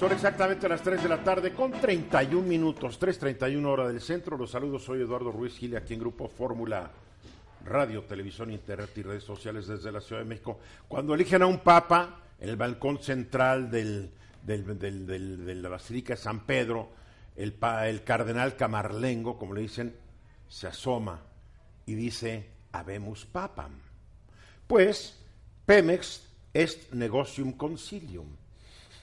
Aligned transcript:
Son 0.00 0.12
exactamente 0.12 0.66
las 0.66 0.80
3 0.80 1.02
de 1.02 1.08
la 1.10 1.22
tarde 1.22 1.52
con 1.52 1.72
31 1.72 2.48
minutos, 2.48 2.98
3.31 2.98 3.66
hora 3.66 3.86
del 3.86 4.00
centro. 4.00 4.38
Los 4.38 4.52
saludos, 4.52 4.82
soy 4.82 5.02
Eduardo 5.02 5.30
Ruiz 5.30 5.58
Gil, 5.58 5.76
aquí 5.76 5.92
en 5.92 6.00
Grupo 6.00 6.26
Fórmula 6.26 6.90
Radio, 7.66 8.02
Televisión, 8.04 8.50
Internet 8.50 8.96
y 8.96 9.02
redes 9.02 9.24
sociales 9.24 9.66
desde 9.66 9.92
la 9.92 10.00
Ciudad 10.00 10.22
de 10.22 10.26
México. 10.26 10.58
Cuando 10.88 11.12
eligen 11.12 11.42
a 11.42 11.46
un 11.46 11.58
papa 11.58 12.22
en 12.40 12.48
el 12.48 12.56
balcón 12.56 13.02
central 13.02 13.70
del, 13.70 14.10
de 14.42 15.54
la 15.56 15.68
Basílica 15.68 16.14
de 16.14 16.16
San 16.16 16.46
Pedro, 16.46 16.88
el, 17.36 17.58
el 17.84 18.02
cardenal 18.02 18.56
Camarlengo, 18.56 19.36
como 19.36 19.52
le 19.52 19.60
dicen, 19.60 19.94
se 20.48 20.66
asoma 20.66 21.20
y 21.84 21.92
dice, 21.92 22.48
Habemus 22.72 23.26
Papam. 23.26 23.72
Pues, 24.66 25.22
Pemex 25.66 26.26
est 26.54 26.90
negocium 26.94 27.52
concilium. 27.52 28.39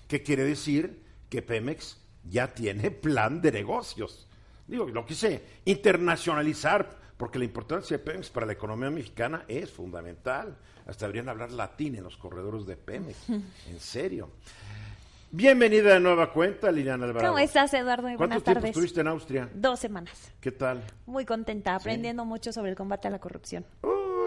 ¿Qué 0.07 0.23
quiere 0.23 0.43
decir? 0.43 1.03
Que 1.29 1.41
Pemex 1.41 1.97
ya 2.23 2.53
tiene 2.53 2.91
plan 2.91 3.41
de 3.41 3.51
negocios. 3.51 4.27
Digo, 4.67 4.85
lo 4.85 5.05
quise 5.05 5.43
internacionalizar, 5.65 6.89
porque 7.17 7.39
la 7.39 7.45
importancia 7.45 7.97
de 7.97 8.03
Pemex 8.03 8.29
para 8.29 8.45
la 8.45 8.53
economía 8.53 8.89
mexicana 8.89 9.43
es 9.47 9.71
fundamental. 9.71 10.57
Hasta 10.85 11.05
deberían 11.05 11.29
hablar 11.29 11.51
latín 11.51 11.95
en 11.95 12.03
los 12.03 12.15
corredores 12.17 12.65
de 12.65 12.77
Pemex. 12.77 13.29
En 13.29 13.79
serio. 13.79 14.29
Bienvenida 15.29 15.93
de 15.93 15.99
nueva 15.99 16.31
cuenta, 16.31 16.71
Liliana 16.71 17.05
Alvarado. 17.05 17.33
¿Cómo 17.33 17.39
estás, 17.39 17.73
Eduardo? 17.73 18.07
¿Cuánto 18.15 18.41
tiempo 18.41 18.65
estuviste 18.67 19.01
en 19.01 19.07
Austria? 19.07 19.49
Dos 19.53 19.79
semanas. 19.79 20.31
¿Qué 20.39 20.51
tal? 20.51 20.81
Muy 21.05 21.25
contenta, 21.25 21.75
aprendiendo 21.75 22.23
mucho 22.23 22.53
sobre 22.53 22.69
el 22.69 22.77
combate 22.77 23.09
a 23.09 23.11
la 23.11 23.19
corrupción. 23.19 23.65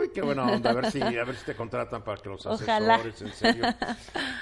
Uy, 0.01 0.11
qué 0.15 0.23
buena 0.23 0.45
onda. 0.47 0.71
A 0.71 0.75
ver 0.75 0.91
si, 0.91 1.01
a 1.03 1.11
ver 1.25 1.37
si 1.37 1.45
te 1.45 1.55
contratan 1.55 2.03
para 2.03 2.21
que 2.21 2.29
los 2.29 2.45
Ojalá. 2.47 2.95
asesores, 2.97 3.23
en 3.23 3.33
serio. 3.33 3.65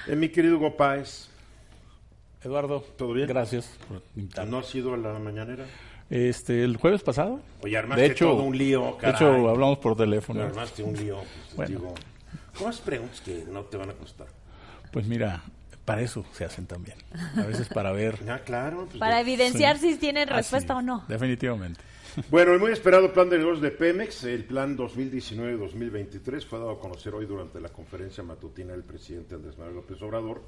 Eh, 0.07 0.15
mi 0.15 0.29
querido 0.29 0.57
Hugo 0.57 0.75
Páez, 0.77 1.27
Eduardo, 2.43 2.81
¿Todo 2.97 3.13
bien? 3.13 3.27
Gracias 3.27 3.69
por 3.87 4.01
invitarme. 4.15 4.51
¿no 4.51 4.59
has 4.59 4.73
ido 4.73 4.93
a 4.93 4.97
la 4.97 5.19
mañanera? 5.19 5.65
Este, 6.09 6.63
el 6.63 6.77
jueves 6.77 7.03
pasado. 7.03 7.41
Oye, 7.61 7.77
armaste 7.77 8.01
de 8.01 8.07
hecho, 8.07 8.25
todo 8.31 8.43
un 8.43 8.57
lío, 8.57 8.97
De 9.01 9.09
hecho, 9.09 9.27
caray. 9.27 9.45
hablamos 9.45 9.77
por 9.79 9.95
teléfono. 9.95 10.41
Armaste 10.41 10.81
un 10.83 10.95
lío. 10.95 11.17
Pues, 11.17 11.55
Bueno. 11.55 11.69
digo, 11.79 11.95
¿Cómo 12.57 12.69
has 12.69 12.79
preguntas 12.79 13.21
que 13.21 13.45
no 13.49 13.61
te 13.63 13.77
van 13.77 13.89
a 13.89 13.93
costar? 13.93 14.27
Pues 14.91 15.05
mira, 15.05 15.41
para 15.85 16.01
eso 16.01 16.25
se 16.33 16.45
hacen 16.45 16.65
también. 16.65 16.97
A 17.37 17.41
veces 17.43 17.67
para 17.69 17.91
ver. 17.91 18.17
Ah, 18.29 18.39
claro. 18.43 18.85
pues, 18.87 18.97
Para 18.97 19.15
de- 19.15 19.21
evidenciar 19.21 19.77
Sí. 19.77 19.93
si 19.93 19.99
tienen 19.99 20.27
respuesta 20.27 20.75
o 20.75 20.81
no. 20.81 21.05
Definitivamente. 21.07 21.79
Bueno, 22.27 22.53
el 22.53 22.59
muy 22.59 22.71
esperado 22.71 23.13
plan 23.13 23.29
de 23.29 23.37
negocios 23.37 23.61
de 23.61 23.71
Pemex, 23.71 24.25
el 24.25 24.43
plan 24.43 24.77
2019-2023, 24.77 26.45
fue 26.45 26.59
dado 26.59 26.71
a 26.71 26.79
conocer 26.79 27.15
hoy 27.15 27.25
durante 27.25 27.61
la 27.61 27.69
conferencia 27.69 28.23
matutina 28.23 28.73
del 28.73 28.83
presidente 28.83 29.35
Andrés 29.35 29.57
Manuel 29.57 29.77
López 29.77 30.01
Obrador, 30.01 30.41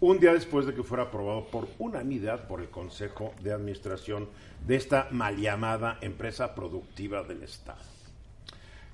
un 0.00 0.20
día 0.20 0.34
después 0.34 0.66
de 0.66 0.74
que 0.74 0.82
fuera 0.82 1.04
aprobado 1.04 1.46
por 1.46 1.66
unanimidad 1.78 2.46
por 2.46 2.60
el 2.60 2.68
Consejo 2.68 3.32
de 3.42 3.52
Administración 3.52 4.28
de 4.66 4.76
esta 4.76 5.08
mal 5.12 5.36
llamada 5.36 5.98
empresa 6.02 6.54
productiva 6.54 7.22
del 7.22 7.42
Estado. 7.42 7.80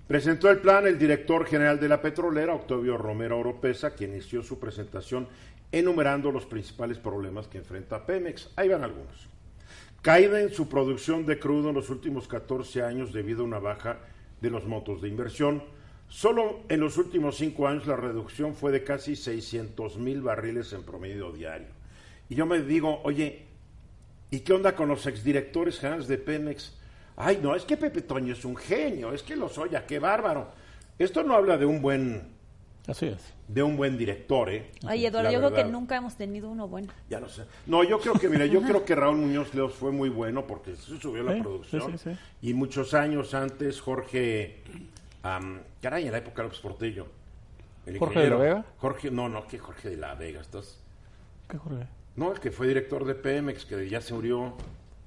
Presentó 0.07 0.51
el 0.51 0.59
plan 0.59 0.87
el 0.87 0.99
director 0.99 1.45
general 1.47 1.81
de 1.81 1.89
la 1.89 2.01
petrolera, 2.01 2.55
Octavio 2.55 2.97
Romero 2.97 3.39
Oropesa, 3.39 3.95
quien 3.95 4.13
inició 4.13 4.43
su 4.43 4.59
presentación 4.59 5.27
enumerando 5.73 6.31
los 6.31 6.47
principales 6.47 6.99
problemas 6.99 7.49
que 7.49 7.59
enfrenta 7.59 8.07
Pemex. 8.07 8.51
Ahí 8.57 8.69
van 8.69 8.85
algunos. 8.85 9.31
Caída 10.03 10.41
en 10.41 10.51
su 10.51 10.67
producción 10.67 11.27
de 11.27 11.39
crudo 11.39 11.69
en 11.69 11.75
los 11.75 11.91
últimos 11.91 12.27
14 12.27 12.83
años 12.83 13.13
debido 13.13 13.43
a 13.43 13.45
una 13.45 13.59
baja 13.59 13.99
de 14.41 14.49
los 14.49 14.65
montos 14.65 15.03
de 15.03 15.09
inversión. 15.09 15.63
Solo 16.09 16.61
en 16.71 16.81
los 16.81 16.97
últimos 16.97 17.37
cinco 17.37 17.69
años 17.69 17.87
la 17.87 17.97
reducción 17.97 18.55
fue 18.55 18.73
de 18.73 18.83
casi 18.83 19.15
600 19.15 19.99
mil 19.99 20.23
barriles 20.23 20.73
en 20.73 20.85
promedio 20.85 21.33
diario. 21.33 21.69
Y 22.31 22.35
yo 22.35 22.47
me 22.47 22.63
digo, 22.63 23.03
oye, 23.05 23.45
¿y 24.31 24.41
qué 24.41 24.55
onda 24.55 24.75
con 24.75 24.89
los 24.89 25.07
exdirectores 25.07 25.79
generales 25.79 26.09
de 26.09 26.17
Pemex? 26.17 26.79
Ay, 27.17 27.39
no, 27.43 27.55
es 27.55 27.67
que 27.67 27.77
Pepe 27.77 28.01
Toño 28.01 28.33
es 28.33 28.47
un 28.47 28.57
genio, 28.57 29.13
es 29.13 29.23
que 29.23 29.37
lo 29.37 29.51
soy, 29.51 29.71
qué 29.87 29.99
bárbaro. 29.99 30.51
Esto 30.99 31.23
no 31.23 31.35
habla 31.35 31.59
de 31.59 31.67
un 31.67 31.83
buen, 31.83 32.27
Así 32.87 33.07
es. 33.07 33.19
de 33.47 33.63
un 33.63 33.77
buen 33.77 33.97
director, 33.99 34.49
¿eh? 34.51 34.71
Oye, 34.89 35.07
Eduardo, 35.09 35.31
yo 35.31 35.39
creo 35.39 35.53
que 35.55 35.65
nunca 35.65 35.97
hemos 35.97 36.17
tenido 36.17 36.49
uno 36.49 36.67
bueno. 36.69 36.93
Ya 37.09 37.21
no 37.21 37.29
sé. 37.29 37.45
No, 37.67 37.85
yo 37.85 37.99
creo 38.01 38.15
que, 38.15 38.29
mira, 38.29 38.47
yo 38.47 38.63
creo 38.63 38.85
que 38.85 38.95
Raúl 38.95 39.17
Muñoz 39.19 39.55
Leos 39.55 39.75
fue 39.75 39.93
muy 39.93 40.09
bueno 40.09 40.47
porque 40.47 40.75
se 40.77 40.99
subió 40.99 41.23
la 41.23 41.35
Sí, 41.35 41.41
producción. 41.43 41.83
sí, 41.93 41.99
sí, 41.99 42.11
sí. 42.11 42.19
Y 42.49 42.55
muchos 42.55 42.95
años 42.95 43.35
antes, 43.35 43.81
Jorge, 43.81 44.63
am, 45.23 45.61
caray, 45.83 46.07
en 46.07 46.13
la 46.13 46.19
época 46.19 46.43
de 46.43 46.49
López 46.49 46.61
Portillo. 46.61 47.07
el 47.87 47.99
¿Jorge 47.99 48.21
de 48.21 48.31
la. 48.31 48.37
Vega? 48.37 48.65
Jorge, 48.79 49.11
no, 49.11 49.29
no, 49.29 49.47
que 49.47 49.59
Jorge 49.59 49.91
de 49.91 49.97
la 49.97 50.15
Vega. 50.15 50.41
Estás, 50.41 50.79
¿Qué 51.49 51.59
Jorge? 51.59 51.87
no, 52.17 52.33
el 52.33 52.41
que 52.41 52.51
fue 52.51 52.67
director 52.69 53.05
de 53.05 53.15
Pemex, 53.15 53.65
que 53.67 53.89
ya 53.89 54.01
se 54.01 54.15
murió. 54.15 54.55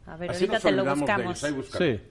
A 0.05 0.17
ver, 0.17 0.31
Así 0.31 0.43
ahorita 0.43 0.53
nos 0.53 0.63
te 0.63 0.71
lo 0.71 0.81
olvidamos 0.81 1.07
de 1.07 1.13
buscamos. 1.23 1.43
ellos, 1.43 1.75
ahí. 1.81 1.97
Sí. 1.97 2.03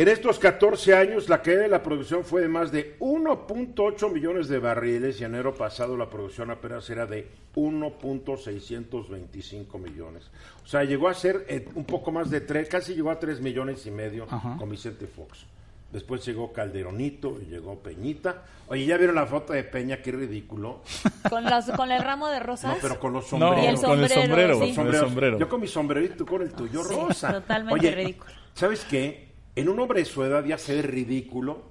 En 0.00 0.08
estos 0.08 0.38
14 0.38 0.94
años, 0.94 1.28
la 1.28 1.42
caída 1.42 1.60
de 1.60 1.68
la 1.68 1.82
producción 1.82 2.24
fue 2.24 2.40
de 2.40 2.48
más 2.48 2.72
de 2.72 2.96
1.8 3.00 4.10
millones 4.10 4.48
de 4.48 4.58
barriles 4.58 5.20
y 5.20 5.24
en 5.24 5.34
enero 5.34 5.54
pasado 5.54 5.94
la 5.94 6.08
producción 6.08 6.50
apenas 6.50 6.88
era 6.88 7.04
de 7.04 7.28
1.625 7.54 9.78
millones. 9.78 10.30
O 10.64 10.66
sea, 10.66 10.84
llegó 10.84 11.06
a 11.06 11.12
ser 11.12 11.44
eh, 11.50 11.68
un 11.74 11.84
poco 11.84 12.12
más 12.12 12.30
de 12.30 12.40
3, 12.40 12.66
casi 12.70 12.94
llegó 12.94 13.10
a 13.10 13.20
3 13.20 13.42
millones 13.42 13.84
y 13.84 13.90
medio 13.90 14.26
Ajá. 14.30 14.56
con 14.58 14.70
Vicente 14.70 15.06
Fox. 15.06 15.44
Después 15.92 16.24
llegó 16.24 16.50
Calderonito 16.50 17.38
y 17.38 17.44
llegó 17.50 17.78
Peñita. 17.80 18.44
Oye, 18.68 18.86
¿ya 18.86 18.96
vieron 18.96 19.16
la 19.16 19.26
foto 19.26 19.52
de 19.52 19.64
Peña? 19.64 19.98
Qué 20.00 20.12
ridículo. 20.12 20.80
Con, 21.28 21.44
los, 21.44 21.66
con 21.72 21.90
el 21.92 22.02
ramo 22.02 22.28
de 22.28 22.40
No, 22.40 22.46
rosas. 22.46 22.78
pero 22.80 22.98
con 22.98 23.12
los 23.12 23.30
No, 23.34 23.38
sombreros. 23.50 23.64
Y 23.64 23.66
el 23.66 23.74
con 23.82 24.00
el 24.02 24.08
sombrero, 24.08 24.22
sombrero. 24.22 24.54
sí. 24.54 24.60
Con 24.60 24.68
el 24.68 24.74
sombreros. 24.74 25.08
sombrero. 25.10 25.38
Yo 25.38 25.46
con 25.50 25.60
mi 25.60 25.66
sombrerito, 25.68 26.24
con 26.24 26.40
el 26.40 26.54
tuyo 26.54 26.82
Sí, 26.84 26.94
rosa. 26.94 27.34
totalmente 27.34 27.74
Oye, 27.78 27.94
ridículo. 27.94 28.32
¿Sabes 28.54 28.86
qué? 28.88 29.28
En 29.60 29.68
un 29.68 29.78
hombre 29.80 30.00
de 30.00 30.06
su 30.06 30.22
edad 30.24 30.44
ya 30.44 30.58
se 30.58 30.76
ve 30.76 30.82
ridículo. 30.82 31.70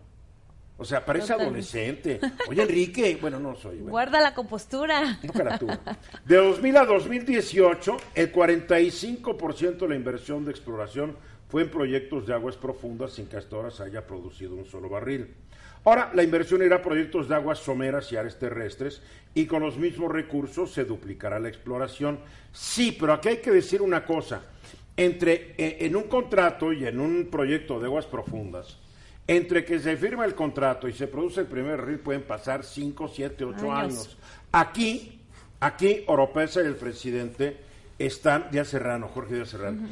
O 0.77 0.85
sea, 0.85 1.05
parece 1.05 1.33
Totalmente. 1.33 1.50
adolescente. 1.77 2.19
Oye, 2.47 2.61
Enrique, 2.61 3.17
bueno, 3.19 3.38
no 3.39 3.53
soy. 3.55 3.75
Bueno, 3.77 3.91
Guarda 3.91 4.22
la 4.22 4.33
compostura. 4.33 5.19
no. 5.22 5.67
De 6.25 6.38
2000 6.38 6.77
a 6.77 6.85
2018, 6.85 7.97
el 8.16 8.31
45% 8.31 9.77
de 9.79 9.88
la 9.89 9.95
inversión 9.95 10.45
de 10.45 10.51
exploración 10.51 11.17
fue 11.50 11.63
en 11.63 11.69
proyectos 11.72 12.27
de 12.27 12.33
aguas 12.33 12.55
profundas 12.55 13.11
sin 13.11 13.25
que 13.27 13.35
hasta 13.38 13.55
ahora 13.57 13.72
se 13.72 13.83
haya 13.83 14.07
producido 14.07 14.56
un 14.56 14.66
solo 14.66 14.88
barril. 14.88 15.35
Ahora, 15.83 16.11
la 16.13 16.23
inversión 16.23 16.61
irá 16.63 16.77
a 16.77 16.81
proyectos 16.81 17.27
de 17.27 17.35
aguas 17.35 17.59
someras 17.59 18.11
y 18.11 18.17
áreas 18.17 18.38
terrestres 18.38 19.01
y 19.33 19.47
con 19.47 19.61
los 19.61 19.77
mismos 19.77 20.11
recursos 20.11 20.71
se 20.73 20.85
duplicará 20.85 21.39
la 21.39 21.50
exploración. 21.50 22.19
Sí, 22.53 22.95
pero 23.00 23.13
aquí 23.13 23.29
hay 23.29 23.38
que 23.38 23.51
decir 23.51 23.81
una 23.81 24.06
cosa. 24.06 24.41
Entre 24.99 25.55
eh, 25.57 25.77
en 25.79 25.95
un 25.95 26.03
contrato 26.03 26.73
y 26.73 26.85
en 26.85 26.99
un 26.99 27.29
proyecto 27.31 27.79
de 27.79 27.85
aguas 27.85 28.05
profundas, 28.05 28.77
entre 29.27 29.63
que 29.63 29.79
se 29.79 29.95
firma 29.95 30.25
el 30.25 30.35
contrato 30.35 30.89
y 30.89 30.93
se 30.93 31.07
produce 31.07 31.39
el 31.39 31.47
primer 31.47 31.77
barril 31.77 31.99
pueden 31.99 32.23
pasar 32.23 32.65
5, 32.65 33.07
7, 33.07 33.45
8 33.45 33.71
Años. 33.71 34.17
Aquí, 34.51 35.21
aquí 35.61 36.03
Oropesa 36.07 36.62
y 36.62 36.65
el 36.65 36.75
presidente 36.75 37.56
están, 37.97 38.47
Díaz 38.51 38.68
Serrano, 38.68 39.07
Jorge 39.07 39.35
Díaz 39.35 39.50
Serrano, 39.50 39.88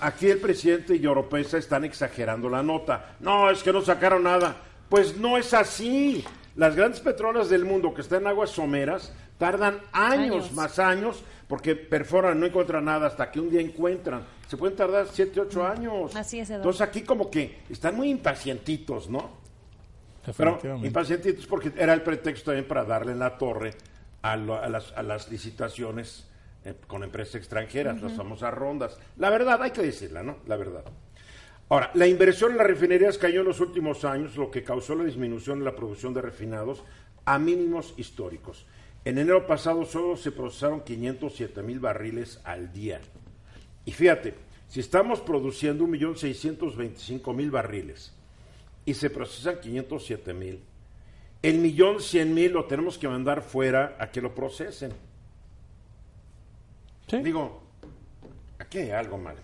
aquí 0.00 0.28
el 0.28 0.38
presidente 0.38 0.96
y 0.96 1.06
Oropesa 1.06 1.56
están 1.56 1.84
exagerando 1.84 2.50
la 2.50 2.62
nota. 2.62 3.16
No, 3.20 3.50
es 3.50 3.62
que 3.62 3.72
no 3.72 3.80
sacaron 3.80 4.24
nada. 4.24 4.56
Pues 4.90 5.16
no 5.16 5.38
es 5.38 5.54
así. 5.54 6.24
Las 6.56 6.76
grandes 6.76 7.00
petroleras 7.00 7.48
del 7.48 7.64
mundo 7.64 7.94
que 7.94 8.02
están 8.02 8.22
en 8.22 8.28
aguas 8.28 8.50
someras 8.50 9.12
tardan 9.38 9.78
años, 9.92 10.46
Años. 10.46 10.52
más 10.52 10.78
años, 10.78 11.22
porque 11.48 11.76
perforan, 11.76 12.40
no 12.40 12.46
encuentran 12.46 12.84
nada 12.84 13.06
hasta 13.06 13.30
que 13.30 13.38
un 13.40 13.50
día 13.50 13.60
encuentran. 13.60 14.24
Se 14.48 14.56
pueden 14.56 14.76
tardar 14.76 15.06
7, 15.10 15.40
8 15.40 15.66
años. 15.66 16.16
Así 16.16 16.40
es, 16.40 16.48
Eduardo. 16.50 16.62
Entonces 16.70 16.80
aquí 16.82 17.02
como 17.02 17.30
que 17.30 17.58
están 17.70 17.94
muy 17.96 18.10
impacientitos, 18.10 19.08
¿no? 19.08 19.30
Pero 20.36 20.58
impacientitos 20.86 21.46
porque 21.46 21.72
era 21.76 21.92
el 21.94 22.02
pretexto 22.02 22.46
también 22.46 22.66
para 22.66 22.84
darle 22.84 23.12
en 23.12 23.20
la 23.20 23.38
torre 23.38 23.74
a, 24.22 24.36
lo- 24.36 24.56
a 24.60 24.68
las, 24.68 24.92
a 24.96 25.02
las 25.04 25.30
licitaciones 25.30 26.26
eh, 26.64 26.74
con 26.88 27.04
empresas 27.04 27.36
extranjeras, 27.36 28.02
las 28.02 28.12
famosas 28.14 28.52
rondas. 28.52 28.98
La 29.18 29.30
verdad, 29.30 29.62
hay 29.62 29.70
que 29.70 29.82
decirla, 29.82 30.24
¿no? 30.24 30.38
La 30.48 30.56
verdad. 30.56 30.84
Ahora, 31.68 31.90
la 31.94 32.08
inversión 32.08 32.52
en 32.52 32.56
las 32.58 32.66
refinerías 32.66 33.18
cayó 33.18 33.40
en 33.42 33.46
los 33.46 33.60
últimos 33.60 34.04
años, 34.04 34.36
lo 34.36 34.50
que 34.50 34.64
causó 34.64 34.96
la 34.96 35.04
disminución 35.04 35.58
en 35.58 35.64
la 35.64 35.76
producción 35.76 36.12
de 36.12 36.22
refinados 36.22 36.82
a 37.24 37.38
mínimos 37.38 37.94
históricos. 37.96 38.66
En 39.06 39.18
enero 39.18 39.46
pasado 39.46 39.84
solo 39.84 40.16
se 40.16 40.32
procesaron 40.32 40.80
507 40.80 41.62
mil 41.62 41.78
barriles 41.78 42.40
al 42.42 42.72
día. 42.72 43.00
Y 43.84 43.92
fíjate, 43.92 44.34
si 44.66 44.80
estamos 44.80 45.20
produciendo 45.20 45.84
1.625.000 45.84 47.50
barriles 47.52 48.12
y 48.84 48.94
se 48.94 49.08
procesan 49.08 49.60
507 49.60 50.34
mil, 50.34 50.60
el 51.40 51.58
millón 51.58 52.00
cien 52.00 52.34
mil 52.34 52.50
lo 52.52 52.64
tenemos 52.64 52.98
que 52.98 53.06
mandar 53.06 53.42
fuera 53.42 53.96
a 54.00 54.10
que 54.10 54.20
lo 54.20 54.34
procesen. 54.34 54.92
Sí. 57.06 57.18
Digo, 57.18 57.62
aquí 58.58 58.78
hay 58.78 58.90
algo 58.90 59.18
mal. 59.18 59.36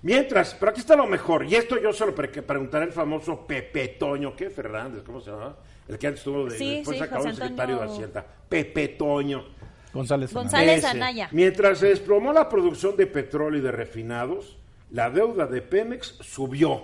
Mientras, 0.00 0.54
pero 0.54 0.70
aquí 0.70 0.80
está 0.80 0.96
lo 0.96 1.06
mejor, 1.06 1.44
y 1.44 1.56
esto 1.56 1.78
yo 1.78 1.92
se 1.92 2.06
lo 2.06 2.14
pre- 2.14 2.28
preguntaré 2.42 2.86
al 2.86 2.92
famoso 2.92 3.46
Pepe 3.46 3.88
Toño, 3.88 4.34
¿qué 4.34 4.48
Fernández? 4.48 5.02
¿Cómo 5.02 5.20
se 5.20 5.30
llama? 5.30 5.56
El 5.90 5.98
que 5.98 6.06
antes 6.06 6.20
estuvo 6.20 6.44
de, 6.44 6.56
Sí, 6.56 6.76
después 6.76 6.98
sí, 6.98 7.02
acabó 7.02 7.24
de 7.24 7.30
José 7.30 7.42
secretario 7.42 7.78
de. 7.78 7.84
Hacienda. 7.84 8.26
Pepe 8.48 8.88
Toño. 8.88 9.44
González. 9.92 10.32
González. 10.32 10.84
Anaya. 10.84 11.28
Mientras 11.32 11.78
se 11.78 11.88
desplomó 11.88 12.32
la 12.32 12.48
producción 12.48 12.96
de 12.96 13.06
petróleo 13.08 13.58
y 13.58 13.62
de 13.62 13.72
refinados, 13.72 14.56
la 14.90 15.10
deuda 15.10 15.46
de 15.46 15.62
Pemex 15.62 16.16
subió. 16.20 16.82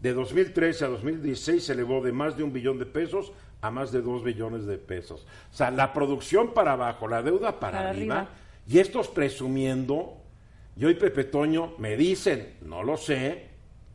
De 0.00 0.12
2013 0.12 0.84
a 0.84 0.88
2016 0.88 1.64
se 1.64 1.72
elevó 1.72 2.00
de 2.00 2.12
más 2.12 2.36
de 2.36 2.44
un 2.44 2.52
billón 2.52 2.78
de 2.78 2.86
pesos 2.86 3.32
a 3.60 3.72
más 3.72 3.90
de 3.90 4.02
dos 4.02 4.22
billones 4.22 4.66
de 4.66 4.78
pesos. 4.78 5.26
O 5.52 5.56
sea, 5.56 5.72
la 5.72 5.92
producción 5.92 6.54
para 6.54 6.74
abajo, 6.74 7.08
la 7.08 7.22
deuda 7.22 7.58
para, 7.58 7.78
Para 7.78 7.90
arriba, 7.90 8.18
arriba. 8.20 8.34
y 8.68 8.78
estos 8.78 9.08
presumiendo, 9.08 10.18
yo 10.76 10.90
y 10.90 10.94
Pepe 10.94 11.24
Toño 11.24 11.74
me 11.78 11.96
dicen, 11.96 12.54
no 12.62 12.84
lo 12.84 12.96
sé, 12.96 13.48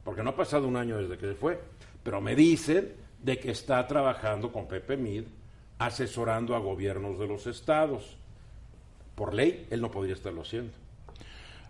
porque 0.03 0.21
no 0.21 0.31
ha 0.31 0.35
pasado 0.35 0.67
un 0.67 0.75
año 0.75 0.97
desde 0.97 1.17
que 1.17 1.27
se 1.27 1.35
fue, 1.35 1.61
pero 2.03 2.19
me 2.19 2.35
dicen 2.35 2.93
de 3.23 3.39
que 3.39 3.51
está 3.51 3.85
trabajando 3.87 4.51
con 4.51 4.67
Pepe 4.67 4.97
Mid, 4.97 5.23
asesorando 5.79 6.55
a 6.55 6.59
gobiernos 6.59 7.17
de 7.19 7.27
los 7.27 7.47
estados. 7.47 8.17
Por 9.15 9.33
ley, 9.33 9.67
él 9.69 9.81
no 9.81 9.89
podría 9.91 10.13
estarlo 10.13 10.41
haciendo. 10.41 10.71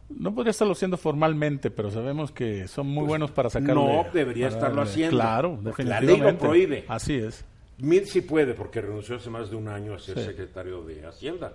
No 0.10 0.34
podría 0.36 0.52
estarlo 0.52 0.74
haciendo 0.74 0.98
formalmente, 0.98 1.72
pero 1.72 1.90
sabemos 1.90 2.32
que 2.32 2.68
son 2.68 2.88
muy 2.88 3.06
buenos 3.06 3.32
para 3.32 3.50
sacarle. 3.50 3.74
no 3.76 4.06
debería 4.14 4.48
para 4.48 4.58
estarlo 4.58 4.78
darle- 4.78 4.92
haciendo, 4.92 5.16
Claro, 5.18 5.60
la 5.78 6.02
ley 6.02 6.18
lo 6.18 6.38
prohíbe. 6.38 6.86
Así 6.88 7.16
es. 7.16 7.46
Mid 7.80 8.04
sí 8.06 8.22
puede, 8.22 8.54
porque 8.54 8.82
renunció 8.82 9.16
hace 9.16 9.30
más 9.30 9.50
de 9.50 9.56
un 9.56 9.68
año 9.68 9.94
a 9.94 10.00
ser 10.00 10.20
Sí. 10.20 10.26
secretario 10.26 10.84
de 10.84 11.06
Hacienda. 11.08 11.54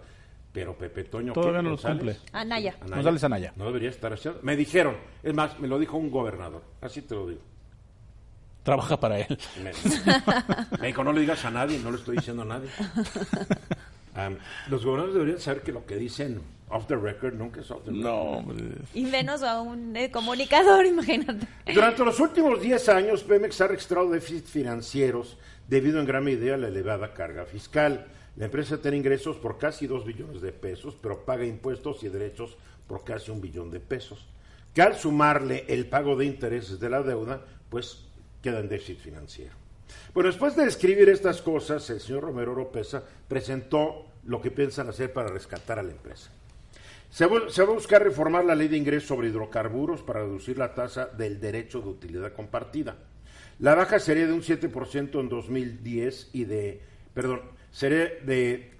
Pero 0.53 0.77
Pepe 0.77 1.05
Toño, 1.05 1.35
Todavía 1.35 1.63
no 1.63 1.71
los 1.71 1.83
cumple. 1.83 2.17
Anaya. 2.33 2.75
González 2.89 3.23
Anaya. 3.23 3.53
No 3.55 3.67
debería 3.67 3.91
estar 3.91 4.13
haciendo. 4.13 4.41
Me 4.43 4.57
dijeron, 4.57 4.97
es 5.23 5.35
más, 5.35 5.59
me 5.61 5.69
lo 5.69 5.79
dijo 5.79 5.97
un 5.99 6.11
gobernador. 6.11 6.63
Así 6.81 7.03
te 7.03 7.15
lo 7.15 7.29
digo. 7.29 7.41
Trabaja 8.69 9.01
para 9.01 9.19
él. 9.19 9.39
Dijo, 10.83 11.03
no 11.03 11.11
le 11.15 11.23
digas 11.23 11.43
a 11.47 11.51
nadie, 11.51 11.79
no 11.79 11.91
le 11.91 11.97
estoy 11.97 12.19
diciendo 12.19 12.43
a 12.43 12.45
nadie. 12.45 12.69
Los 14.69 14.85
gobernadores 14.85 15.15
deberían 15.15 15.41
saber 15.41 15.63
que 15.63 15.73
lo 15.73 15.87
que 15.87 15.97
dicen 15.97 16.43
off 16.69 16.87
the 16.87 16.95
record 16.95 17.33
nunca 17.33 17.63
es 17.63 17.71
off 17.71 17.83
the 17.85 17.91
record. 17.93 18.05
No, 18.05 18.21
hombre. 18.21 18.75
Y 18.93 19.05
menos 19.05 19.43
a 19.43 19.63
un 19.63 19.97
eh, 19.97 20.11
comunicador, 20.11 20.85
imagínate. 20.87 21.47
Durante 21.73 22.05
los 22.05 22.21
últimos 22.21 22.61
10 22.61 22.91
años, 22.91 23.23
Pemex 23.23 23.59
ha 23.63 23.69
registrado 23.69 24.11
déficits 24.11 24.51
financieros 24.51 25.39
debido 25.67 25.99
en 25.99 26.05
gran 26.05 26.25
medida 26.25 26.57
a 26.57 26.59
la 26.59 26.69
elevada 26.69 27.15
carga 27.15 27.47
fiscal. 27.47 28.07
La 28.37 28.45
empresa 28.45 28.83
tiene 28.83 28.99
ingresos 28.99 29.39
por 29.39 29.57
casi 29.57 29.87
2 29.87 30.05
billones 30.05 30.43
de 30.43 30.53
pesos, 30.53 30.95
pero 31.01 31.25
paga 31.25 31.47
impuestos 31.47 32.05
y 32.05 32.11
derechos 32.11 32.59
por 32.87 33.03
casi 33.03 33.31
un 33.31 33.41
billón 33.41 33.71
de 33.71 33.81
pesos. 33.81 34.27
Que 34.75 34.83
al 34.83 34.95
sumarle 34.95 35.65
el 35.69 35.87
pago 35.87 36.17
de 36.17 36.27
intereses 36.27 36.79
de 36.79 36.91
la 36.91 37.03
deuda, 37.03 37.41
pues 37.71 38.08
queda 38.43 38.61
en 38.61 38.69
déficit 38.69 38.99
financiero. 38.99 39.53
Bueno, 40.15 40.29
después 40.29 40.57
de 40.57 40.65
escribir 40.65 41.09
estas 41.09 41.43
cosas, 41.43 41.89
el 41.91 42.01
señor 42.01 42.25
Romero 42.25 42.53
Oropesa 42.53 43.03
presentó 43.27 44.07
lo 44.25 44.41
que 44.41 44.51
piensan 44.51 44.89
hacer 44.89 45.13
para 45.13 45.29
rescatar 45.29 45.79
a 45.79 45.83
la 45.83 45.93
empresa. 45.93 46.31
Se 47.11 47.25
va, 47.27 47.39
a 47.39 47.65
buscar 47.73 48.03
reformar 48.03 48.45
la 48.45 48.55
ley 48.55 48.69
de 48.69 48.77
ingresos 48.77 49.09
sobre 49.09 49.29
hidrocarburos 49.29 50.03
para 50.03 50.21
reducir 50.21 50.59
la 50.59 50.75
tasa 50.75 51.07
del 51.07 51.41
derecho 51.41 51.81
de 51.81 51.89
utilidad 51.89 52.33
compartida. 52.35 52.97
La 53.61 53.75
baja 53.75 53.99
sería 53.99 54.27
de 54.27 54.33
un 54.33 54.43
7% 54.43 55.19
en 55.19 55.29
2010 55.29 56.31
y 56.35 56.45
de, 56.45 56.81
perdón, 57.15 57.41
sería 57.71 58.11
de 58.25 58.73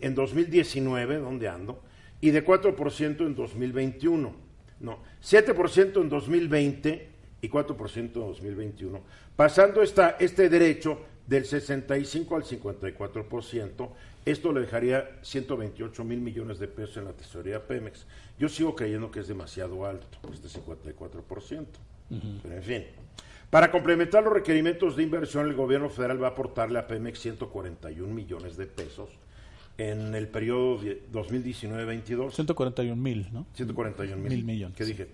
en 0.00 0.14
2019, 0.14 1.18
donde 1.18 1.48
ando, 1.48 1.82
y 2.20 2.30
de 2.30 2.44
4% 2.44 3.26
en 3.26 3.34
2021. 3.34 4.34
No, 4.80 4.98
7% 5.22 6.00
en 6.00 6.08
2020 6.08 7.11
y 7.42 7.50
4% 7.50 7.98
en 7.98 8.12
2021, 8.12 9.00
pasando 9.36 9.82
esta, 9.82 10.16
este 10.18 10.48
derecho 10.48 11.00
del 11.26 11.44
65 11.44 12.36
al 12.36 12.44
54%. 12.44 13.88
Esto 14.24 14.52
le 14.52 14.60
dejaría 14.60 15.18
128 15.22 16.04
mil 16.04 16.20
millones 16.20 16.60
de 16.60 16.68
pesos 16.68 16.98
en 16.98 17.06
la 17.06 17.12
tesorería 17.12 17.66
Pemex. 17.66 18.06
Yo 18.38 18.48
sigo 18.48 18.76
creyendo 18.76 19.10
que 19.10 19.20
es 19.20 19.28
demasiado 19.28 19.84
alto, 19.84 20.18
este 20.32 20.48
54%. 20.48 21.66
Pero 22.42 22.54
en 22.54 22.62
fin. 22.62 22.84
Para 23.50 23.70
complementar 23.70 24.22
los 24.22 24.32
requerimientos 24.32 24.96
de 24.96 25.02
inversión, 25.02 25.48
el 25.48 25.54
gobierno 25.54 25.90
federal 25.90 26.22
va 26.22 26.28
a 26.28 26.30
aportarle 26.30 26.78
a 26.78 26.86
Pemex 26.86 27.18
141 27.18 28.12
millones 28.12 28.56
de 28.56 28.66
pesos 28.66 29.10
en 29.76 30.14
el 30.14 30.28
periodo 30.28 30.78
de 30.78 31.02
2019-22. 31.12 32.32
141 32.32 32.96
mil, 32.96 33.28
¿no? 33.32 33.46
141 33.54 34.16
mil. 34.22 34.30
Mil 34.30 34.44
millones. 34.44 34.76
¿Qué 34.76 34.84
dije? 34.84 35.08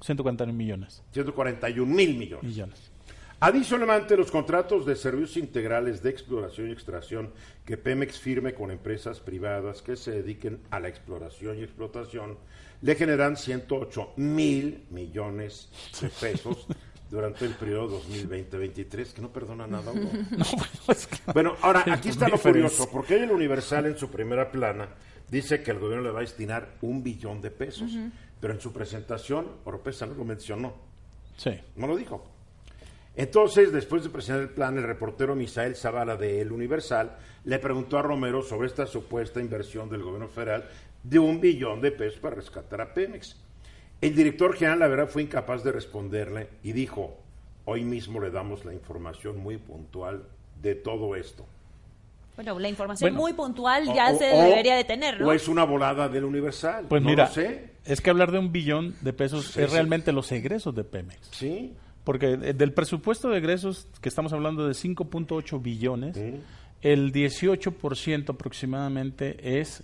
141 0.00 0.52
millones. 0.52 1.02
141 1.12 1.86
mil 1.86 2.16
millones. 2.16 2.44
Millones. 2.44 2.90
Adicionalmente, 3.38 4.16
los 4.16 4.30
contratos 4.30 4.86
de 4.86 4.96
servicios 4.96 5.36
integrales 5.36 6.02
de 6.02 6.08
exploración 6.08 6.68
y 6.68 6.72
extracción 6.72 7.32
que 7.66 7.76
Pemex 7.76 8.18
firme 8.18 8.54
con 8.54 8.70
empresas 8.70 9.20
privadas 9.20 9.82
que 9.82 9.96
se 9.96 10.10
dediquen 10.10 10.60
a 10.70 10.80
la 10.80 10.88
exploración 10.88 11.58
y 11.58 11.62
explotación 11.62 12.38
le 12.80 12.94
generan 12.94 13.36
108 13.36 14.14
mil 14.16 14.84
millones 14.90 15.68
de 16.00 16.08
pesos 16.08 16.66
durante 17.10 17.44
el 17.44 17.52
periodo 17.52 18.00
2020-2023, 18.02 19.12
que 19.12 19.22
no 19.22 19.30
perdona 19.30 19.66
nada. 19.66 19.92
¿o 19.92 19.94
no? 20.30 20.46
Pues. 20.86 21.08
Bueno, 21.34 21.56
ahora 21.60 21.84
aquí 21.86 22.08
está 22.08 22.28
lo 22.28 22.38
curioso, 22.38 22.88
porque 22.90 23.22
el 23.22 23.30
Universal 23.30 23.86
en 23.86 23.98
su 23.98 24.10
primera 24.10 24.50
plana 24.50 24.88
dice 25.30 25.62
que 25.62 25.72
el 25.72 25.78
gobierno 25.78 26.04
le 26.04 26.10
va 26.10 26.20
a 26.20 26.22
destinar 26.22 26.76
un 26.82 27.02
billón 27.02 27.42
de 27.42 27.50
pesos, 27.50 27.92
pero 28.40 28.52
en 28.54 28.60
su 28.60 28.72
presentación 28.72 29.46
Oropesa 29.64 30.06
no 30.06 30.14
lo 30.14 30.24
mencionó, 30.24 30.74
Sí. 31.36 31.50
no 31.76 31.86
lo 31.86 31.96
dijo. 31.96 32.24
Entonces, 33.14 33.72
después 33.72 34.02
de 34.04 34.10
presentar 34.10 34.42
el 34.42 34.50
plan, 34.50 34.76
el 34.76 34.84
reportero 34.84 35.34
Misael 35.34 35.74
Zavala 35.74 36.16
de 36.16 36.40
El 36.42 36.52
Universal 36.52 37.16
le 37.44 37.58
preguntó 37.58 37.96
a 37.98 38.02
Romero 38.02 38.42
sobre 38.42 38.66
esta 38.68 38.86
supuesta 38.86 39.40
inversión 39.40 39.88
del 39.88 40.02
gobierno 40.02 40.28
federal 40.28 40.68
de 41.02 41.18
un 41.18 41.40
billón 41.40 41.80
de 41.80 41.92
pesos 41.92 42.18
para 42.20 42.36
rescatar 42.36 42.80
a 42.82 42.92
Pemex. 42.92 43.36
El 44.02 44.14
director 44.14 44.54
general, 44.54 44.80
la 44.80 44.88
verdad, 44.88 45.08
fue 45.08 45.22
incapaz 45.22 45.64
de 45.64 45.72
responderle 45.72 46.48
y 46.62 46.72
dijo, 46.72 47.16
hoy 47.64 47.84
mismo 47.84 48.20
le 48.20 48.30
damos 48.30 48.66
la 48.66 48.74
información 48.74 49.38
muy 49.38 49.56
puntual 49.56 50.24
de 50.60 50.74
todo 50.74 51.16
esto. 51.16 51.46
Bueno, 52.36 52.58
la 52.58 52.68
información 52.68 53.10
Bueno. 53.12 53.22
muy 53.22 53.32
puntual 53.32 53.86
ya 53.94 54.12
O- 54.12 54.18
se 54.18 54.30
o- 54.32 54.42
debería 54.42 54.76
de 54.76 54.84
tener, 54.84 55.20
¿no? 55.20 55.28
O 55.28 55.32
es 55.32 55.48
una 55.48 55.64
volada 55.64 56.08
del 56.08 56.24
Universal. 56.24 56.84
Pues 56.88 57.02
no 57.02 57.08
mira, 57.10 57.24
lo 57.26 57.32
sé. 57.32 57.70
es 57.84 58.00
que 58.00 58.10
hablar 58.10 58.30
de 58.30 58.38
un 58.38 58.52
billón 58.52 58.94
de 59.00 59.12
pesos 59.12 59.46
Sí, 59.46 59.60
es 59.62 59.68
sí. 59.70 59.74
realmente 59.74 60.12
los 60.12 60.30
egresos 60.32 60.74
de 60.74 60.84
Pemex. 60.84 61.28
Sí. 61.32 61.72
Porque 62.04 62.36
del 62.36 62.72
presupuesto 62.72 63.30
de 63.30 63.38
egresos 63.38 63.88
que 64.00 64.08
estamos 64.08 64.32
hablando 64.32 64.66
de 64.68 64.74
5.8 64.74 65.58
billones, 65.60 66.16
Mm. 66.16 66.34
el 66.82 67.10
18% 67.12 68.32
aproximadamente 68.32 69.58
es 69.60 69.82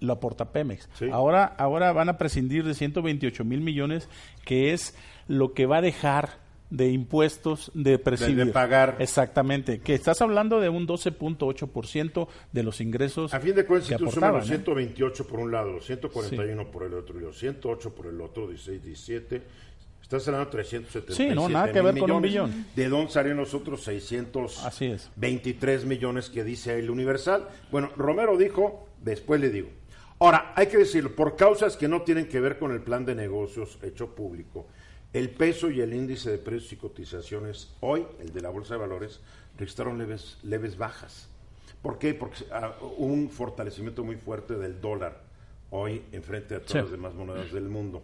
lo 0.00 0.14
aporta 0.14 0.50
Pemex. 0.52 0.88
Sí. 0.98 1.06
Ahora, 1.12 1.44
ahora 1.44 1.92
van 1.92 2.08
a 2.08 2.18
prescindir 2.18 2.64
de 2.64 2.74
128 2.74 3.44
mil 3.44 3.60
millones, 3.60 4.08
que 4.44 4.72
es 4.72 4.96
lo 5.28 5.54
que 5.54 5.64
va 5.66 5.76
a 5.78 5.80
dejar 5.80 6.41
de 6.72 6.88
impuestos 6.90 7.70
de 7.74 7.98
presidio. 7.98 8.50
pagar. 8.50 8.96
Exactamente. 8.98 9.80
Que 9.80 9.92
estás 9.94 10.22
hablando 10.22 10.58
de 10.58 10.70
un 10.70 10.86
12.8% 10.86 12.28
de 12.50 12.62
los 12.62 12.80
ingresos 12.80 13.34
A 13.34 13.40
fin 13.40 13.54
de 13.54 13.66
cuentas, 13.66 13.88
si 13.88 13.94
tú 13.96 14.10
sumas 14.10 14.14
los 14.14 14.16
aportaban, 14.16 14.42
¿eh? 14.42 14.46
128 14.46 15.26
por 15.26 15.40
un 15.40 15.50
lado, 15.52 15.72
los 15.72 15.84
141 15.84 16.70
por 16.70 16.84
el 16.84 16.94
otro 16.94 17.18
y 17.18 17.22
los 17.22 17.38
108 17.38 17.94
por 17.94 18.06
el 18.06 18.20
otro, 18.22 18.48
16, 18.48 18.82
17, 18.82 19.42
estás 20.00 20.26
hablando 20.28 20.46
de 20.46 20.52
377 20.52 21.14
Sí, 21.30 21.34
no, 21.34 21.48
nada 21.48 21.70
que 21.70 21.82
ver 21.82 21.98
con 21.98 22.10
un 22.10 22.22
millones. 22.22 22.54
billón. 22.56 22.66
¿De 22.74 22.88
dónde 22.88 23.12
salen 23.12 23.36
los 23.36 23.52
otros 23.52 23.82
623 23.84 24.64
Así 24.66 24.86
es. 24.86 25.84
millones 25.86 26.30
que 26.30 26.42
dice 26.42 26.78
el 26.78 26.88
Universal? 26.90 27.48
Bueno, 27.70 27.90
Romero 27.96 28.38
dijo, 28.38 28.88
después 29.02 29.40
le 29.42 29.50
digo. 29.50 29.68
Ahora, 30.20 30.52
hay 30.56 30.68
que 30.68 30.78
decirlo, 30.78 31.14
por 31.16 31.36
causas 31.36 31.76
que 31.76 31.88
no 31.88 32.02
tienen 32.02 32.28
que 32.28 32.40
ver 32.40 32.58
con 32.58 32.70
el 32.72 32.80
plan 32.80 33.04
de 33.04 33.14
negocios 33.14 33.78
hecho 33.82 34.14
público, 34.14 34.68
el 35.12 35.30
peso 35.30 35.70
y 35.70 35.80
el 35.80 35.92
índice 35.92 36.30
de 36.30 36.38
precios 36.38 36.72
y 36.72 36.76
cotizaciones 36.76 37.68
hoy, 37.80 38.06
el 38.20 38.32
de 38.32 38.40
la 38.40 38.48
Bolsa 38.50 38.74
de 38.74 38.80
Valores, 38.80 39.20
registraron 39.58 39.98
leves, 39.98 40.38
leves 40.42 40.76
bajas. 40.78 41.28
¿Por 41.82 41.98
qué? 41.98 42.14
Porque 42.14 42.44
ah, 42.52 42.74
hubo 42.80 43.06
un 43.06 43.28
fortalecimiento 43.28 44.04
muy 44.04 44.16
fuerte 44.16 44.54
del 44.54 44.80
dólar 44.80 45.20
hoy 45.70 46.02
en 46.12 46.22
frente 46.22 46.54
a 46.54 46.58
todas 46.60 46.72
Sí. 46.72 46.78
las 46.78 46.90
demás 46.90 47.14
monedas 47.14 47.52
del 47.52 47.68
mundo. 47.68 48.02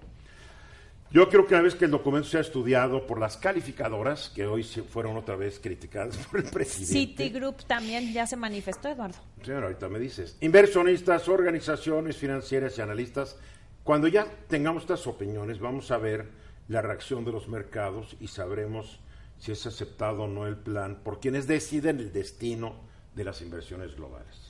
Yo 1.11 1.31
creo 1.31 1.47
que 1.47 1.55
una 1.55 1.63
vez 1.63 1.75
que 1.75 1.87
el 1.87 1.91
documento 1.91 2.29
sea 2.29 2.41
estudiado 2.41 3.07
por 3.07 3.19
las 3.19 3.39
calificadoras, 3.39 4.29
que 4.29 4.47
hoy 4.47 4.63
se 4.63 4.83
fueron 4.83 5.17
otra 5.17 5.37
vez 5.37 5.59
criticadas 5.59 6.17
por 6.31 6.41
el 6.41 6.51
presidente. 6.51 6.93
Citigroup 6.93 7.65
también 7.67 8.13
ya 8.13 8.27
se 8.27 8.37
manifestó, 8.37 8.89
Eduardo. 8.89 9.17
Sí, 9.43 9.51
bueno, 9.51 9.67
ahorita 9.69 9.89
me 9.89 9.99
dices. 9.99 10.37
Inversionistas, 10.43 11.27
organizaciones 11.29 12.17
financieras 12.19 12.77
y 12.77 12.83
analistas, 12.83 13.37
cuando 13.85 14.07
ya 14.07 14.27
tengamos 14.49 14.83
estas 14.83 15.07
opiniones, 15.07 15.61
vamos 15.61 15.91
a 15.91 15.97
ver 15.97 16.27
la 16.69 16.83
reacción 16.83 17.25
de 17.25 17.33
los 17.33 17.49
mercados 17.49 18.17
y 18.21 18.29
sabremos 18.29 19.01
si 19.39 19.53
es 19.53 19.67
aceptado 19.67 20.25
o 20.25 20.29
no 20.29 20.47
el 20.47 20.57
plan 20.57 21.01
por 21.03 21.21
quienes 21.21 21.47
deciden 21.47 21.99
el 21.99 22.13
destino 22.13 22.77
de 23.15 23.25
las 23.25 23.41
inversiones 23.41 23.97
globales. 23.97 24.48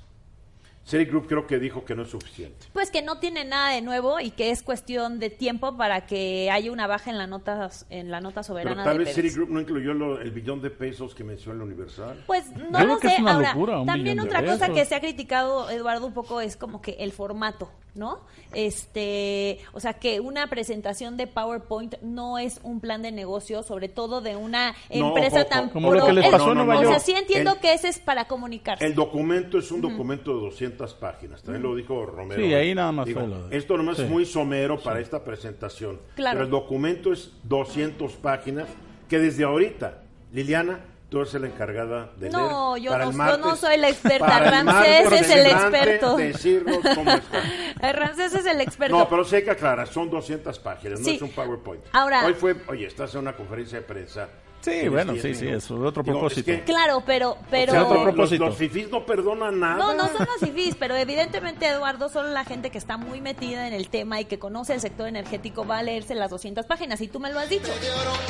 Group 0.90 1.26
creo 1.28 1.46
que 1.46 1.58
dijo 1.58 1.84
que 1.84 1.94
no 1.94 2.02
es 2.02 2.08
suficiente. 2.10 2.66
Pues 2.72 2.90
que 2.90 3.02
no 3.02 3.18
tiene 3.18 3.44
nada 3.44 3.70
de 3.74 3.82
nuevo 3.82 4.20
y 4.20 4.30
que 4.30 4.50
es 4.50 4.62
cuestión 4.62 5.18
de 5.18 5.30
tiempo 5.30 5.76
para 5.76 6.06
que 6.06 6.50
haya 6.50 6.72
una 6.72 6.86
baja 6.86 7.10
en 7.10 7.18
la 7.18 7.26
nota 7.26 7.70
en 7.90 8.10
la 8.10 8.20
nota 8.20 8.42
soberana. 8.42 8.82
Pero 8.82 8.84
tal 8.90 8.98
vez 8.98 9.14
Pemex. 9.14 9.34
Group 9.36 9.50
no 9.50 9.60
incluyó 9.60 9.92
lo- 9.94 10.20
el 10.20 10.30
billón 10.30 10.62
de 10.62 10.70
pesos 10.70 11.14
que 11.14 11.24
mencionó 11.24 11.62
el 11.62 11.68
Universal. 11.70 12.24
Pues 12.26 12.50
no 12.56 12.70
creo 12.78 12.86
lo 12.86 12.98
que 12.98 13.08
sé. 13.08 13.14
es 13.14 13.20
una 13.20 13.32
Ahora, 13.34 13.48
locura, 13.52 13.80
un 13.80 13.86
también 13.86 14.16
de 14.16 14.22
otra 14.24 14.40
cosa 14.44 14.58
pesos. 14.66 14.74
que 14.76 14.84
se 14.84 14.94
ha 14.94 15.00
criticado, 15.00 15.68
Eduardo, 15.70 16.06
un 16.06 16.14
poco 16.14 16.40
es 16.40 16.56
como 16.56 16.80
que 16.80 16.92
el 17.00 17.12
formato, 17.12 17.70
¿no? 17.94 18.20
Este, 18.54 19.58
o 19.72 19.80
sea, 19.80 19.94
que 19.94 20.20
una 20.20 20.46
presentación 20.48 21.16
de 21.16 21.26
PowerPoint 21.26 21.96
no 22.02 22.38
es 22.38 22.60
un 22.62 22.80
plan 22.80 23.02
de 23.02 23.12
negocio, 23.12 23.62
sobre 23.62 23.88
todo 23.88 24.20
de 24.20 24.36
una 24.36 24.74
No, 24.94 25.08
empresa 25.08 25.44
tan 25.46 25.68
como 25.70 25.92
lo 25.92 26.04
que 26.06 26.12
les 26.12 26.24
en 26.26 26.54
Nueva 26.54 26.78
O 26.80 26.84
sea, 26.84 26.98
sí 27.00 27.12
entiendo 27.12 27.52
El- 27.54 27.58
que 27.60 27.72
ese 27.72 27.88
es 27.88 27.98
para 27.98 28.26
comunicarse. 28.26 28.84
El 28.84 28.94
documento 28.94 29.58
es 29.58 29.70
un 29.72 29.80
documento 29.80 30.34
de 30.34 30.40
200 30.42 30.77
páginas, 30.94 31.42
también 31.42 31.62
lo 31.62 31.74
dijo 31.74 32.06
Romero. 32.06 32.40
Sí, 32.42 32.52
ahí 32.54 32.74
nada 32.74 32.92
más 32.92 33.06
Digo, 33.06 33.20
fue 33.20 33.28
lo 33.28 33.48
de- 33.48 33.56
Esto 33.56 33.76
nomás 33.76 33.96
sí. 33.96 34.02
es 34.04 34.08
muy 34.10 34.24
somero 34.24 34.78
para 34.80 35.00
esta 35.00 35.22
presentación. 35.24 36.00
Claro. 36.14 36.34
Pero 36.36 36.44
el 36.44 36.50
documento 36.50 37.12
es 37.12 37.32
200 37.44 38.12
páginas 38.14 38.66
que 39.08 39.18
desde 39.18 39.44
ahorita, 39.44 40.02
Liliana, 40.32 40.80
tú 41.08 41.20
eres 41.20 41.32
la 41.34 41.46
encargada 41.46 42.10
de 42.18 42.28
No, 42.30 42.74
leer. 42.74 42.84
yo 42.84 42.90
para 42.92 43.04
no- 43.06 43.10
el 43.10 43.16
yo 43.16 43.38
no 43.38 43.56
soy 43.56 43.76
la 43.78 43.88
experta, 43.88 44.38
Ramsés 44.50 45.12
es 45.12 45.30
el 45.30 45.46
experto. 45.46 46.16
Decirnos 46.16 46.78
cómo 46.94 47.10
está. 47.12 47.42
Ramsés 47.92 48.34
es 48.34 48.46
el 48.46 48.60
experto. 48.60 48.96
No, 48.98 49.08
pero 49.08 49.24
sé 49.24 49.42
que 49.42 49.50
aclarar, 49.50 49.88
son 49.88 50.10
200 50.10 50.58
páginas, 50.58 51.00
no 51.00 51.08
es 51.08 51.22
un 51.22 51.30
PowerPoint. 51.30 51.82
Ahora- 51.92 52.26
Hoy 52.26 52.34
fue, 52.34 52.56
oye, 52.68 52.86
estás 52.86 53.14
en 53.14 53.20
una 53.22 53.34
conferencia 53.34 53.78
de 53.78 53.84
prensa. 53.86 54.28
Sí, 54.60 54.88
bueno, 54.88 55.12
10 55.12 55.22
sí, 55.22 55.34
sí, 55.34 55.46
es 55.48 55.70
otro 55.70 56.02
es 56.02 56.06
propósito. 56.08 56.44
que- 56.46 56.64
Claro, 56.64 57.02
pero, 57.06 57.36
pero. 57.50 57.72
o 57.72 57.74
sea, 57.74 57.84
otro 57.84 57.94
los- 57.94 58.04
propósito. 58.04 58.46
Los, 58.46 58.56
fifís 58.56 58.90
no 58.90 59.06
perdonan 59.06 59.60
nada. 59.60 59.76
No, 59.76 59.94
no 59.94 60.08
son 60.08 60.26
los 60.26 60.40
fifís, 60.40 60.74
pero 60.74 60.96
evidentemente, 60.96 61.66
Eduardo, 61.66 62.08
solo 62.08 62.28
la 62.30 62.44
gente 62.44 62.70
que 62.70 62.78
está 62.78 62.96
muy 62.96 63.20
metida 63.20 63.68
en 63.68 63.72
el 63.72 63.88
tema 63.88 64.20
y 64.20 64.24
que 64.24 64.38
conoce 64.38 64.74
el 64.74 64.80
sector 64.80 65.06
energético 65.08 65.64
va 65.66 65.78
a 65.78 65.82
leerse 65.82 66.14
las 66.14 66.30
200 66.30 66.66
páginas, 66.66 67.00
y 67.00 67.08
tú 67.08 67.20
me 67.20 67.32
lo 67.32 67.38
has 67.38 67.48
dicho. 67.48 67.70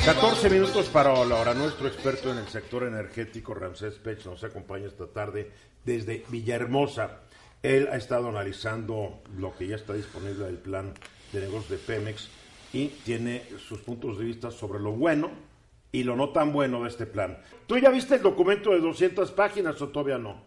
14 0.05 0.49
minutos 0.49 0.87
para 0.89 1.13
la 1.25 1.35
hora. 1.35 1.53
Nuestro 1.53 1.87
experto 1.87 2.31
en 2.31 2.37
el 2.37 2.47
sector 2.47 2.83
energético, 2.83 3.53
Ramsés 3.53 3.95
Pech, 3.95 4.23
nos 4.25 4.43
acompaña 4.43 4.87
esta 4.87 5.07
tarde 5.07 5.51
desde 5.83 6.23
Villahermosa. 6.29 7.21
Él 7.63 7.89
ha 7.91 7.97
estado 7.97 8.29
analizando 8.29 9.21
lo 9.35 9.55
que 9.57 9.67
ya 9.67 9.75
está 9.75 9.93
disponible 9.93 10.45
del 10.45 10.57
plan 10.59 10.93
de 11.33 11.41
negocios 11.41 11.69
de 11.69 11.77
Pemex 11.77 12.29
y 12.71 12.87
tiene 13.03 13.43
sus 13.67 13.79
puntos 13.81 14.17
de 14.19 14.25
vista 14.25 14.51
sobre 14.51 14.79
lo 14.79 14.91
bueno 14.91 15.29
y 15.91 16.03
lo 16.03 16.15
no 16.15 16.29
tan 16.29 16.53
bueno 16.53 16.83
de 16.83 16.89
este 16.89 17.05
plan. 17.05 17.37
¿Tú 17.67 17.77
ya 17.77 17.89
viste 17.89 18.15
el 18.15 18.21
documento 18.21 18.71
de 18.71 18.79
200 18.79 19.31
páginas 19.31 19.81
o 19.81 19.89
todavía 19.89 20.17
no? 20.17 20.45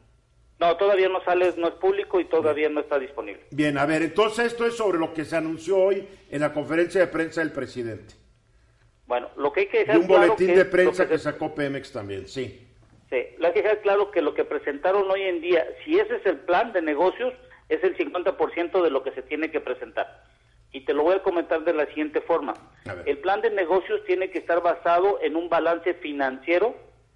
No, 0.60 0.76
todavía 0.76 1.08
no 1.08 1.22
sale, 1.24 1.52
no 1.56 1.66
es 1.68 1.74
público 1.74 2.20
y 2.20 2.24
todavía 2.26 2.68
no 2.68 2.80
está 2.80 2.98
disponible. 2.98 3.42
Bien, 3.50 3.76
a 3.78 3.86
ver, 3.86 4.02
entonces 4.02 4.46
esto 4.46 4.64
es 4.64 4.76
sobre 4.76 4.98
lo 4.98 5.12
que 5.12 5.24
se 5.24 5.36
anunció 5.36 5.76
hoy 5.78 6.06
en 6.30 6.40
la 6.40 6.52
conferencia 6.52 7.00
de 7.00 7.08
prensa 7.08 7.40
del 7.40 7.50
presidente. 7.50 8.14
Bueno, 9.06 9.28
lo 9.36 9.52
que 9.52 9.60
hay 9.60 9.66
que 9.66 9.78
Y 9.78 9.80
dejar 9.80 9.98
un 9.98 10.06
claro 10.06 10.22
boletín 10.28 10.46
que 10.48 10.56
de 10.56 10.64
prensa 10.64 11.08
que 11.08 11.18
se- 11.18 11.24
sacó 11.24 11.54
Pemex 11.54 11.90
también, 11.92 12.28
sí. 12.28 12.68
Sí, 13.10 13.16
lo 13.38 13.48
hay 13.48 13.52
que 13.52 13.62
dejar 13.62 13.80
claro 13.82 14.10
que 14.12 14.22
lo 14.22 14.34
que 14.34 14.44
presentaron 14.44 15.10
hoy 15.10 15.22
en 15.22 15.40
día, 15.40 15.66
si 15.84 15.98
ese 15.98 16.16
es 16.16 16.26
el 16.26 16.38
plan 16.38 16.72
de 16.72 16.80
negocios, 16.80 17.34
es 17.68 17.82
el 17.82 17.96
50% 17.96 18.82
de 18.82 18.90
lo 18.90 19.02
que 19.02 19.10
se 19.12 19.22
tiene 19.22 19.50
que 19.50 19.60
presentar. 19.60 20.24
Y 20.72 20.80
te 20.80 20.94
lo 20.94 21.02
voy 21.02 21.16
a 21.16 21.22
comentar 21.22 21.64
de 21.64 21.74
la 21.74 21.86
siguiente 21.86 22.20
forma. 22.22 22.54
El 23.04 23.18
plan 23.18 23.40
de 23.42 23.50
negocios 23.50 24.02
tiene 24.06 24.30
que 24.30 24.38
estar 24.38 24.62
basado 24.62 25.18
en 25.20 25.36
un 25.36 25.48
balance 25.48 25.94
financiero 25.94 26.74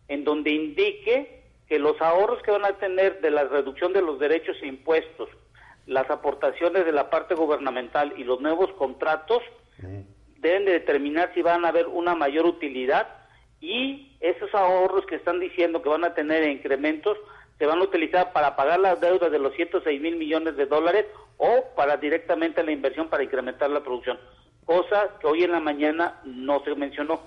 en 0.09 0.25
donde 0.25 0.51
indique 0.51 1.43
que 1.69 1.79
los 1.79 2.01
ahorros 2.01 2.43
que 2.43 2.51
van 2.51 2.65
a 2.65 2.79
tener 2.79 3.21
de 3.21 3.31
la 3.31 3.45
reducción 3.45 3.93
de 3.93 4.03
los 4.03 4.19
derechos 4.19 4.57
e 4.63 4.67
impuestos, 4.67 5.29
las 5.87 6.09
aportaciones 6.11 6.85
de 6.85 6.93
la 6.93 7.11
parte 7.11 7.35
gubernamental 7.35 8.15
y 8.17 8.25
los 8.25 8.41
nuevos 8.41 8.71
contratos 8.73 9.43
deben 10.39 10.65
de 10.65 10.73
determinar 10.73 11.33
si 11.35 11.43
van 11.43 11.65
a 11.65 11.69
haber 11.69 11.87
una 11.87 12.15
mayor 12.15 12.47
utilidad 12.47 13.09
y 13.61 14.17
esos 14.21 14.55
ahorros 14.55 15.07
que 15.07 15.17
están 15.17 15.41
diciendo 15.41 15.83
que 15.83 15.89
van 15.89 16.05
a 16.05 16.15
tener 16.15 16.43
en 16.43 16.53
incrementos 16.53 17.17
se 17.59 17.67
van 17.67 17.79
a 17.79 17.85
utilizar 17.85 18.33
para 18.33 18.57
pagar 18.57 18.81
las 18.81 19.01
deudas 19.01 19.31
de 19.31 19.39
los 19.39 19.55
106 19.55 20.01
mil 20.01 20.17
millones 20.17 20.57
de 20.57 20.67
dólares 20.67 21.07
o 21.39 21.65
para 21.75 21.97
directamente 21.97 22.63
la 22.63 22.73
inversión 22.73 23.09
para 23.09 23.23
incrementar 23.23 23.71
la 23.71 23.83
producción, 23.83 24.19
cosa 24.65 25.17
que 25.21 25.27
hoy 25.27 25.45
en 25.45 25.53
la 25.53 25.61
mañana 25.61 26.21
no 26.25 26.63
se 26.65 26.75
mencionó. 26.75 27.21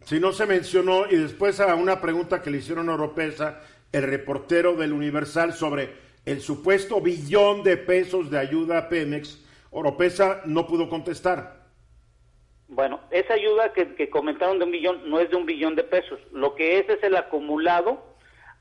Si 0.00 0.20
no 0.20 0.32
se 0.32 0.46
mencionó, 0.46 1.06
y 1.10 1.16
después 1.16 1.58
a 1.60 1.74
una 1.74 2.00
pregunta 2.00 2.40
que 2.40 2.50
le 2.50 2.58
hicieron 2.58 2.88
a 2.88 2.94
Oropesa, 2.94 3.60
el 3.92 4.04
reportero 4.04 4.74
del 4.74 4.92
Universal 4.92 5.52
sobre 5.52 5.90
el 6.24 6.40
supuesto 6.40 7.00
billón 7.00 7.62
de 7.62 7.76
pesos 7.76 8.30
de 8.30 8.38
ayuda 8.38 8.78
a 8.78 8.88
Pemex, 8.88 9.44
Oropesa 9.70 10.42
no 10.44 10.66
pudo 10.66 10.88
contestar. 10.88 11.66
Bueno, 12.68 13.00
esa 13.10 13.34
ayuda 13.34 13.72
que, 13.72 13.94
que 13.94 14.10
comentaron 14.10 14.58
de 14.58 14.64
un 14.64 14.70
billón 14.70 15.08
no 15.08 15.20
es 15.20 15.30
de 15.30 15.36
un 15.36 15.46
billón 15.46 15.76
de 15.76 15.84
pesos. 15.84 16.18
Lo 16.32 16.54
que 16.54 16.78
es 16.78 16.88
es 16.88 17.02
el 17.02 17.16
acumulado 17.16 18.15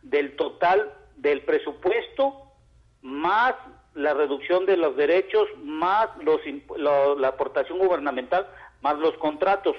del 0.06 0.36
total 0.36 0.94
del 1.18 1.42
presupuesto 1.42 2.42
más 3.02 3.54
la 3.94 4.14
reducción 4.14 4.66
de 4.66 4.76
los 4.78 4.96
derechos, 4.98 5.48
más 5.64 6.10
los, 6.24 6.42
la 7.20 7.28
aportación 7.30 7.78
gubernamental, 7.80 8.48
más 8.82 8.98
los 9.00 9.16
contratos. 9.18 9.76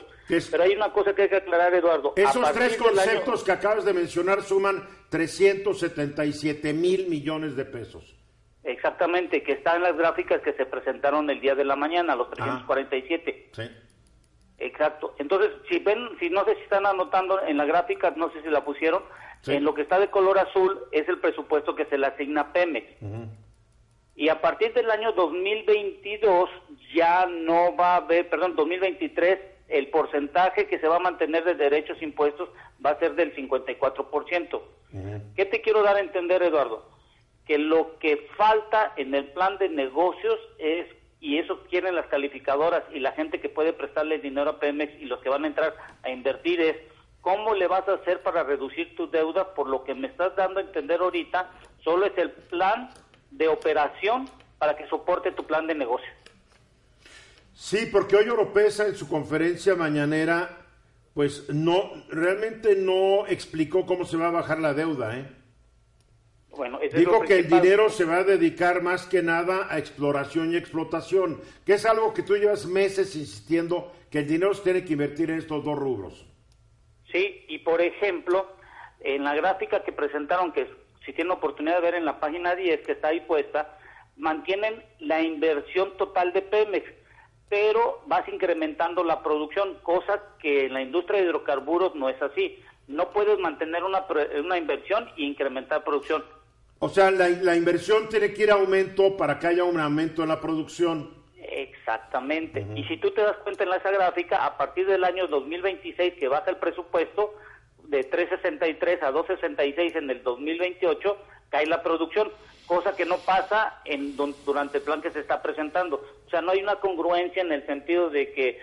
Pero 0.50 0.62
hay 0.62 0.72
una 0.74 0.92
cosa 0.92 1.14
que 1.14 1.22
hay 1.22 1.28
que 1.28 1.36
aclarar, 1.36 1.74
Eduardo. 1.74 2.14
Esos 2.16 2.52
tres 2.52 2.74
año- 2.80 2.84
conceptos 2.88 3.44
que 3.44 3.52
acabas 3.52 3.84
de 3.84 3.92
mencionar 3.92 4.42
suman 4.42 4.86
377 5.10 6.72
mil 6.72 7.08
millones 7.08 7.56
de 7.56 7.64
pesos. 7.64 8.14
Exactamente, 8.64 9.42
que 9.42 9.52
está 9.52 9.76
en 9.76 9.82
las 9.82 9.96
gráficas 9.96 10.40
que 10.42 10.52
se 10.54 10.66
presentaron 10.66 11.28
el 11.30 11.40
día 11.40 11.54
de 11.54 11.64
la 11.64 11.76
mañana, 11.76 12.16
los 12.16 12.30
347. 12.30 13.50
Sí. 13.52 13.62
Exacto. 14.58 15.14
Entonces, 15.18 15.50
si 15.68 15.78
ven, 15.80 16.08
si 16.18 16.30
no 16.30 16.44
sé 16.44 16.54
si 16.56 16.62
están 16.62 16.86
anotando 16.86 17.40
en 17.42 17.58
la 17.58 17.64
gráfica, 17.66 18.12
no 18.16 18.32
sé 18.32 18.42
si 18.42 18.48
la 18.48 18.64
pusieron, 18.64 19.04
Sí. 19.42 19.54
en 19.54 19.64
lo 19.64 19.74
que 19.74 19.82
está 19.82 20.00
de 20.00 20.10
color 20.10 20.38
azul 20.38 20.80
es 20.90 21.08
el 21.08 21.18
presupuesto 21.18 21.76
que 21.76 21.84
se 21.86 21.98
le 21.98 22.06
asigna 22.06 22.40
a 22.40 22.52
Pemex. 22.52 22.86
Y 24.16 24.30
a 24.30 24.40
partir 24.40 24.72
del 24.72 24.90
año 24.90 25.12
2022 25.12 26.48
ya 26.94 27.26
no 27.26 27.76
va 27.76 27.94
a 27.94 27.96
haber, 27.96 28.28
perdón, 28.30 28.56
2023, 28.56 29.38
el 29.68 29.88
porcentaje 29.88 30.66
que 30.66 30.78
se 30.78 30.88
va 30.88 30.96
a 30.96 31.00
mantener 31.00 31.44
de 31.44 31.54
derechos 31.54 32.00
impuestos 32.00 32.48
va 32.84 32.90
a 32.90 32.98
ser 32.98 33.14
del 33.14 33.34
54%. 33.36 34.60
¿Qué 35.34 35.44
te 35.44 35.60
quiero 35.60 35.82
dar 35.82 35.96
a 35.96 36.00
entender, 36.00 36.42
Eduardo? 36.42 36.88
Que 37.46 37.58
lo 37.58 37.98
que 37.98 38.28
falta 38.36 38.94
en 38.96 39.14
el 39.14 39.26
plan 39.26 39.58
de 39.58 39.68
negocios 39.68 40.38
es, 40.58 40.86
y 41.20 41.38
eso 41.38 41.62
quieren 41.68 41.94
las 41.94 42.06
calificadoras 42.06 42.84
y 42.94 43.00
la 43.00 43.12
gente 43.12 43.40
que 43.40 43.50
puede 43.50 43.74
prestarle 43.74 44.18
dinero 44.18 44.50
a 44.50 44.58
Pemex 44.60 44.94
y 45.00 45.04
los 45.04 45.20
que 45.20 45.28
van 45.28 45.44
a 45.44 45.48
entrar 45.48 45.74
a 46.02 46.10
invertir 46.10 46.60
es, 46.60 46.76
¿cómo 47.26 47.56
le 47.56 47.66
vas 47.66 47.88
a 47.88 47.94
hacer 47.94 48.22
para 48.22 48.44
reducir 48.44 48.94
tu 48.94 49.10
deuda? 49.10 49.52
Por 49.52 49.68
lo 49.68 49.82
que 49.82 49.96
me 49.96 50.06
estás 50.06 50.36
dando 50.36 50.60
a 50.60 50.62
entender 50.62 51.00
ahorita, 51.00 51.50
solo 51.82 52.06
es 52.06 52.16
el 52.16 52.30
plan 52.30 52.88
de 53.32 53.48
operación 53.48 54.30
para 54.58 54.76
que 54.76 54.86
soporte 54.86 55.32
tu 55.32 55.44
plan 55.44 55.66
de 55.66 55.74
negocio. 55.74 56.08
Sí, 57.52 57.88
porque 57.90 58.14
hoy 58.14 58.28
Oropesa 58.28 58.86
en 58.86 58.94
su 58.94 59.08
conferencia 59.08 59.74
mañanera, 59.74 60.66
pues 61.14 61.50
no, 61.50 61.90
realmente 62.10 62.76
no 62.76 63.26
explicó 63.26 63.86
cómo 63.86 64.04
se 64.04 64.16
va 64.16 64.28
a 64.28 64.30
bajar 64.30 64.60
la 64.60 64.72
deuda, 64.72 65.18
¿eh? 65.18 65.26
Bueno, 66.50 66.78
lo 66.92 67.20
que 67.22 67.40
el 67.40 67.48
dinero 67.48 67.90
se 67.90 68.04
va 68.04 68.18
a 68.18 68.24
dedicar 68.24 68.82
más 68.82 69.04
que 69.04 69.24
nada 69.24 69.66
a 69.68 69.78
exploración 69.78 70.52
y 70.52 70.56
explotación, 70.56 71.40
que 71.64 71.74
es 71.74 71.86
algo 71.86 72.14
que 72.14 72.22
tú 72.22 72.36
llevas 72.36 72.66
meses 72.66 73.16
insistiendo 73.16 73.92
que 74.12 74.20
el 74.20 74.28
dinero 74.28 74.54
se 74.54 74.62
tiene 74.62 74.84
que 74.84 74.92
invertir 74.92 75.30
en 75.30 75.38
estos 75.38 75.64
dos 75.64 75.76
rubros. 75.76 76.24
Sí, 77.12 77.44
y 77.48 77.58
por 77.58 77.80
ejemplo, 77.80 78.46
en 79.00 79.24
la 79.24 79.34
gráfica 79.34 79.82
que 79.84 79.92
presentaron, 79.92 80.52
que 80.52 80.68
si 81.04 81.12
tienen 81.12 81.32
oportunidad 81.32 81.76
de 81.76 81.82
ver 81.82 81.94
en 81.94 82.04
la 82.04 82.18
página 82.20 82.54
10, 82.54 82.80
que 82.84 82.92
está 82.92 83.08
ahí 83.08 83.20
puesta, 83.20 83.78
mantienen 84.16 84.82
la 84.98 85.22
inversión 85.22 85.96
total 85.96 86.32
de 86.32 86.42
Pemex, 86.42 86.84
pero 87.48 88.02
vas 88.06 88.28
incrementando 88.28 89.04
la 89.04 89.22
producción, 89.22 89.78
cosa 89.82 90.20
que 90.40 90.66
en 90.66 90.74
la 90.74 90.82
industria 90.82 91.20
de 91.20 91.26
hidrocarburos 91.26 91.94
no 91.94 92.08
es 92.08 92.20
así. 92.20 92.58
No 92.88 93.10
puedes 93.10 93.38
mantener 93.38 93.84
una, 93.84 94.04
una 94.38 94.58
inversión 94.58 95.08
e 95.16 95.22
incrementar 95.22 95.84
producción. 95.84 96.24
O 96.78 96.88
sea, 96.88 97.10
la, 97.10 97.28
la 97.28 97.56
inversión 97.56 98.08
tiene 98.08 98.32
que 98.32 98.42
ir 98.44 98.50
a 98.50 98.54
aumento 98.54 99.16
para 99.16 99.38
que 99.38 99.46
haya 99.46 99.64
un 99.64 99.80
aumento 99.80 100.22
en 100.22 100.28
la 100.28 100.40
producción. 100.40 101.10
Exactamente. 101.48 102.66
Y 102.74 102.84
si 102.84 102.96
tú 102.96 103.10
te 103.10 103.22
das 103.22 103.36
cuenta 103.38 103.64
en 103.64 103.72
esa 103.72 103.90
gráfica, 103.90 104.44
a 104.44 104.56
partir 104.56 104.86
del 104.86 105.04
año 105.04 105.26
2026 105.26 106.14
que 106.14 106.28
baja 106.28 106.50
el 106.50 106.56
presupuesto 106.56 107.34
de 107.84 108.02
363 108.04 109.02
a 109.02 109.10
266 109.12 109.96
en 109.96 110.10
el 110.10 110.22
2028, 110.22 111.16
cae 111.50 111.66
la 111.66 111.82
producción, 111.82 112.32
cosa 112.66 112.96
que 112.96 113.04
no 113.04 113.18
pasa 113.18 113.80
en 113.84 114.16
durante 114.16 114.78
el 114.78 114.84
plan 114.84 115.02
que 115.02 115.10
se 115.10 115.20
está 115.20 115.42
presentando. 115.42 116.04
O 116.26 116.30
sea, 116.30 116.40
no 116.40 116.52
hay 116.52 116.62
una 116.62 116.76
congruencia 116.76 117.42
en 117.42 117.52
el 117.52 117.64
sentido 117.66 118.10
de 118.10 118.32
que 118.32 118.58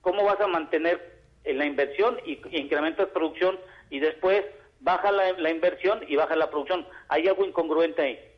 cómo 0.00 0.24
vas 0.24 0.40
a 0.40 0.46
mantener 0.46 1.22
la 1.44 1.66
inversión 1.66 2.18
y, 2.24 2.40
incrementas 2.58 3.08
producción 3.08 3.58
y 3.90 4.00
después 4.00 4.44
baja 4.80 5.12
la, 5.12 5.32
la 5.32 5.50
inversión 5.50 6.04
y 6.08 6.16
baja 6.16 6.36
la 6.36 6.50
producción. 6.50 6.86
Hay 7.08 7.28
algo 7.28 7.44
incongruente 7.44 8.02
ahí. 8.02 8.33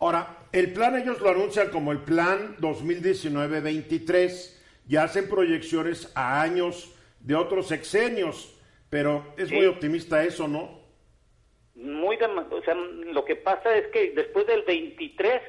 Ahora, 0.00 0.38
el 0.52 0.72
plan 0.72 0.96
ellos 0.96 1.20
lo 1.20 1.28
anuncian 1.28 1.68
como 1.68 1.92
el 1.92 1.98
plan 1.98 2.56
2019-23 2.56 4.58
y 4.88 4.96
hacen 4.96 5.28
proyecciones 5.28 6.10
a 6.14 6.40
años 6.40 6.96
de 7.20 7.34
otros 7.34 7.68
sexenios, 7.68 8.58
pero 8.88 9.34
es 9.36 9.52
muy 9.52 9.66
optimista 9.66 10.24
eso, 10.24 10.48
¿no? 10.48 10.80
Muy, 11.74 12.16
o 12.16 12.62
sea, 12.62 12.74
lo 12.74 13.24
que 13.26 13.36
pasa 13.36 13.76
es 13.76 13.88
que 13.88 14.12
después 14.12 14.46
del 14.46 14.62
23 14.62 15.42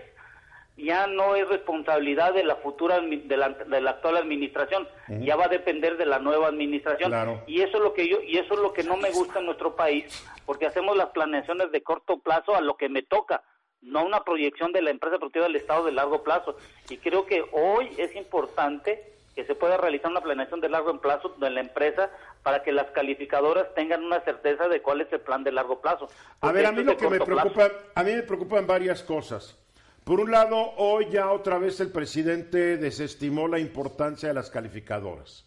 ya 0.75 1.07
no 1.07 1.35
es 1.35 1.47
responsabilidad 1.47 2.33
de 2.33 2.43
la 2.43 2.57
futura 2.57 2.99
de 2.99 3.37
la, 3.37 3.49
de 3.49 3.81
la 3.81 3.91
actual 3.91 4.17
administración, 4.17 4.85
ya 5.21 5.37
va 5.37 5.45
a 5.45 5.49
depender 5.49 5.95
de 5.95 6.05
la 6.05 6.19
nueva 6.19 6.47
administración. 6.47 7.13
Y 7.47 7.61
eso 7.61 7.77
es 7.77 7.83
lo 7.83 7.93
que 7.93 8.09
yo 8.09 8.21
y 8.21 8.37
eso 8.37 8.55
es 8.55 8.59
lo 8.59 8.73
que 8.73 8.83
no 8.83 8.97
me 8.97 9.11
gusta 9.11 9.39
en 9.39 9.45
nuestro 9.45 9.77
país, 9.77 10.25
porque 10.45 10.65
hacemos 10.65 10.97
las 10.97 11.09
planeaciones 11.09 11.71
de 11.71 11.81
corto 11.83 12.19
plazo 12.19 12.53
a 12.53 12.61
lo 12.61 12.75
que 12.75 12.89
me 12.89 13.01
toca 13.01 13.43
no 13.81 14.05
una 14.05 14.23
proyección 14.23 14.71
de 14.71 14.81
la 14.81 14.91
empresa 14.91 15.17
productiva 15.17 15.45
del 15.45 15.55
Estado 15.55 15.85
de 15.85 15.91
largo 15.91 16.23
plazo. 16.23 16.55
Y 16.89 16.97
creo 16.97 17.25
que 17.25 17.43
hoy 17.51 17.89
es 17.97 18.15
importante 18.15 19.11
que 19.35 19.45
se 19.45 19.55
pueda 19.55 19.77
realizar 19.77 20.11
una 20.11 20.21
planeación 20.21 20.59
de 20.61 20.69
largo 20.69 20.99
plazo 20.99 21.35
de 21.39 21.49
la 21.49 21.61
empresa 21.61 22.09
para 22.43 22.63
que 22.63 22.71
las 22.71 22.91
calificadoras 22.91 23.73
tengan 23.75 24.03
una 24.03 24.19
certeza 24.21 24.67
de 24.67 24.81
cuál 24.81 25.01
es 25.01 25.11
el 25.13 25.21
plan 25.21 25.43
de 25.43 25.51
largo 25.51 25.79
plazo. 25.79 26.09
a 26.41 26.51
ver, 26.51 26.65
a 26.65 26.71
mí 26.71 26.83
lo 26.83 26.97
que 26.97 27.09
me 27.09 27.19
preocupa, 27.19 27.71
a 27.95 28.03
mí 28.03 28.11
me 28.13 28.23
preocupan 28.23 28.67
varias 28.67 29.03
cosas. 29.03 29.57
Por 30.03 30.19
un 30.19 30.31
lado, 30.31 30.73
hoy 30.77 31.07
ya 31.11 31.31
otra 31.31 31.59
vez 31.59 31.79
el 31.79 31.91
presidente 31.91 32.77
desestimó 32.77 33.47
la 33.47 33.59
importancia 33.59 34.29
de 34.29 34.35
las 34.35 34.49
calificadoras. 34.49 35.45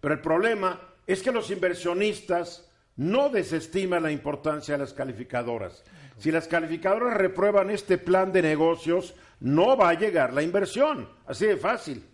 Pero 0.00 0.14
el 0.14 0.20
problema 0.20 0.80
es 1.06 1.22
que 1.22 1.32
los 1.32 1.50
inversionistas 1.50 2.70
no 2.96 3.28
desestiman 3.28 4.04
la 4.04 4.12
importancia 4.12 4.74
de 4.74 4.78
las 4.78 4.92
calificadoras. 4.92 5.84
Si 6.16 6.30
las 6.30 6.48
calificadoras 6.48 7.16
reprueban 7.16 7.70
este 7.70 7.98
plan 7.98 8.32
de 8.32 8.42
negocios, 8.42 9.14
no 9.40 9.76
va 9.76 9.90
a 9.90 9.94
llegar 9.94 10.32
la 10.32 10.42
inversión. 10.42 11.08
Así 11.26 11.46
de 11.46 11.56
fácil. 11.56 12.04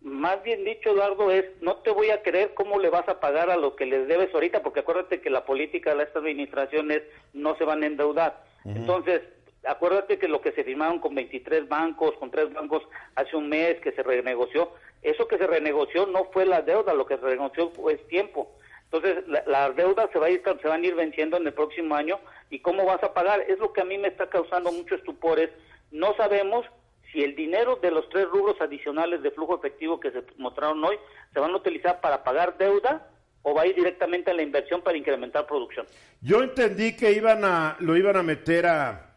Más 0.00 0.42
bien 0.42 0.64
dicho, 0.64 0.90
Eduardo, 0.90 1.30
es 1.30 1.44
no 1.60 1.76
te 1.76 1.90
voy 1.90 2.10
a 2.10 2.22
creer 2.22 2.54
cómo 2.54 2.78
le 2.78 2.88
vas 2.88 3.08
a 3.08 3.20
pagar 3.20 3.50
a 3.50 3.56
lo 3.56 3.74
que 3.74 3.84
les 3.84 4.06
debes 4.06 4.32
ahorita, 4.32 4.62
porque 4.62 4.80
acuérdate 4.80 5.20
que 5.20 5.30
la 5.30 5.44
política 5.44 5.94
de 5.94 6.04
esta 6.04 6.20
administración 6.20 6.90
es 6.90 7.02
no 7.32 7.56
se 7.56 7.64
van 7.64 7.82
a 7.82 7.86
endeudar. 7.86 8.44
Entonces, 8.64 9.22
acuérdate 9.64 10.18
que 10.18 10.28
lo 10.28 10.40
que 10.40 10.52
se 10.52 10.62
firmaron 10.62 11.00
con 11.00 11.14
23 11.14 11.68
bancos, 11.68 12.14
con 12.18 12.30
tres 12.30 12.52
bancos 12.52 12.82
hace 13.16 13.36
un 13.36 13.48
mes 13.48 13.80
que 13.80 13.92
se 13.92 14.02
renegoció, 14.02 14.72
eso 15.02 15.26
que 15.26 15.38
se 15.38 15.46
renegoció 15.46 16.06
no 16.06 16.26
fue 16.32 16.46
la 16.46 16.62
deuda, 16.62 16.94
lo 16.94 17.06
que 17.06 17.16
se 17.16 17.22
renegoció 17.22 17.70
fue 17.70 17.96
tiempo. 17.96 18.52
Entonces, 18.90 19.24
las 19.46 19.76
deudas 19.76 20.08
se, 20.12 20.18
va 20.18 20.26
a 20.26 20.30
ir, 20.30 20.42
se 20.42 20.68
van 20.68 20.82
a 20.82 20.86
ir 20.86 20.94
venciendo 20.94 21.36
en 21.36 21.46
el 21.46 21.52
próximo 21.52 21.94
año 21.94 22.18
y 22.48 22.60
cómo 22.60 22.86
vas 22.86 23.02
a 23.02 23.12
pagar. 23.12 23.42
Es 23.42 23.58
lo 23.58 23.72
que 23.72 23.82
a 23.82 23.84
mí 23.84 23.98
me 23.98 24.08
está 24.08 24.30
causando 24.30 24.72
mucho 24.72 24.94
estupores. 24.94 25.50
No 25.90 26.14
sabemos 26.16 26.64
si 27.12 27.22
el 27.22 27.36
dinero 27.36 27.76
de 27.76 27.90
los 27.90 28.08
tres 28.08 28.26
rubros 28.28 28.58
adicionales 28.60 29.22
de 29.22 29.30
flujo 29.30 29.56
efectivo 29.56 30.00
que 30.00 30.10
se 30.10 30.22
mostraron 30.38 30.82
hoy 30.84 30.96
se 31.32 31.40
van 31.40 31.52
a 31.52 31.56
utilizar 31.56 32.00
para 32.00 32.22
pagar 32.22 32.56
deuda 32.58 33.10
o 33.42 33.54
va 33.54 33.62
a 33.62 33.66
ir 33.66 33.74
directamente 33.74 34.30
a 34.30 34.34
la 34.34 34.42
inversión 34.42 34.82
para 34.82 34.96
incrementar 34.96 35.46
producción. 35.46 35.86
Yo 36.20 36.42
entendí 36.42 36.96
que 36.96 37.12
iban 37.12 37.44
a 37.44 37.76
lo 37.80 37.96
iban 37.96 38.16
a 38.16 38.22
meter 38.22 38.66
a, 38.66 39.14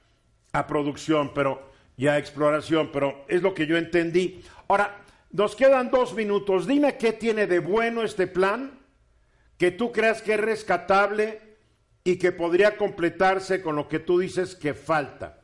a 0.54 0.68
producción, 0.68 1.34
pero 1.34 1.72
y 1.98 2.08
a 2.08 2.18
exploración, 2.18 2.90
pero 2.92 3.26
es 3.28 3.42
lo 3.42 3.54
que 3.54 3.68
yo 3.68 3.78
entendí. 3.78 4.42
Ahora, 4.68 5.02
nos 5.32 5.56
quedan 5.56 5.92
dos 5.92 6.14
minutos. 6.14 6.68
Dime 6.68 6.98
qué 6.98 7.14
tiene 7.14 7.48
de 7.48 7.60
bueno 7.60 8.04
este 8.04 8.28
plan 8.28 8.81
que 9.62 9.70
tú 9.70 9.92
creas 9.92 10.24
que 10.24 10.34
es 10.34 10.40
rescatable 10.40 11.40
y 12.04 12.18
que 12.18 12.32
podría 12.32 12.78
completarse 12.78 13.62
con 13.62 13.76
lo 13.76 13.88
que 13.88 14.00
tú 14.00 14.18
dices 14.18 14.56
que 14.56 14.74
falta? 14.74 15.40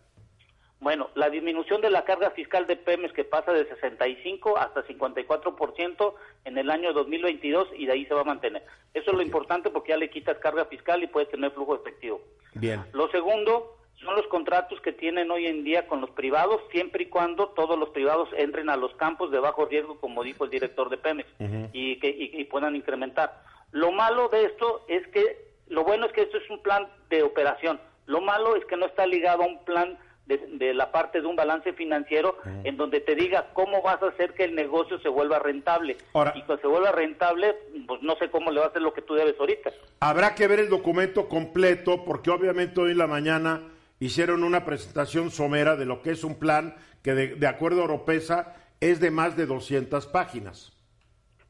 Bueno, 0.80 1.12
la 1.14 1.30
disminución 1.30 1.82
de 1.82 1.92
la 1.92 2.04
carga 2.04 2.32
fiscal 2.32 2.66
de 2.66 2.78
Pemex 2.78 3.14
que 3.14 3.26
pasa 3.26 3.54
de 3.54 3.70
65 3.70 4.58
hasta 4.58 4.84
54% 4.88 6.16
en 6.46 6.58
el 6.58 6.72
año 6.72 6.94
2022 6.94 7.68
y 7.78 7.86
de 7.86 7.92
ahí 7.92 8.06
se 8.08 8.16
va 8.16 8.22
a 8.22 8.24
mantener. 8.24 8.64
Eso 8.96 9.12
es 9.12 9.18
lo 9.18 9.22
importante 9.22 9.70
porque 9.70 9.92
ya 9.92 9.98
le 9.98 10.10
quitas 10.10 10.40
carga 10.40 10.66
fiscal 10.66 11.04
y 11.04 11.08
puedes 11.08 11.30
tener 11.30 11.52
flujo 11.52 11.76
efectivo. 11.76 12.20
Bien. 12.56 12.84
Lo 12.94 13.12
segundo 13.12 13.78
son 14.04 14.16
los 14.16 14.26
contratos 14.30 14.82
que 14.82 14.94
tienen 14.94 15.30
hoy 15.30 15.46
en 15.46 15.64
día 15.64 15.86
con 15.86 16.02
los 16.02 16.10
privados, 16.10 16.60
siempre 16.72 17.04
y 17.04 17.10
cuando 17.10 17.50
todos 17.50 17.78
los 17.78 17.90
privados 17.90 18.30
entren 18.36 18.72
a 18.72 18.78
los 18.78 18.96
campos 18.96 19.30
de 19.30 19.38
bajo 19.38 19.68
riesgo, 19.68 20.00
como 20.00 20.24
dijo 20.24 20.46
el 20.46 20.50
director 20.50 20.90
de 20.90 20.98
Pemex, 20.98 21.30
y 21.72 22.00
que 22.00 22.10
y 22.10 22.44
puedan 22.46 22.76
incrementar. 22.76 23.44
Lo 23.72 23.92
malo 23.92 24.30
de 24.30 24.46
esto 24.46 24.86
es 24.88 25.08
que, 25.08 25.52
lo 25.68 25.84
bueno 25.84 26.06
es 26.06 26.14
que 26.14 26.22
esto 26.22 26.38
es 26.38 26.50
un 26.50 26.62
plan 26.62 26.88
de 27.10 27.24
operación, 27.24 27.80
lo 28.06 28.22
malo 28.22 28.56
es 28.56 28.66
que 28.66 28.78
no 28.78 28.86
está 28.86 29.06
ligado 29.06 29.44
a 29.44 29.48
un 29.48 29.64
plan 29.66 29.98
de, 30.28 30.74
la 30.74 30.92
parte 30.92 31.22
de 31.22 31.28
un 31.28 31.36
balance 31.36 31.72
financiero 31.74 32.38
en 32.64 32.76
donde 32.76 33.00
te 33.00 33.16
diga 33.16 33.50
cómo 33.54 33.82
vas 33.82 34.02
a 34.02 34.08
hacer 34.08 34.34
que 34.34 34.44
el 34.44 34.56
negocio 34.56 35.00
se 35.00 35.10
vuelva 35.10 35.40
rentable. 35.40 35.98
y 36.36 36.42
cuando 36.42 36.58
se 36.60 36.68
vuelva 36.68 36.92
rentable, 36.92 37.56
pues 37.88 38.02
no 38.02 38.16
sé 38.18 38.30
cómo 38.30 38.52
le 38.52 38.60
va 38.60 38.66
a 38.66 38.70
hacer 38.70 38.82
lo 38.82 38.94
que 38.94 39.02
tú 39.02 39.14
debes 39.14 39.40
ahorita. 39.40 39.72
Habrá 40.02 40.36
que 40.36 40.48
ver 40.48 40.60
el 40.60 40.70
documento 40.70 41.30
completo 41.30 42.04
porque 42.04 42.30
obviamente 42.30 42.82
hoy 42.82 42.92
en 42.92 42.98
la 42.98 43.08
mañana 43.08 43.62
hicieron 44.00 44.44
una 44.44 44.66
presentación 44.66 45.32
somera 45.32 45.76
de 45.76 45.86
lo 45.86 46.02
que 46.02 46.12
es 46.12 46.24
un 46.24 46.38
plan 46.38 46.76
que 47.04 47.14
de, 47.14 47.28
de 47.36 47.48
acuerdo 47.48 47.82
a 47.82 47.86
Oropesa 47.86 48.56
es 48.82 49.00
de 49.00 49.12
más 49.12 49.38
de 49.38 49.46
200 49.46 50.08
páginas. 50.08 50.77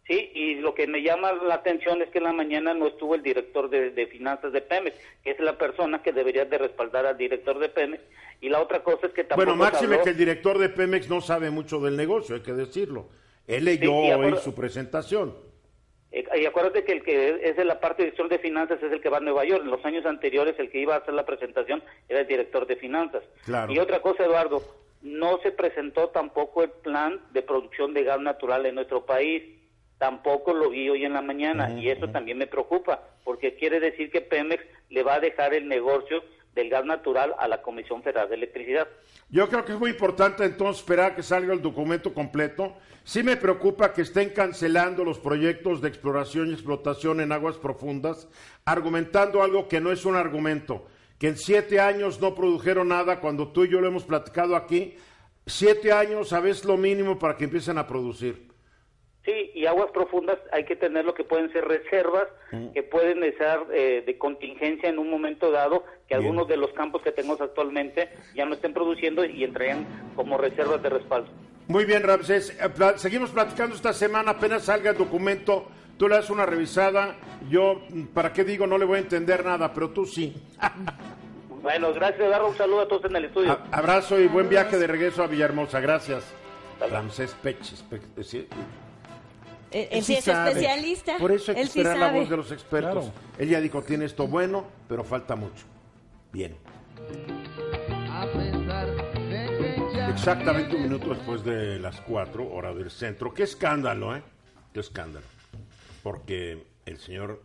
Sí, 0.07 0.31
y 0.33 0.55
lo 0.55 0.73
que 0.73 0.87
me 0.87 1.01
llama 1.01 1.33
la 1.33 1.55
atención 1.55 2.01
es 2.01 2.09
que 2.09 2.19
en 2.19 2.23
la 2.23 2.31
mañana 2.31 2.73
no 2.73 2.87
estuvo 2.87 3.13
el 3.13 3.21
director 3.21 3.69
de, 3.69 4.07
finanzas 4.07 4.53
de 4.53 4.61
Pemex, 4.61 4.95
que 5.21 5.31
es 5.31 5.39
la 5.41 5.57
persona 5.57 6.01
que 6.01 6.13
debería 6.13 6.45
de 6.45 6.57
respaldar 6.57 7.05
al 7.05 7.17
director 7.17 7.59
de 7.59 7.67
Pemex. 7.67 8.01
Y 8.39 8.47
la 8.47 8.61
otra 8.61 8.83
cosa 8.83 9.07
es 9.07 9.13
que 9.13 9.25
tampoco. 9.25 9.45
Bueno, 9.45 9.61
máxime 9.61 9.99
que 10.01 10.11
el 10.11 10.17
director 10.17 10.57
de 10.59 10.69
Pemex 10.69 11.09
no 11.09 11.19
sabe 11.19 11.49
mucho 11.49 11.79
del 11.81 11.97
negocio, 11.97 12.35
hay 12.35 12.41
que 12.41 12.53
decirlo. 12.53 13.09
Él 13.47 13.65
leyó 13.65 13.93
hoy 13.93 14.35
su 14.41 14.55
presentación. 14.55 15.35
Eh, 16.11 16.23
y 16.41 16.45
acuérdate 16.45 16.85
que 16.85 16.93
el 16.93 17.03
que 17.03 17.41
es 17.43 17.57
de 17.57 17.65
la 17.65 17.81
parte 17.81 18.03
director 18.03 18.29
de 18.29 18.39
finanzas 18.39 18.81
es 18.81 18.91
el 18.93 19.01
que 19.01 19.09
va 19.09 19.17
a 19.17 19.21
Nueva 19.21 19.43
York. 19.43 19.63
En 19.65 19.71
los 19.71 19.83
años 19.83 20.05
anteriores, 20.05 20.57
el 20.57 20.69
que 20.69 20.79
iba 20.79 20.95
a 20.95 20.99
hacer 20.99 21.15
la 21.15 21.25
presentación 21.25 21.83
era 22.07 22.21
el 22.21 22.27
director 22.27 22.65
de 22.65 22.77
finanzas. 22.77 23.23
Claro. 23.43 23.73
Y 23.73 23.79
otra 23.79 24.01
cosa, 24.01 24.23
Eduardo, 24.23 24.63
no 25.01 25.39
se 25.39 25.51
presentó 25.51 26.09
tampoco 26.09 26.63
el 26.63 26.69
plan 26.69 27.19
de 27.33 27.41
producción 27.41 27.93
de 27.93 28.03
gas 28.05 28.21
natural 28.21 28.65
en 28.65 28.75
nuestro 28.75 29.05
país 29.05 29.56
tampoco 29.97 30.53
lo 30.53 30.69
vi 30.69 30.89
hoy 30.89 31.05
en 31.05 31.13
la 31.13 31.21
mañana 31.21 31.71
y 31.79 31.89
eso 31.89 32.09
también 32.09 32.37
me 32.37 32.47
preocupa 32.47 33.01
porque 33.23 33.55
quiere 33.55 33.79
decir 33.79 34.11
que 34.11 34.21
Pemex 34.21 34.63
le 34.89 35.03
va 35.03 35.15
a 35.15 35.19
dejar 35.19 35.53
el 35.53 35.67
negocio 35.67 36.23
del 36.57 36.69
gas 36.69 36.85
natural 36.85 37.35
a 37.37 37.47
la 37.47 37.61
Comisión 37.61 38.01
Federal 38.01 38.29
de 38.29 38.35
Electricidad. 38.35 38.87
Yo 39.29 39.47
creo 39.47 39.63
que 39.63 39.73
es 39.73 39.79
muy 39.79 39.91
importante 39.91 40.43
entonces 40.43 40.81
esperar 40.81 41.15
que 41.15 41.23
salga 41.23 41.53
el 41.53 41.61
documento 41.61 42.13
completo. 42.13 42.75
Sí 43.03 43.23
me 43.23 43.37
preocupa 43.37 43.93
que 43.93 44.01
estén 44.01 44.31
cancelando 44.31 45.03
los 45.03 45.19
proyectos 45.19 45.81
de 45.81 45.89
exploración 45.89 46.49
y 46.49 46.53
explotación 46.53 47.21
en 47.21 47.31
aguas 47.31 47.57
profundas, 47.57 48.27
argumentando 48.65 49.43
algo 49.43 49.67
que 49.67 49.79
no 49.79 49.91
es 49.91 50.05
un 50.05 50.15
argumento, 50.15 50.87
que 51.19 51.27
en 51.27 51.37
siete 51.37 51.79
años 51.79 52.19
no 52.19 52.33
produjeron 52.33 52.87
nada 52.87 53.19
cuando 53.19 53.49
tú 53.49 53.65
y 53.65 53.69
yo 53.69 53.79
lo 53.79 53.87
hemos 53.87 54.03
platicado 54.03 54.55
aquí. 54.55 54.95
Siete 55.45 55.91
años, 55.91 56.29
sabes 56.29 56.65
lo 56.65 56.75
mínimo 56.75 57.19
para 57.19 57.37
que 57.37 57.45
empiecen 57.45 57.77
a 57.77 57.87
producir. 57.87 58.46
Sí, 59.27 59.51
y 59.53 59.65
aguas 59.65 59.91
profundas 59.91 60.37
hay 60.53 60.63
que 60.63 60.77
tener 60.77 61.03
lo 61.03 61.13
que 61.13 61.25
pueden 61.25 61.51
ser 61.51 61.65
reservas, 61.65 62.29
mm. 62.53 62.69
que 62.69 62.81
pueden 62.81 63.19
ser 63.37 63.59
eh, 63.73 64.01
de 64.05 64.17
contingencia 64.17 64.87
en 64.87 64.99
un 64.99 65.09
momento 65.09 65.51
dado, 65.51 65.83
que 66.07 66.15
algunos 66.15 66.47
de 66.47 66.55
los 66.55 66.71
campos 66.71 67.01
que 67.01 67.11
tenemos 67.11 67.41
actualmente 67.41 68.07
ya 68.33 68.45
no 68.45 68.53
estén 68.55 68.73
produciendo 68.73 69.25
y 69.25 69.43
entrarían 69.43 69.85
como 70.15 70.37
reservas 70.37 70.81
de 70.81 70.91
respaldo. 70.91 71.27
Muy 71.67 71.83
bien, 71.83 72.03
Ramsés. 72.03 72.57
Eh, 72.57 72.93
seguimos 72.95 73.31
platicando 73.31 73.75
esta 73.75 73.91
semana, 73.91 74.31
apenas 74.31 74.63
salga 74.63 74.91
el 74.91 74.97
documento, 74.97 75.67
tú 75.97 76.07
le 76.07 76.15
das 76.15 76.29
una 76.29 76.45
revisada. 76.45 77.17
Yo, 77.49 77.81
¿para 78.13 78.31
qué 78.31 78.45
digo? 78.45 78.65
No 78.65 78.77
le 78.77 78.85
voy 78.85 78.99
a 78.99 79.01
entender 79.01 79.43
nada, 79.43 79.73
pero 79.73 79.89
tú 79.89 80.05
sí. 80.05 80.41
bueno, 81.61 81.91
gracias, 81.91 82.21
Eduardo. 82.21 82.47
Un 82.47 82.55
saludo 82.55 82.79
a 82.79 82.87
todos 82.87 83.03
en 83.03 83.15
el 83.17 83.25
estudio. 83.25 83.59
abrazo 83.73 84.17
y 84.21 84.27
buen 84.29 84.47
viaje 84.47 84.77
de 84.77 84.87
regreso 84.87 85.21
a 85.21 85.27
Villahermosa. 85.27 85.81
Gracias. 85.81 86.33
Ramsés 86.79 87.35
Peches. 87.43 87.83
Él, 89.71 90.03
sí 90.03 90.15
es 90.15 90.27
especialista. 90.27 91.17
Por 91.17 91.31
eso 91.31 91.51
hay 91.51 91.57
que 91.57 91.63
esperar 91.63 91.97
la 91.97 92.11
voz 92.11 92.29
de 92.29 92.37
los 92.37 92.51
expertos. 92.51 93.11
Él 93.37 93.49
ya 93.49 93.59
dijo, 93.59 93.81
tiene 93.81 94.05
esto 94.05 94.27
bueno, 94.27 94.65
pero 94.87 95.03
falta 95.03 95.35
mucho. 95.35 95.65
Bien. 96.31 96.55
A 98.09 98.25
Exactamente 100.09 100.75
un 100.75 100.83
minuto 100.83 101.09
después 101.09 101.43
de 101.43 101.79
las 101.79 102.01
4, 102.01 102.49
hora 102.49 102.73
del 102.73 102.89
centro. 102.89 103.33
Qué 103.33 103.43
escándalo, 103.43 104.15
¿eh? 104.15 104.23
Qué 104.73 104.79
escándalo. 104.79 105.25
Porque 106.01 106.65
el 106.85 106.97
señor 106.97 107.43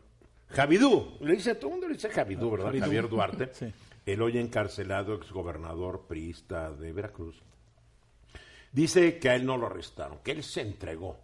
Javidú, 0.48 1.18
le 1.20 1.34
dice, 1.34 1.54
todo 1.54 1.68
el 1.68 1.72
mundo 1.72 1.88
le 1.88 1.94
dice 1.94 2.08
Javidú, 2.10 2.50
¿verdad? 2.50 2.72
Javier 2.78 3.08
Duarte, 3.08 3.50
Sí. 3.52 3.72
el 4.06 4.22
hoy 4.22 4.38
encarcelado 4.38 5.14
exgobernador 5.14 6.06
priista 6.06 6.70
de 6.72 6.92
Veracruz, 6.92 7.42
dice 8.70 9.18
que 9.18 9.30
a 9.30 9.34
él 9.34 9.46
no 9.46 9.56
lo 9.56 9.66
arrestaron, 9.66 10.18
que 10.22 10.32
él 10.32 10.42
se 10.42 10.60
entregó, 10.60 11.18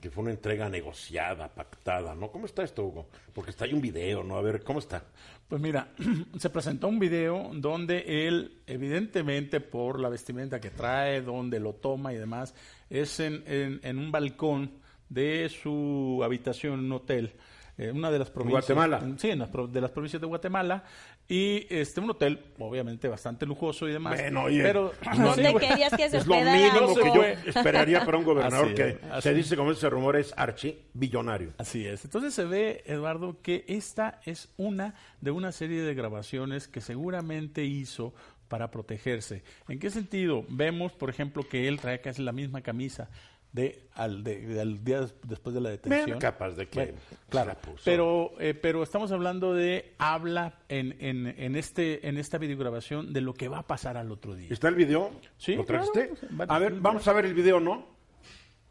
que 0.00 0.10
fue 0.10 0.22
una 0.22 0.30
entrega 0.32 0.68
negociada, 0.68 1.48
pactada, 1.54 2.14
¿no? 2.14 2.30
¿Cómo 2.30 2.46
está 2.46 2.62
esto, 2.62 2.84
Hugo? 2.84 3.08
Porque 3.34 3.50
está 3.50 3.64
ahí 3.64 3.72
un 3.74 3.80
video, 3.80 4.22
¿no? 4.22 4.36
A 4.36 4.42
ver, 4.42 4.62
¿cómo 4.62 4.78
está? 4.78 5.02
Pues 5.48 5.60
mira, 5.60 5.88
se 6.38 6.50
presentó 6.50 6.86
un 6.88 6.98
video 7.00 7.50
donde 7.54 8.26
él, 8.28 8.58
evidentemente 8.66 9.60
por 9.60 9.98
la 10.00 10.08
vestimenta 10.08 10.60
que 10.60 10.70
trae, 10.70 11.20
donde 11.20 11.58
lo 11.58 11.72
toma 11.74 12.12
y 12.12 12.16
demás, 12.16 12.54
es 12.90 13.18
en, 13.20 13.42
en- 13.46 13.80
en 13.82 13.98
un 13.98 14.12
balcón 14.12 14.70
de 15.08 15.48
su 15.48 16.20
habitación 16.24 16.74
en 16.74 16.80
un 16.86 16.92
hotel, 16.92 17.32
eh, 17.76 17.90
una 17.90 18.10
de 18.10 18.18
las 18.20 18.30
provincias. 18.30 18.66
Guatemala. 18.66 18.98
en- 19.02 19.18
sí, 19.18 19.30
en 19.30 19.38
las, 19.40 19.50
de 19.52 19.80
las 19.80 19.90
provincias 19.90 20.20
de 20.20 20.26
Guatemala. 20.26 20.84
Y 21.30 21.66
este 21.68 22.00
un 22.00 22.08
hotel, 22.08 22.42
obviamente, 22.58 23.06
bastante 23.06 23.44
lujoso 23.44 23.86
y 23.86 23.92
demás. 23.92 24.18
Bueno, 24.18 24.44
oye, 24.44 24.62
pero 24.62 24.92
no, 25.18 25.36
¿Dónde 25.36 25.50
sí, 25.50 25.54
querías 25.56 25.92
que 25.92 26.08
se 26.10 26.16
Es 26.18 26.26
lo 26.26 26.34
mínimo 26.34 26.94
que 26.94 27.12
yo 27.14 27.22
esperaría 27.24 28.04
para 28.04 28.16
un 28.16 28.24
gobernador 28.24 28.66
Así 28.66 28.74
que 28.74 28.98
se 29.20 29.34
dice, 29.34 29.54
como 29.54 29.72
ese 29.72 29.90
rumor, 29.90 30.16
es 30.16 30.32
archi 30.36 30.78
billonario. 30.94 31.52
Así 31.58 31.86
es. 31.86 32.04
Entonces 32.04 32.32
se 32.32 32.46
ve, 32.46 32.82
Eduardo, 32.86 33.36
que 33.42 33.66
esta 33.68 34.20
es 34.24 34.48
una 34.56 34.94
de 35.20 35.30
una 35.30 35.52
serie 35.52 35.82
de 35.82 35.94
grabaciones 35.94 36.66
que 36.66 36.80
seguramente 36.80 37.62
hizo 37.64 38.14
para 38.48 38.70
protegerse. 38.70 39.42
¿En 39.68 39.78
qué 39.78 39.90
sentido? 39.90 40.46
Vemos, 40.48 40.92
por 40.92 41.10
ejemplo, 41.10 41.46
que 41.46 41.68
él 41.68 41.78
trae 41.78 42.00
casi 42.00 42.22
la 42.22 42.32
misma 42.32 42.62
camisa 42.62 43.10
de 43.52 43.88
al, 43.94 44.22
de- 44.24 44.40
de- 44.46 44.60
al 44.60 44.84
día 44.84 45.00
des- 45.00 45.14
después 45.24 45.54
de 45.54 45.60
la 45.60 45.70
detención. 45.70 46.18
Capaz 46.18 46.50
de 46.50 46.66
que 46.68 46.78
Bueno, 46.80 46.98
claro, 47.30 47.56
pero 47.84 48.32
eh, 48.38 48.54
pero 48.54 48.82
estamos 48.82 49.10
hablando 49.10 49.54
de 49.54 49.94
habla 49.98 50.54
en, 50.68 50.96
en, 51.00 51.26
en 51.26 51.56
este 51.56 52.06
en 52.08 52.18
esta 52.18 52.36
videograbación 52.38 53.12
de 53.12 53.20
lo 53.22 53.32
que 53.34 53.48
va 53.48 53.60
a 53.60 53.66
pasar 53.66 53.96
al 53.96 54.12
otro 54.12 54.34
día. 54.34 54.48
¿Está 54.50 54.68
el 54.68 54.74
video? 54.74 55.10
Sí, 55.38 55.54
¿Lo 55.56 55.64
trajiste? 55.64 56.10
claro, 56.36 56.52
a 56.52 56.58
ver, 56.58 56.74
vamos 56.74 57.08
a 57.08 57.12
ver 57.14 57.24
el 57.24 57.34
video, 57.34 57.58
¿no? 57.58 57.86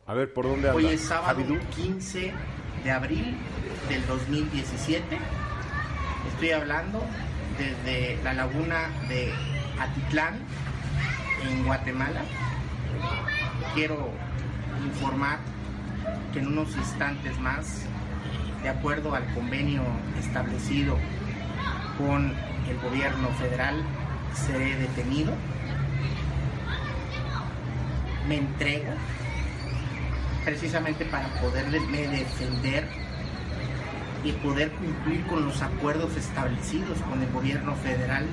A 0.06 0.14
ver, 0.14 0.32
¿por 0.32 0.46
dónde 0.46 0.70
anda? 0.70 0.76
Hoy 0.76 0.86
es 0.94 1.02
sábado 1.02 1.26
Javidú. 1.44 1.60
15 1.76 2.32
de 2.84 2.92
abril 2.92 3.36
del 3.90 4.06
2017. 4.06 5.18
Estoy 6.34 6.52
hablando 6.52 7.02
desde 7.58 8.22
la 8.24 8.34
laguna 8.34 8.90
de 9.10 9.32
Atitlán, 9.80 10.40
en 11.44 11.66
Guatemala. 11.66 12.22
Quiero 13.74 14.10
informar 14.86 15.40
que 16.34 16.40
en 16.40 16.48
unos 16.48 16.76
instantes 16.76 17.40
más, 17.40 17.84
de 18.64 18.70
acuerdo 18.70 19.14
al 19.16 19.26
convenio 19.34 19.82
establecido 20.20 20.98
con 21.98 22.34
el 22.70 22.78
gobierno 22.80 23.30
federal, 23.40 23.84
seré 24.34 24.76
detenido. 24.76 25.34
Me 28.28 28.38
entrego 28.38 28.94
precisamente 30.44 31.06
para 31.06 31.28
poderme 31.42 32.08
defender 32.08 32.88
y 34.24 34.32
poder 34.34 34.72
cumplir 34.72 35.26
con 35.28 35.46
los 35.46 35.62
acuerdos 35.62 36.16
establecidos 36.18 36.98
con 37.02 37.22
el 37.22 37.32
gobierno 37.32 37.76
federal 37.76 38.26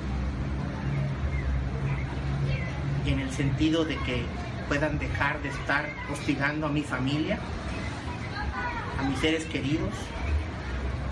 en 3.05 3.19
el 3.19 3.31
sentido 3.31 3.85
de 3.85 3.97
que 3.97 4.25
puedan 4.67 4.99
dejar 4.99 5.41
de 5.41 5.49
estar 5.49 5.89
hostigando 6.11 6.67
a 6.67 6.69
mi 6.69 6.81
familia, 6.81 7.39
a 8.99 9.03
mis 9.03 9.19
seres 9.19 9.45
queridos 9.45 9.93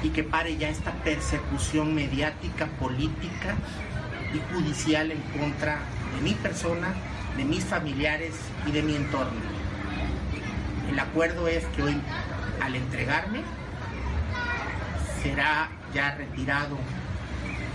y 0.01 0.09
que 0.09 0.23
pare 0.23 0.57
ya 0.57 0.69
esta 0.69 0.91
persecución 0.91 1.95
mediática, 1.95 2.67
política 2.79 3.55
y 4.33 4.53
judicial 4.53 5.11
en 5.11 5.21
contra 5.39 5.79
de 6.15 6.21
mi 6.21 6.33
persona, 6.33 6.89
de 7.37 7.45
mis 7.45 7.63
familiares 7.63 8.33
y 8.67 8.71
de 8.71 8.81
mi 8.81 8.95
entorno. 8.95 9.39
El 10.89 10.99
acuerdo 10.99 11.47
es 11.47 11.65
que 11.67 11.83
hoy, 11.83 11.99
al 12.61 12.75
entregarme, 12.75 13.41
será 15.21 15.69
ya 15.93 16.15
retirado 16.15 16.77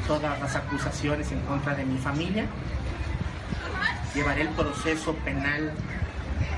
todas 0.06 0.38
las 0.40 0.54
acusaciones 0.54 1.32
en 1.32 1.40
contra 1.40 1.74
de 1.74 1.84
mi 1.84 1.98
familia. 1.98 2.44
Llevaré 4.18 4.42
el 4.42 4.48
proceso 4.48 5.14
penal 5.24 5.72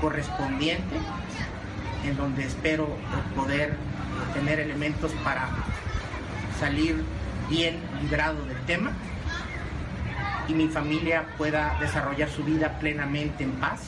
correspondiente, 0.01 0.95
en 2.03 2.17
donde 2.17 2.43
espero 2.43 2.87
poder 3.35 3.77
tener 4.33 4.59
elementos 4.59 5.11
para 5.23 5.47
salir 6.59 7.03
bien 7.51 7.79
librado 8.01 8.43
del 8.47 8.57
tema 8.61 8.93
y 10.47 10.55
mi 10.55 10.69
familia 10.69 11.27
pueda 11.37 11.77
desarrollar 11.79 12.31
su 12.31 12.43
vida 12.43 12.79
plenamente 12.79 13.43
en 13.43 13.51
paz 13.51 13.81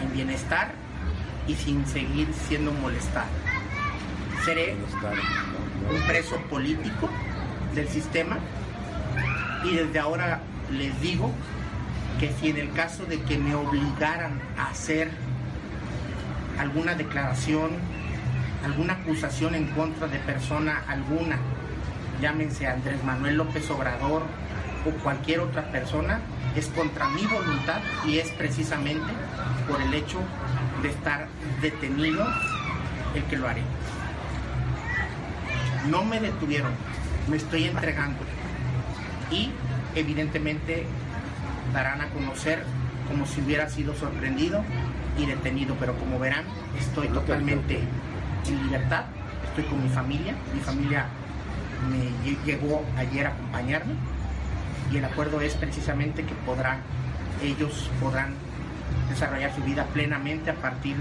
en 0.00 0.12
bienestar 0.12 0.70
y 1.48 1.56
sin 1.56 1.84
seguir 1.88 2.32
siendo 2.34 2.70
molestado. 2.70 3.26
Seré 4.44 4.76
un 5.90 6.06
preso 6.06 6.36
político 6.48 7.10
del 7.74 7.88
sistema 7.88 8.38
y 9.64 9.74
desde 9.74 9.98
ahora 9.98 10.40
les 10.72 11.00
digo 11.00 11.32
que 12.20 12.32
si 12.32 12.50
en 12.50 12.58
el 12.58 12.72
caso 12.72 13.04
de 13.04 13.20
que 13.22 13.38
me 13.38 13.54
obligaran 13.54 14.40
a 14.56 14.70
hacer 14.70 15.10
alguna 16.58 16.94
declaración, 16.94 17.70
alguna 18.64 18.94
acusación 18.94 19.54
en 19.54 19.68
contra 19.68 20.08
de 20.08 20.18
persona 20.18 20.82
alguna, 20.88 21.38
llámense 22.20 22.66
Andrés 22.66 23.02
Manuel 23.04 23.36
López 23.36 23.70
Obrador 23.70 24.22
o 24.84 24.90
cualquier 25.02 25.40
otra 25.40 25.70
persona, 25.70 26.20
es 26.56 26.66
contra 26.68 27.08
mi 27.10 27.24
voluntad 27.26 27.80
y 28.06 28.18
es 28.18 28.30
precisamente 28.30 29.12
por 29.68 29.80
el 29.80 29.94
hecho 29.94 30.18
de 30.82 30.88
estar 30.88 31.28
detenido 31.60 32.26
el 33.14 33.22
que 33.24 33.36
lo 33.36 33.48
haré. 33.48 33.62
No 35.88 36.04
me 36.04 36.20
detuvieron, 36.20 36.72
me 37.28 37.36
estoy 37.36 37.64
entregando 37.64 38.18
y 39.30 39.50
evidentemente 40.00 40.86
darán 41.72 42.00
a 42.00 42.08
conocer 42.08 42.62
como 43.08 43.26
si 43.26 43.40
hubiera 43.40 43.68
sido 43.68 43.94
sorprendido 43.94 44.62
y 45.18 45.26
detenido, 45.26 45.74
pero 45.80 45.94
como 45.96 46.18
verán, 46.18 46.44
estoy 46.78 47.08
totalmente 47.08 47.80
en 48.46 48.62
libertad, 48.64 49.04
estoy 49.48 49.64
con 49.64 49.82
mi 49.82 49.88
familia, 49.88 50.34
mi 50.54 50.60
familia 50.60 51.06
me 51.90 51.98
lle- 52.28 52.38
llegó 52.44 52.84
ayer 52.96 53.26
a 53.26 53.30
acompañarme 53.30 53.94
y 54.92 54.96
el 54.96 55.04
acuerdo 55.04 55.40
es 55.40 55.54
precisamente 55.54 56.24
que 56.24 56.34
podrán, 56.46 56.78
ellos 57.42 57.90
podrán 58.00 58.34
desarrollar 59.10 59.54
su 59.54 59.62
vida 59.62 59.84
plenamente 59.92 60.50
a 60.50 60.54
partir 60.54 60.96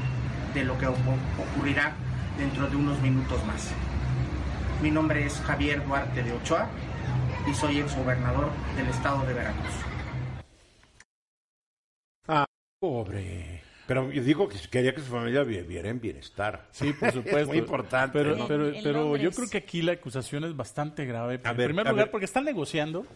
de 0.54 0.64
lo 0.64 0.78
que 0.78 0.88
ocu- 0.88 1.18
ocurrirá 1.56 1.94
dentro 2.38 2.68
de 2.68 2.76
unos 2.76 3.00
minutos 3.02 3.40
más. 3.46 3.72
Mi 4.82 4.92
nombre 4.92 5.26
es 5.26 5.42
Javier 5.46 5.86
Duarte 5.86 6.24
de 6.24 6.32
Ochoa 6.34 6.68
y 7.50 7.54
soy 7.54 7.80
exgobernador 7.80 8.50
del 8.76 8.88
estado 8.88 9.26
de 9.26 9.34
Veracruz. 9.34 9.74
Pobre. 12.80 13.64
Pero 13.88 14.12
yo 14.12 14.22
digo 14.22 14.48
que 14.48 14.58
quería 14.70 14.94
que 14.94 15.02
su 15.02 15.08
familia 15.08 15.44
viviera 15.44 15.90
en 15.90 16.00
bienestar. 16.00 16.68
Sí, 16.72 16.94
por 16.94 17.12
supuesto. 17.12 17.40
es 17.40 17.48
muy 17.48 17.58
importante. 17.58 18.20
Pero, 18.20 18.36
¿no? 18.36 18.48
pero, 18.48 18.72
pero 18.84 19.18
yo 19.18 19.32
creo 19.32 19.50
que 19.50 19.58
aquí 19.58 19.82
la 19.82 19.94
acusación 19.94 20.44
es 20.44 20.56
bastante 20.56 21.06
grave. 21.06 21.40
A 21.44 21.52
en 21.52 21.58
ver, 21.58 21.68
primer 21.68 21.88
lugar, 21.88 22.06
ver. 22.06 22.12
porque 22.12 22.26
están 22.26 22.44
negociando. 22.44 23.08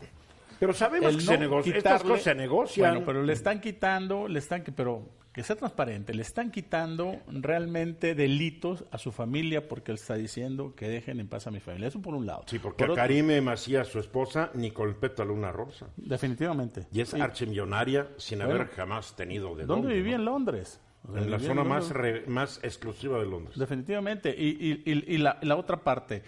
Pero 0.61 0.73
sabemos 0.73 1.09
el 1.09 1.17
que 1.17 1.25
no 1.25 1.31
se 1.31 1.37
negocia. 1.39 1.75
Estas 1.75 2.03
cosas 2.03 2.21
se 2.21 2.35
negocian. 2.35 2.91
Bueno, 2.91 3.05
pero 3.05 3.23
le 3.23 3.33
están 3.33 3.59
quitando, 3.59 4.27
le 4.27 4.37
están, 4.39 4.63
pero 4.75 5.09
que 5.33 5.41
sea 5.43 5.55
transparente, 5.55 6.13
le 6.13 6.21
están 6.21 6.51
quitando 6.51 7.17
realmente 7.27 8.13
delitos 8.15 8.85
a 8.91 8.97
su 8.99 9.11
familia 9.11 9.67
porque 9.67 9.91
él 9.91 9.95
está 9.97 10.13
diciendo 10.13 10.75
que 10.75 10.87
dejen 10.87 11.19
en 11.19 11.27
paz 11.27 11.47
a 11.47 11.51
mi 11.51 11.59
familia. 11.61 11.87
Eso 11.87 11.99
por 12.01 12.13
un 12.13 12.27
lado. 12.27 12.43
Sí, 12.45 12.59
porque 12.59 12.85
Por 12.85 12.91
a 12.91 13.01
Karime 13.01 13.41
Macías, 13.41 13.87
su 13.87 13.97
esposa, 13.99 14.51
ni 14.53 14.69
Colpeta 14.69 15.25
Luna 15.25 15.51
Rosa. 15.51 15.87
Definitivamente. 15.97 16.85
Y 16.93 17.01
es 17.01 17.09
Sí. 17.09 17.19
archimillonaria 17.19 18.09
sin 18.17 18.37
Bueno. 18.39 18.53
haber 18.53 18.67
jamás 18.67 19.15
tenido 19.15 19.55
de 19.55 19.65
¿Dónde 19.65 19.87
dónde, 19.87 19.93
vivía? 19.95 20.17
¿no? 20.17 20.19
En 20.19 20.25
Londres. 20.25 20.79
O 21.09 21.13
sea, 21.13 21.23
En 21.23 21.31
la 21.31 21.39
zona 21.39 21.63
más, 21.63 21.89
re- 21.89 22.25
más 22.27 22.59
exclusiva 22.63 23.17
de 23.17 23.25
Londres. 23.25 23.57
Definitivamente. 23.57 24.35
Y, 24.37 24.49
y- 24.49 24.83
y- 24.85 25.15
y 25.15 25.17
la, 25.17 25.39
la 25.41 25.55
otra 25.55 25.77
parte, 25.77 26.21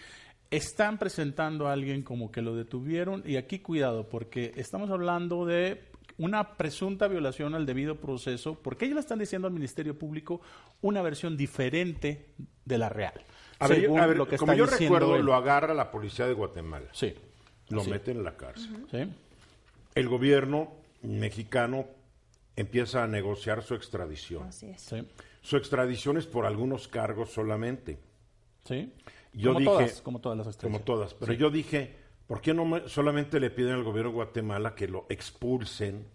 están 0.55 0.97
presentando 0.97 1.67
a 1.67 1.73
alguien 1.73 2.03
como 2.03 2.31
que 2.31 2.41
lo 2.41 2.55
detuvieron 2.55 3.23
y 3.25 3.37
aquí 3.37 3.59
cuidado, 3.59 4.07
porque 4.09 4.53
estamos 4.55 4.89
hablando 4.89 5.45
de 5.45 5.81
una 6.17 6.55
presunta 6.55 7.07
violación 7.07 7.55
al 7.55 7.65
debido 7.65 7.95
proceso, 7.99 8.55
porque 8.61 8.85
ellos 8.85 8.95
le 8.95 9.01
están 9.01 9.19
diciendo 9.19 9.47
al 9.47 9.53
Ministerio 9.53 9.97
Público 9.97 10.41
una 10.81 11.01
versión 11.01 11.35
diferente 11.35 12.27
de 12.65 12.77
la 12.77 12.89
real. 12.89 13.13
A 13.59 13.67
ver, 13.67 13.81
según 13.81 13.99
a 13.99 14.05
ver, 14.07 14.17
lo 14.17 14.27
que 14.27 14.37
como 14.37 14.53
yo 14.53 14.65
recuerdo, 14.65 15.15
él. 15.15 15.25
lo 15.25 15.33
agarra 15.33 15.73
la 15.73 15.89
policía 15.89 16.27
de 16.27 16.33
Guatemala. 16.33 16.87
Sí. 16.91 17.13
Lo 17.69 17.81
Sí. 17.83 17.89
mete 17.89 18.11
en 18.11 18.23
la 18.23 18.35
cárcel. 18.37 18.85
Sí. 18.91 19.09
El 19.95 20.07
gobierno 20.09 20.71
mexicano 21.01 21.85
empieza 22.55 23.03
a 23.03 23.07
negociar 23.07 23.63
su 23.63 23.73
extradición. 23.73 24.43
Así 24.49 24.67
es. 24.67 24.81
Sí, 24.81 24.97
Su 25.41 25.57
extradición 25.57 26.17
es 26.17 26.25
por 26.27 26.45
algunos 26.45 26.87
cargos 26.87 27.31
solamente. 27.31 27.97
sí. 28.65 28.91
Yo 29.33 29.53
como 29.53 29.59
dije- 29.59 29.71
todas, 29.71 30.01
como 30.01 30.19
todas 30.21 30.37
las 30.37 30.45
Como 30.57 30.77
estrellas. 30.77 30.85
todas. 30.85 31.13
Pero 31.15 31.33
yo 31.33 31.49
dije, 31.49 31.95
¿por 32.27 32.41
qué 32.41 32.53
no 32.53 32.65
me- 32.65 32.87
solamente 32.87 33.39
le 33.39 33.49
piden 33.49 33.73
al 33.73 33.83
gobierno 33.83 34.11
de 34.11 34.15
Guatemala 34.15 34.75
que 34.75 34.87
lo 34.87 35.05
expulsen? 35.09 36.05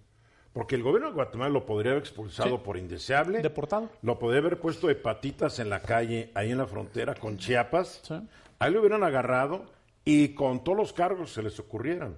Porque 0.52 0.74
el 0.76 0.83
gobierno 0.83 1.09
de 1.09 1.14
Guatemala 1.14 1.50
lo 1.50 1.66
podría 1.66 1.92
haber 1.92 2.02
expulsado 2.02 2.57
Sí. 2.57 2.62
por 2.64 2.76
indeseable. 2.78 3.42
Deportado. 3.42 3.90
Lo 4.02 4.18
podría 4.18 4.40
haber 4.40 4.59
puesto 4.61 4.87
de 4.88 4.94
patitas 4.94 5.59
en 5.59 5.68
la 5.70 5.81
calle, 5.81 6.31
ahí 6.35 6.50
en 6.50 6.59
la 6.59 6.66
frontera 6.66 7.14
con 7.14 7.37
Chiapas. 7.38 8.00
Sí. 8.02 8.14
Ahí 8.59 8.72
lo 8.72 8.81
hubieran 8.81 9.04
agarrado 9.04 9.66
y 10.04 10.31
con 10.31 10.64
todos 10.64 10.78
los 10.78 10.92
cargos 10.92 11.33
se 11.33 11.42
les 11.42 11.59
ocurrieran. 11.61 12.16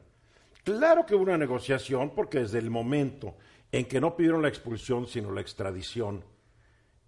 Claro 0.65 1.05
que 1.07 1.15
hubo 1.15 1.23
una 1.25 1.37
negociación 1.39 2.11
porque 2.15 2.39
desde 2.41 2.59
el 2.59 2.71
momento 2.71 3.35
en 3.73 3.85
que 3.87 4.01
no 4.01 4.17
pidieron 4.17 4.43
la 4.43 4.49
expulsión, 4.49 5.07
sino 5.07 5.33
la 5.33 5.41
extradición, 5.41 6.25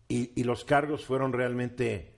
y, 0.09 0.33
y 0.39 0.45
los 0.45 0.65
cargos 0.65 1.05
fueron 1.05 1.33
realmente 1.33 2.15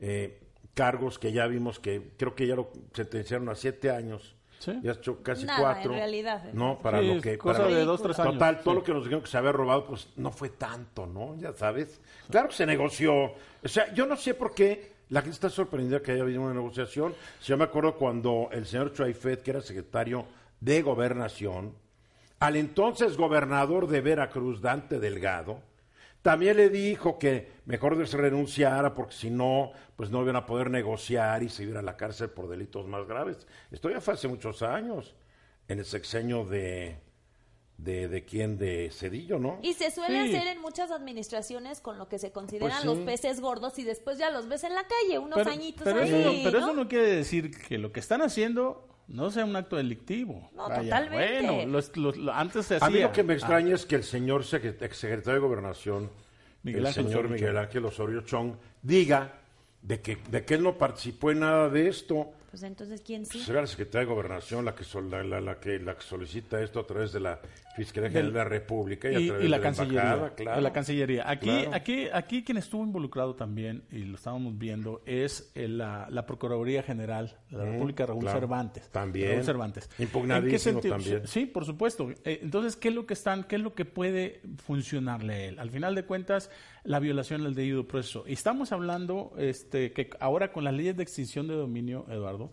eh, 0.00 0.40
cargos 0.74 1.18
que 1.18 1.32
ya 1.32 1.46
vimos 1.46 1.78
que 1.80 2.10
creo 2.16 2.34
que 2.34 2.46
ya 2.46 2.56
lo 2.56 2.70
sentenciaron 2.92 3.48
a 3.48 3.54
siete 3.54 3.90
años. 3.90 4.34
Sí. 4.58 4.72
Ya 4.82 4.92
ha 4.92 4.94
hecho 4.94 5.22
casi 5.22 5.44
Nada, 5.44 5.60
cuatro. 5.60 5.92
en 5.92 5.98
realidad. 5.98 6.44
No, 6.54 6.78
para 6.78 7.00
Sí, 7.00 7.14
lo 7.14 7.20
que. 7.20 7.36
cosa 7.36 7.62
para- 7.64 7.74
de 7.74 7.84
dos, 7.84 8.02
tres 8.02 8.18
años. 8.18 8.32
Total, 8.34 8.60
todo 8.62 8.74
Sí. 8.74 8.78
lo 8.80 8.84
que 8.84 8.92
nos 8.94 9.02
dijeron 9.04 9.22
que 9.22 9.28
se 9.30 9.36
había 9.38 9.52
robado, 9.52 9.86
pues 9.86 10.08
no 10.16 10.30
fue 10.30 10.48
tanto, 10.50 11.06
¿no? 11.06 11.36
Ya 11.36 11.52
sabes. 11.52 12.00
Claro 12.30 12.48
que 12.48 12.54
se 12.54 12.64
negoció. 12.66 13.12
O 13.24 13.68
sea, 13.68 13.92
yo 13.92 14.06
no 14.06 14.16
sé 14.16 14.32
por 14.34 14.54
qué 14.54 14.92
la 15.10 15.20
gente 15.20 15.34
está 15.34 15.50
sorprendida 15.50 16.00
que 16.00 16.12
haya 16.12 16.22
habido 16.22 16.40
una 16.40 16.54
negociación. 16.54 17.14
Si 17.40 17.48
yo 17.48 17.58
me 17.58 17.64
acuerdo 17.64 17.94
cuando 17.96 18.48
el 18.52 18.64
señor 18.64 18.92
Chuaifet, 18.94 19.42
que 19.42 19.50
era 19.50 19.60
secretario 19.60 20.24
de 20.60 20.80
Gobernación, 20.80 21.74
al 22.40 22.56
entonces 22.56 23.16
gobernador 23.18 23.86
de 23.86 24.00
Veracruz, 24.00 24.62
Dante 24.62 24.98
Delgado, 24.98 25.60
también 26.24 26.56
le 26.56 26.70
dijo 26.70 27.18
que 27.18 27.52
mejor 27.66 28.06
se 28.08 28.16
renunciara 28.16 28.94
porque 28.94 29.12
si 29.14 29.30
no, 29.30 29.72
pues 29.94 30.08
no 30.08 30.22
iban 30.22 30.36
a 30.36 30.46
poder 30.46 30.70
negociar 30.70 31.42
y 31.42 31.50
se 31.50 31.64
iba 31.64 31.80
a 31.80 31.82
la 31.82 31.98
cárcel 31.98 32.30
por 32.30 32.48
delitos 32.48 32.86
más 32.86 33.06
graves. 33.06 33.46
Esto 33.70 33.90
ya 33.90 34.00
fue 34.00 34.14
hace 34.14 34.26
muchos 34.26 34.62
años, 34.62 35.14
en 35.68 35.80
el 35.80 35.84
sexenio 35.84 36.46
de, 36.46 36.96
de, 37.76 38.08
de 38.08 38.24
quién, 38.24 38.56
de 38.56 38.90
Cedillo, 38.90 39.38
¿no? 39.38 39.58
Y 39.60 39.74
se 39.74 39.90
suele 39.90 40.30
Sí. 40.30 40.34
hacer 40.34 40.48
en 40.48 40.62
muchas 40.62 40.90
administraciones 40.90 41.82
con 41.82 41.98
lo 41.98 42.08
que 42.08 42.18
se 42.18 42.32
consideran 42.32 42.70
Pues 42.70 42.80
sí. 42.80 42.86
los 42.86 42.98
peces 43.00 43.40
gordos 43.42 43.78
y 43.78 43.84
después 43.84 44.16
ya 44.16 44.30
los 44.30 44.48
ves 44.48 44.64
en 44.64 44.74
la 44.74 44.84
calle, 44.86 45.18
unos 45.18 45.36
Pero, 45.36 45.50
añitos 45.50 45.84
pero 45.84 46.00
ahí, 46.00 46.08
eso, 46.08 46.16
no, 46.32 46.38
pero 46.42 46.60
¿no? 46.60 46.66
eso 46.68 46.74
no 46.74 46.88
quiere 46.88 47.06
decir 47.16 47.50
que 47.68 47.76
lo 47.76 47.92
que 47.92 48.00
están 48.00 48.22
haciendo 48.22 48.88
no 49.08 49.30
sea 49.30 49.44
un 49.44 49.54
acto 49.56 49.76
delictivo. 49.76 50.50
No, 50.56 50.64
totalmente. 50.68 51.42
Bueno, 51.42 51.66
los- 51.72 51.96
los- 51.96 52.16
lo- 52.16 52.32
antes 52.32 52.66
se 52.66 52.76
hacía. 52.76 52.86
A 52.86 52.90
mí 52.90 53.00
lo 53.00 53.12
que 53.12 53.22
me 53.22 53.34
Ah, 53.34 53.36
extraña 53.36 53.74
es 53.74 53.84
que 53.86 53.96
el 53.96 54.04
señor 54.04 54.42
secre- 54.44 54.76
exsecretario 54.80 55.34
de 55.40 55.46
Gobernación, 55.46 56.10
Miguel 56.62 56.80
el 56.80 56.86
Ángel 56.86 57.04
señor 57.04 57.20
Osorio 57.26 57.34
Miguel. 57.36 57.56
Ángel 57.58 57.84
Osorio 57.84 58.20
Chong, 58.22 58.54
diga 58.82 59.32
de 59.82 60.00
que, 60.00 60.16
de 60.30 60.44
que 60.44 60.54
él 60.54 60.62
no 60.62 60.78
participó 60.78 61.30
en 61.30 61.40
nada 61.40 61.68
de 61.68 61.88
esto. 61.88 62.32
Pues 62.50 62.62
entonces, 62.62 63.02
¿quién 63.04 63.26
sí? 63.26 63.38
Pues 63.38 63.48
era 63.50 63.60
la 63.60 63.66
Secretaría 63.66 64.06
de 64.06 64.14
Gobernación 64.14 64.64
la 64.64 64.74
que, 64.74 64.84
sol- 64.84 65.10
la, 65.10 65.22
la- 65.24 65.40
la 65.40 65.58
que, 65.60 65.78
la 65.80 65.94
que 65.96 66.02
solicita 66.02 66.62
esto 66.62 66.80
a 66.80 66.86
través 66.86 67.12
de 67.12 67.20
la 67.20 67.40
Fiscalía 67.76 68.08
General 68.10 68.32
de 68.32 68.38
la 68.38 68.44
República 68.44 69.10
y, 69.10 69.14
a 69.14 69.20
y, 69.20 69.26
través 69.28 69.44
y 69.44 69.48
la 69.48 69.56
de 69.58 69.62
Cancillería. 69.62 70.00
Embajada, 70.02 70.34
claro. 70.34 70.60
la 70.60 70.72
Cancillería. 70.72 71.30
Aquí, 71.30 71.46
Claro. 71.48 71.70
aquí, 71.74 72.06
aquí 72.12 72.44
quien 72.44 72.58
estuvo 72.58 72.84
involucrado 72.84 73.34
también, 73.34 73.84
y 73.90 73.98
lo 74.04 74.14
estábamos 74.16 74.56
viendo, 74.58 75.02
es 75.06 75.50
eh, 75.54 75.66
la, 75.68 76.06
la 76.10 76.24
Procuraduría 76.26 76.82
General 76.82 77.36
de 77.50 77.58
la 77.58 77.64
Mm, 77.64 77.72
República, 77.72 78.06
Raúl 78.06 78.20
claro. 78.20 78.38
Cervantes. 78.40 78.88
También. 78.90 79.30
Raúl 79.32 79.44
Cervantes. 79.44 79.90
Impugnadísimo 79.98 80.46
¿En 80.46 80.50
qué 80.52 80.58
sentido? 80.58 80.94
también. 80.96 81.26
Sí, 81.26 81.46
por 81.46 81.64
supuesto. 81.64 82.10
Eh, 82.24 82.40
entonces, 82.42 82.76
¿qué 82.76 82.88
es 82.88 82.94
lo 82.94 83.06
que 83.06 83.14
están, 83.14 83.44
qué 83.44 83.56
es 83.56 83.62
lo 83.62 83.74
que 83.74 83.84
puede 83.84 84.40
funcionarle 84.64 85.34
a 85.34 85.44
él? 85.48 85.58
Al 85.58 85.70
final 85.70 85.94
de 85.94 86.04
cuentas, 86.04 86.50
la 86.84 87.00
violación 87.00 87.42
del 87.42 87.54
debido 87.54 87.86
proceso. 87.88 88.24
Y 88.26 88.32
estamos 88.34 88.72
hablando 88.72 89.32
este, 89.38 89.92
que 89.92 90.10
ahora 90.20 90.52
con 90.52 90.64
las 90.64 90.74
leyes 90.74 90.96
de 90.96 91.02
extinción 91.02 91.48
de 91.48 91.54
dominio, 91.54 92.06
Eduardo, 92.08 92.52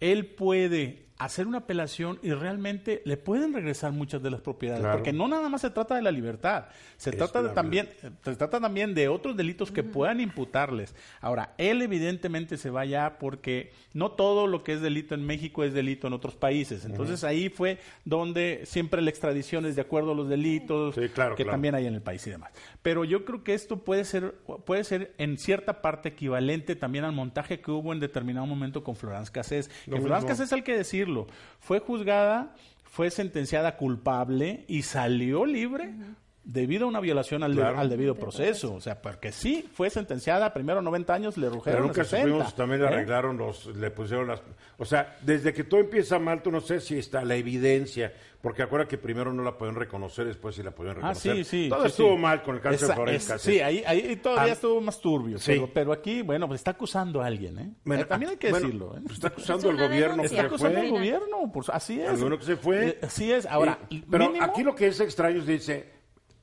él 0.00 0.26
puede 0.26 1.09
hacer 1.20 1.46
una 1.46 1.58
apelación 1.58 2.18
y 2.22 2.32
realmente 2.32 3.02
le 3.04 3.16
pueden 3.16 3.52
regresar 3.52 3.92
muchas 3.92 4.22
de 4.22 4.30
las 4.30 4.40
propiedades, 4.40 4.80
Claro. 4.82 4.96
porque 4.98 5.12
no 5.12 5.28
nada 5.28 5.48
más 5.48 5.60
se 5.60 5.70
trata 5.70 5.94
de 5.94 6.02
la 6.02 6.10
libertad, 6.10 6.64
se 6.96 7.10
Es 7.10 7.16
trata 7.16 7.42
de 7.42 7.50
también 7.50 7.88
se 8.24 8.36
trata 8.36 8.58
también 8.58 8.94
de 8.94 9.08
otros 9.08 9.36
delitos 9.36 9.70
que 9.70 9.82
puedan 9.82 10.20
imputarles. 10.20 10.94
Ahora, 11.20 11.54
él 11.58 11.82
evidentemente 11.82 12.56
se 12.56 12.70
va 12.70 12.84
ya 12.86 13.18
porque 13.18 13.72
no 13.92 14.12
todo 14.12 14.46
lo 14.46 14.64
que 14.64 14.72
es 14.72 14.80
delito 14.80 15.14
en 15.14 15.24
México 15.26 15.62
es 15.62 15.74
delito 15.74 16.06
en 16.06 16.14
otros 16.14 16.36
países. 16.36 16.84
Entonces 16.84 17.22
ahí 17.24 17.48
fue 17.50 17.78
donde 18.04 18.62
siempre 18.64 19.02
la 19.02 19.10
extradición 19.10 19.66
es 19.66 19.76
de 19.76 19.82
acuerdo 19.82 20.12
a 20.12 20.14
los 20.14 20.28
delitos 20.28 20.94
Sí, 20.94 21.08
claro, 21.10 21.36
que 21.36 21.42
claro. 21.42 21.54
también 21.54 21.74
hay 21.74 21.86
en 21.86 21.94
el 21.94 22.02
país 22.02 22.26
y 22.26 22.30
demás. 22.30 22.50
Pero 22.82 23.04
yo 23.04 23.24
creo 23.24 23.44
que 23.44 23.52
esto 23.54 23.78
puede 23.80 24.04
ser 24.04 24.34
puede 24.64 24.84
ser 24.84 25.12
en 25.18 25.36
cierta 25.36 25.82
parte 25.82 26.08
equivalente 26.08 26.76
también 26.76 27.04
al 27.04 27.12
montaje 27.12 27.60
que 27.60 27.70
hubo 27.70 27.92
en 27.92 28.00
determinado 28.00 28.46
momento 28.46 28.82
con 28.82 28.96
Florence 28.96 29.30
Cassés. 29.30 29.68
Que 29.84 30.00
Florence. 30.00 30.26
Cassés 30.26 30.52
hay 30.52 30.62
que 30.62 30.76
decirlo, 30.76 31.09
fue 31.60 31.78
juzgada, 31.80 32.54
fue 32.84 33.10
sentenciada 33.10 33.76
culpable 33.76 34.64
y 34.68 34.82
salió 34.82 35.44
libre 35.46 35.92
debido 36.42 36.86
a 36.86 36.88
una 36.88 37.00
violación 37.00 37.42
al, 37.42 37.54
Claro. 37.54 37.78
al 37.78 37.88
debido 37.88 38.14
proceso. 38.16 38.74
O 38.74 38.80
sea, 38.80 39.00
porque 39.00 39.30
sí, 39.30 39.68
fue 39.74 39.90
sentenciada 39.90 40.52
primero 40.52 40.82
90 40.82 41.14
años, 41.14 41.36
le 41.36 41.46
Pero 41.46 41.54
rujeron 41.58 41.82
nunca 41.88 42.02
60. 42.04 42.28
supimos, 42.28 42.54
también 42.56 42.80
le 42.80 42.86
¿eh? 42.86 42.90
arreglaron 42.90 43.36
los, 43.36 43.66
le 43.76 43.90
pusieron 43.90 44.26
las... 44.26 44.42
O 44.78 44.84
sea, 44.84 45.16
desde 45.22 45.52
que 45.52 45.64
todo 45.64 45.80
empieza 45.80 46.18
mal, 46.18 46.42
tú 46.42 46.50
no 46.50 46.60
sé 46.60 46.80
si 46.80 46.98
está 46.98 47.24
la 47.24 47.36
evidencia, 47.36 48.12
porque 48.42 48.62
acuerda 48.62 48.88
que 48.88 48.96
primero 48.96 49.32
no 49.32 49.42
la 49.42 49.58
pueden 49.58 49.74
reconocer, 49.74 50.26
después 50.26 50.54
sí 50.56 50.62
la 50.62 50.70
pueden 50.70 50.92
Ah, 50.92 50.94
reconocer. 50.96 51.36
sí, 51.36 51.44
sí. 51.44 51.68
Todo 51.68 51.82
sí, 51.82 51.88
estuvo 51.88 52.14
sí. 52.14 52.22
mal 52.22 52.42
con 52.42 52.56
el 52.56 52.74
Esa- 52.74 52.94
de 52.94 53.04
Cassés. 53.18 53.40
Sí, 53.42 53.60
ahí, 53.60 53.82
ahí 53.86 54.16
todavía 54.16 54.52
Ah, 54.52 54.54
estuvo 54.54 54.80
más 54.80 55.00
turbio. 55.00 55.38
sí. 55.38 55.52
Pero, 55.52 55.70
pero 55.72 55.92
aquí, 55.92 56.22
bueno, 56.22 56.46
pues 56.48 56.60
está 56.60 56.70
acusando 56.70 57.20
a 57.20 57.26
alguien, 57.26 57.58
¿eh? 57.58 57.70
Bueno, 57.84 58.02
Eh, 58.02 58.06
también 58.06 58.30
hay 58.30 58.36
que 58.38 58.50
bueno, 58.50 58.66
decirlo, 58.66 58.96
¿eh? 58.96 59.00
pues 59.02 59.14
está 59.14 59.28
acusando 59.28 59.68
al 59.70 59.76
gobierno. 59.76 60.22
Está 60.22 60.42
acusando 60.42 60.80
al 60.80 60.90
gobierno, 60.90 61.50
pues 61.52 61.68
así 61.68 62.00
es. 62.00 62.08
Al 62.08 62.14
gobierno 62.16 62.38
que 62.38 62.44
se 62.44 62.56
fue. 62.56 62.88
Eh, 62.88 62.98
Así 63.02 63.30
es. 63.32 63.44
Ahora, 63.46 63.78
Y- 63.90 64.00
pero 64.00 64.26
mínimo- 64.28 64.44
aquí 64.44 64.62
lo 64.62 64.74
que 64.74 64.86
es 64.88 64.98
extraño 65.00 65.40
es 65.40 65.46
dice, 65.46 65.90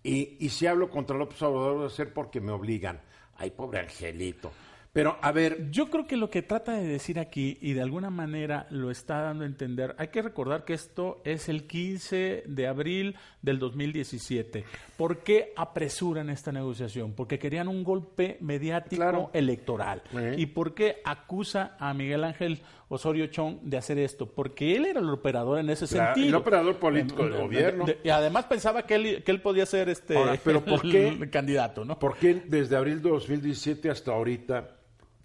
y, 0.04 0.38
y 0.40 0.50
si 0.50 0.68
hablo 0.68 0.90
contra 0.90 1.18
López 1.18 1.42
Obrador 1.42 1.82
va 1.82 1.88
a 1.88 1.90
ser 1.90 2.14
porque 2.14 2.40
me 2.40 2.52
obligan. 2.52 3.02
Ay, 3.38 3.52
pobre 3.52 3.80
angelito. 3.80 4.52
Pero, 4.94 5.18
a 5.22 5.32
ver, 5.32 5.70
Yo 5.72 5.90
creo 5.90 6.08
que 6.08 6.18
lo 6.18 6.30
que 6.30 6.42
trata 6.42 6.74
de 6.74 6.88
decir 6.88 7.20
aquí, 7.20 7.58
y 7.62 7.74
de 7.74 7.82
alguna 7.82 8.10
manera 8.10 8.66
lo 8.72 8.90
está 8.90 9.22
dando 9.22 9.44
a 9.44 9.48
entender, 9.48 9.96
hay 10.00 10.08
que 10.08 10.22
recordar 10.22 10.66
que 10.66 10.74
esto 10.74 11.22
es 11.24 11.50
el 11.50 11.68
15 11.68 12.44
de 12.48 12.68
abril 12.68 13.16
del 13.42 13.60
2017. 13.60 14.66
¿Por 14.98 15.20
qué 15.20 15.54
apresuran 15.56 16.30
esta 16.30 16.52
negociación? 16.52 17.14
Porque 17.14 17.38
querían 17.38 17.68
un 17.68 17.84
golpe 17.84 18.38
mediático 18.42 18.96
Claro. 19.02 19.30
electoral. 19.34 20.02
¿Y 20.38 20.48
por 20.48 20.74
qué 20.74 21.02
acusa 21.06 21.76
a 21.80 21.94
Miguel 21.94 22.24
Ángel 22.24 22.62
Osorio 22.90 23.28
Chong 23.28 23.60
de 23.64 23.78
hacer 23.78 23.98
esto? 23.98 24.26
Porque 24.26 24.76
él 24.76 24.86
era 24.86 25.00
el 25.02 25.10
operador 25.10 25.60
en 25.60 25.70
ese 25.70 25.88
Claro, 25.88 26.14
sentido. 26.16 26.28
el 26.30 26.36
operador 26.42 26.76
político 26.78 27.24
del 27.24 27.32
De- 27.34 27.38
de- 27.38 27.44
gobierno. 27.44 27.86
de- 27.86 28.00
y 28.04 28.10
además 28.10 28.46
pensaba 28.46 28.84
que 28.86 28.96
él, 28.96 29.24
que 29.24 29.32
él 29.32 29.42
podía 29.42 29.66
ser 29.66 29.90
este 29.90 30.16
Ahora, 30.18 30.38
pero 30.44 30.64
¿por 30.64 30.82
qué? 30.82 31.08
el 31.22 31.30
candidato, 31.30 31.84
¿no? 31.84 32.00
¿por 32.00 32.18
qué 32.18 32.42
desde 32.46 32.76
abril 32.78 33.02
de 33.02 33.10
2017 33.10 33.90
hasta 33.90 34.12
ahorita 34.14 34.72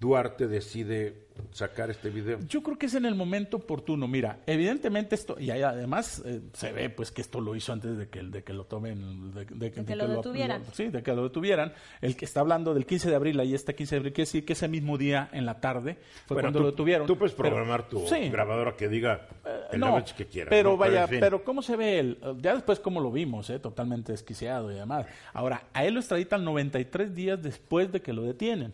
Duarte 0.03 0.49
decide 0.49 1.23
sacar 1.53 1.91
este 1.91 2.11
video? 2.11 2.41
Yo 2.49 2.61
creo 2.63 2.77
que 2.77 2.87
es 2.87 2.95
en 2.95 3.07
el 3.07 3.15
momento 3.15 3.57
oportuno. 3.59 4.07
Mira, 4.09 4.41
evidentemente 4.47 5.15
esto, 5.15 5.39
y 5.39 5.51
ahí 5.51 5.63
además 5.63 6.21
eh, 6.27 6.41
se 6.53 6.73
ve 6.73 6.91
pues 6.91 7.11
que 7.13 7.23
esto 7.23 7.41
lo 7.41 7.55
hizo 7.55 7.73
antes 7.73 7.97
de 7.97 8.09
que, 8.09 8.21
de 8.23 8.43
que 8.43 8.53
lo 8.53 8.65
tomen, 8.65 9.33
de, 9.33 9.45
de 9.47 9.71
que 9.71 9.95
lo 9.97 10.09
detuvieran. 10.09 10.65
sí, 10.73 10.89
de 10.89 11.03
que 11.05 11.13
lo 11.15 11.23
detuvieran. 11.23 11.73
El 12.01 12.17
que 12.17 12.25
está 12.25 12.41
hablando 12.41 12.75
del 12.75 12.85
15 12.85 13.09
de 13.11 13.15
abril, 13.17 13.39
ahí 13.41 13.55
está 13.55 13.73
15 13.75 13.95
de 13.95 13.99
abril, 14.01 14.13
quiere 14.13 14.27
decir 14.27 14.45
que 14.45 14.53
ese 14.55 14.67
mismo 14.69 14.99
día 14.99 15.31
en 15.33 15.47
la 15.47 15.61
tarde 15.61 15.99
fue 16.27 16.35
Bueno, 16.35 16.47
cuando 16.47 16.59
tú, 16.59 16.65
lo 16.65 16.71
detuvieron. 16.73 17.07
Tú 17.07 17.17
puedes 17.17 17.35
Pero- 17.35 17.49
programar 17.51 17.89
tu 17.89 18.05
Sí. 18.09 18.29
grabadora 18.29 18.77
que 18.77 18.89
diga 18.89 19.29
el 19.71 19.79
no, 19.81 19.87
language 19.87 20.15
que 20.17 20.27
quieras. 20.27 20.51
pero 20.51 20.71
¿no? 20.73 20.77
vaya, 20.77 21.03
en 21.05 21.09
fin. 21.09 21.21
pero 21.21 21.45
¿cómo 21.45 21.63
se 21.63 21.77
ve 21.77 22.01
él? 22.01 22.19
Ya 22.41 22.55
después 22.55 22.81
cómo 22.81 23.01
lo 23.01 23.13
vimos, 23.13 23.49
¿eh? 23.51 23.61
totalmente 23.61 24.11
desquiciado 24.13 24.73
y 24.73 24.75
demás. 24.75 25.07
Ahora, 25.33 25.63
a 25.73 25.85
él 25.87 25.95
lo 25.95 26.01
extraditan 26.01 26.45
93 26.45 27.15
días 27.15 27.41
después 27.43 27.91
de 27.93 28.03
que 28.03 28.13
lo 28.13 28.23
detienen. 28.23 28.73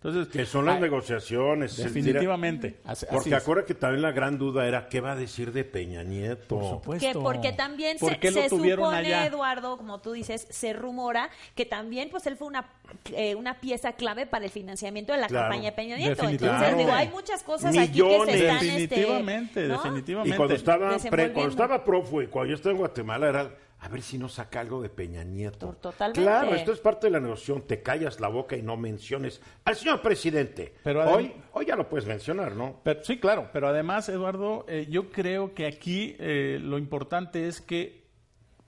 Entonces, 0.00 0.28
Que 0.28 0.46
son 0.46 0.64
las 0.64 0.76
ah, 0.76 0.80
negociaciones. 0.80 1.76
Definitivamente. 1.76 2.78
Porque 3.10 3.34
acuerda 3.34 3.64
que 3.64 3.74
también 3.74 4.02
la 4.02 4.12
gran 4.12 4.38
duda 4.38 4.64
era 4.68 4.88
qué 4.88 5.00
va 5.00 5.12
a 5.12 5.16
decir 5.16 5.52
de 5.52 5.64
Peña 5.64 6.04
Nieto. 6.04 6.46
Por 6.60 6.64
supuesto. 6.70 7.06
Que 7.08 7.18
porque 7.18 7.52
también 7.52 7.98
¿Por 7.98 8.16
se, 8.16 8.48
supone, 8.48 8.96
allá? 8.96 9.26
Eduardo, 9.26 9.76
como 9.76 10.00
tú 10.00 10.12
dices, 10.12 10.46
se 10.50 10.72
rumora 10.72 11.30
que 11.56 11.66
también 11.66 12.10
pues 12.10 12.28
él 12.28 12.36
fue 12.36 12.46
una, 12.46 12.68
eh, 13.12 13.34
una 13.34 13.58
pieza 13.58 13.94
clave 13.94 14.26
para 14.26 14.44
el 14.44 14.52
financiamiento 14.52 15.12
de 15.12 15.18
la 15.18 15.26
Claro. 15.26 15.48
campaña 15.48 15.70
de 15.70 15.76
Peña 15.76 15.96
Nieto. 15.96 16.28
Entonces, 16.28 16.76
digo, 16.78 16.92
hay 16.92 17.08
muchas 17.08 17.42
cosas 17.42 17.76
aquí 17.76 17.88
que 17.88 18.02
Millones. 18.04 18.34
se 18.36 18.40
están... 18.40 18.56
este, 18.56 18.66
definitivamente, 18.66 19.66
¿no? 19.66 19.74
definitivamente. 19.82 20.34
Y 20.34 20.36
cuando 20.36 20.54
estaba, 20.54 20.96
pre- 20.98 21.32
cuando 21.32 21.50
estaba 21.50 21.82
prófugo 21.84 22.22
y 22.22 22.26
cuando 22.28 22.50
yo 22.50 22.54
estaba 22.54 22.70
en 22.72 22.78
Guatemala 22.78 23.28
era 23.30 23.50
a 23.80 23.88
ver 23.88 24.02
si 24.02 24.18
no 24.18 24.28
saca 24.28 24.60
algo 24.60 24.82
de 24.82 24.88
Peña 24.88 25.22
Nieto. 25.22 25.74
Totalmente. 25.80 26.20
Claro, 26.20 26.54
esto 26.54 26.72
es 26.72 26.80
parte 26.80 27.06
de 27.06 27.12
la 27.12 27.20
negociación. 27.20 27.62
Te 27.62 27.80
callas 27.82 28.18
la 28.20 28.28
boca 28.28 28.56
y 28.56 28.62
no 28.62 28.76
menciones 28.76 29.40
al 29.64 29.76
señor 29.76 30.02
presidente. 30.02 30.74
Pero 30.82 31.08
hoy, 31.08 31.32
hoy 31.52 31.66
ya 31.66 31.76
lo 31.76 31.88
puedes 31.88 32.06
mencionar, 32.06 32.56
¿no? 32.56 32.80
Pero- 32.82 33.04
sí, 33.04 33.18
claro, 33.18 33.50
pero 33.52 33.68
además, 33.68 34.08
Eduardo, 34.08 34.64
eh, 34.68 34.86
yo 34.90 35.10
creo 35.10 35.54
que 35.54 35.66
aquí 35.66 36.16
eh, 36.18 36.58
lo 36.60 36.76
importante 36.78 37.46
es 37.46 37.60
que 37.60 38.04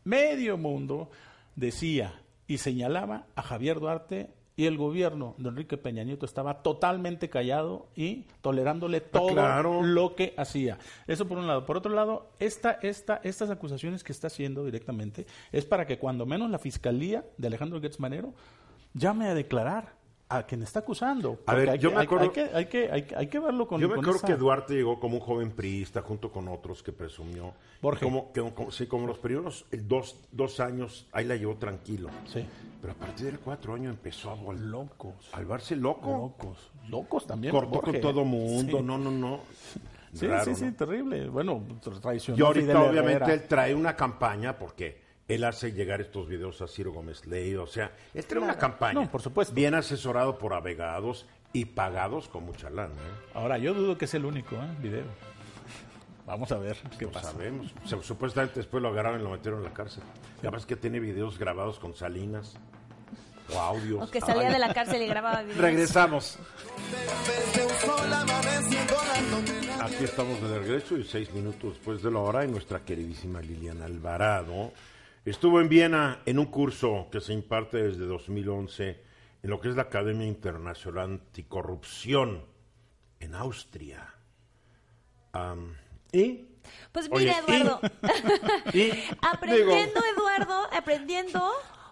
medio 0.04 0.56
mundo 0.56 1.10
decía 1.56 2.22
y 2.46 2.58
señalaba 2.58 3.26
a 3.34 3.42
Javier 3.42 3.80
Duarte 3.80 4.30
y 4.60 4.66
el 4.66 4.76
gobierno 4.76 5.34
de 5.38 5.48
Enrique 5.48 5.78
Peña 5.78 6.04
Nieto 6.04 6.26
estaba 6.26 6.62
totalmente 6.62 7.30
callado 7.30 7.86
y 7.96 8.26
tolerándole 8.42 9.00
todo 9.00 9.28
claro. 9.28 9.82
lo 9.82 10.14
que 10.14 10.34
hacía. 10.36 10.76
Eso 11.06 11.26
por 11.26 11.38
un 11.38 11.46
lado. 11.46 11.64
Por 11.64 11.78
otro 11.78 11.90
lado, 11.94 12.28
esta, 12.38 12.72
esta, 12.82 13.22
estas 13.24 13.48
acusaciones 13.48 14.04
que 14.04 14.12
está 14.12 14.26
haciendo 14.26 14.62
directamente 14.62 15.24
es 15.50 15.64
para 15.64 15.86
que 15.86 15.98
cuando 15.98 16.26
menos 16.26 16.50
la 16.50 16.58
fiscalía 16.58 17.24
de 17.38 17.46
Alejandro 17.46 17.80
Gertz 17.80 18.00
Manero 18.00 18.34
llame 18.92 19.28
a 19.28 19.34
declarar 19.34 19.94
a 20.30 20.44
quien 20.44 20.62
está 20.62 20.78
acusando. 20.78 21.40
A 21.46 21.54
ver, 21.54 21.70
hay 21.70 21.78
yo 21.78 21.90
que- 21.90 21.96
me 21.96 22.02
acuerdo- 22.02 22.24
hay, 22.26 22.30
que, 22.30 22.40
hay, 22.54 22.66
que, 22.66 22.90
hay, 22.90 23.02
que- 23.02 23.16
hay 23.16 23.26
que 23.26 23.38
verlo 23.40 23.66
con 23.66 23.80
Yo 23.80 23.88
me 23.88 23.96
con 23.96 24.04
acuerdo 24.04 24.18
esa- 24.18 24.26
que 24.28 24.36
Duarte 24.36 24.74
llegó 24.74 24.98
como 25.00 25.16
un 25.16 25.20
joven 25.20 25.50
priista 25.50 26.02
junto 26.02 26.30
con 26.30 26.46
otros 26.48 26.82
que 26.82 26.92
presumió. 26.92 27.52
Borges. 27.82 28.02
Como, 28.04 28.32
que, 28.32 28.40
como- 28.52 28.70
sí, 28.70 28.86
como 28.86 29.06
los 29.06 29.18
primeros 29.18 29.66
eh, 29.72 29.80
dos, 29.82 30.16
dos 30.30 30.60
años, 30.60 31.06
ahí 31.12 31.24
la 31.24 31.34
llevó 31.36 31.56
tranquilo. 31.56 32.08
Sí. 32.26 32.46
Pero 32.80 32.92
a 32.92 32.96
partir 32.96 33.26
del 33.26 33.38
cuatro 33.40 33.74
años 33.74 33.90
empezó 33.92 34.30
a, 34.30 34.36
vol- 34.36 34.56
Locos. 34.58 35.14
a 35.32 35.38
volverse 35.38 35.74
loco. 35.76 36.10
Locos. 36.38 36.70
Locos 36.88 37.26
también. 37.26 37.52
Cortó 37.52 37.70
Borges. 37.70 37.92
con 37.94 38.00
todo 38.00 38.24
mundo. 38.24 38.78
Sí. 38.78 38.84
No, 38.84 38.96
no, 38.98 39.10
no. 39.10 39.40
Sí, 40.12 40.26
Raro, 40.26 40.44
sí, 40.44 40.54
sí, 40.54 40.64
¿no? 40.64 40.74
terrible. 40.74 41.28
Bueno, 41.28 41.62
traicionó 42.00 42.38
Y 42.38 42.42
ahorita 42.46 42.66
Fidel 42.72 42.76
obviamente 42.90 43.16
Herrera. 43.24 43.34
él 43.34 43.48
trae 43.48 43.74
una 43.74 43.94
campaña 43.94 44.58
porque 44.58 45.09
él 45.30 45.44
hace 45.44 45.72
llegar 45.72 46.00
estos 46.00 46.26
videos 46.28 46.60
a 46.60 46.66
Ciro 46.66 46.92
Gómez 46.92 47.24
Leiva. 47.26 47.62
O 47.62 47.66
sea, 47.66 47.92
él 48.12 48.24
trae 48.26 48.42
una 48.42 48.58
campaña. 48.58 48.94
No, 49.00 49.10
por 49.10 49.22
supuesto. 49.22 49.54
Bien 49.54 49.74
asesorado 49.74 50.36
por 50.38 50.52
abogados 50.52 51.26
y 51.52 51.66
pagados 51.66 52.28
con 52.28 52.44
mucha 52.44 52.68
lana. 52.68 52.94
¿eh? 52.94 53.30
Ahora, 53.34 53.56
yo 53.58 53.72
dudo 53.72 53.96
que 53.96 54.06
es 54.06 54.14
el 54.14 54.24
único 54.24 54.56
¿eh? 54.56 54.76
video. 54.80 55.04
Vamos 56.26 56.50
a 56.52 56.58
ver 56.58 56.76
qué 56.98 57.04
Lo 57.04 57.12
pasa. 57.12 57.32
sabemos. 57.32 57.72
O 57.84 57.88
sea, 57.88 58.02
supuestamente 58.02 58.56
después 58.60 58.82
lo 58.82 58.88
agarraron 58.88 59.20
y 59.20 59.22
lo 59.24 59.30
metieron 59.30 59.60
en 59.60 59.64
la 59.66 59.72
cárcel. 59.72 60.02
Capaz 60.42 60.66
que 60.66 60.76
tiene 60.76 61.00
videos 61.00 61.38
grabados 61.38 61.78
con 61.78 61.94
Salinas 61.94 62.56
o 63.54 63.58
audios. 63.58 64.08
O 64.08 64.10
que 64.10 64.20
salía 64.20 64.50
de 64.50 64.58
la 64.58 64.72
cárcel 64.74 65.02
y 65.02 65.06
grababa 65.06 65.42
videos. 65.42 65.58
Regresamos. 65.58 66.38
Aquí 69.80 70.04
estamos 70.04 70.40
de 70.42 70.58
regreso 70.58 70.96
y 70.96 71.04
seis 71.04 71.32
minutos 71.32 71.74
después 71.74 72.02
de 72.02 72.10
la 72.10 72.18
hora 72.20 72.44
y 72.44 72.48
nuestra 72.48 72.80
queridísima 72.84 73.40
Liliana 73.40 73.86
Alvarado 73.86 74.72
estuvo 75.24 75.60
en 75.60 75.68
Viena 75.68 76.22
en 76.26 76.38
un 76.38 76.46
curso 76.46 77.08
que 77.10 77.20
se 77.20 77.32
imparte 77.32 77.82
desde 77.82 78.06
2011 78.06 79.02
en 79.42 79.50
lo 79.50 79.60
que 79.60 79.68
es 79.68 79.76
la 79.76 79.82
Academia 79.82 80.26
Internacional 80.26 81.12
Anticorrupción 81.12 82.44
en 83.20 83.34
Austria. 83.34 84.14
Y 86.12 86.48
Pues 86.92 87.10
mira, 87.10 87.38
Eduardo, 87.38 87.80
y 88.72 88.90
aprendiendo, 89.22 90.00
Eduardo, 90.16 90.68
aprendiendo 90.76 91.50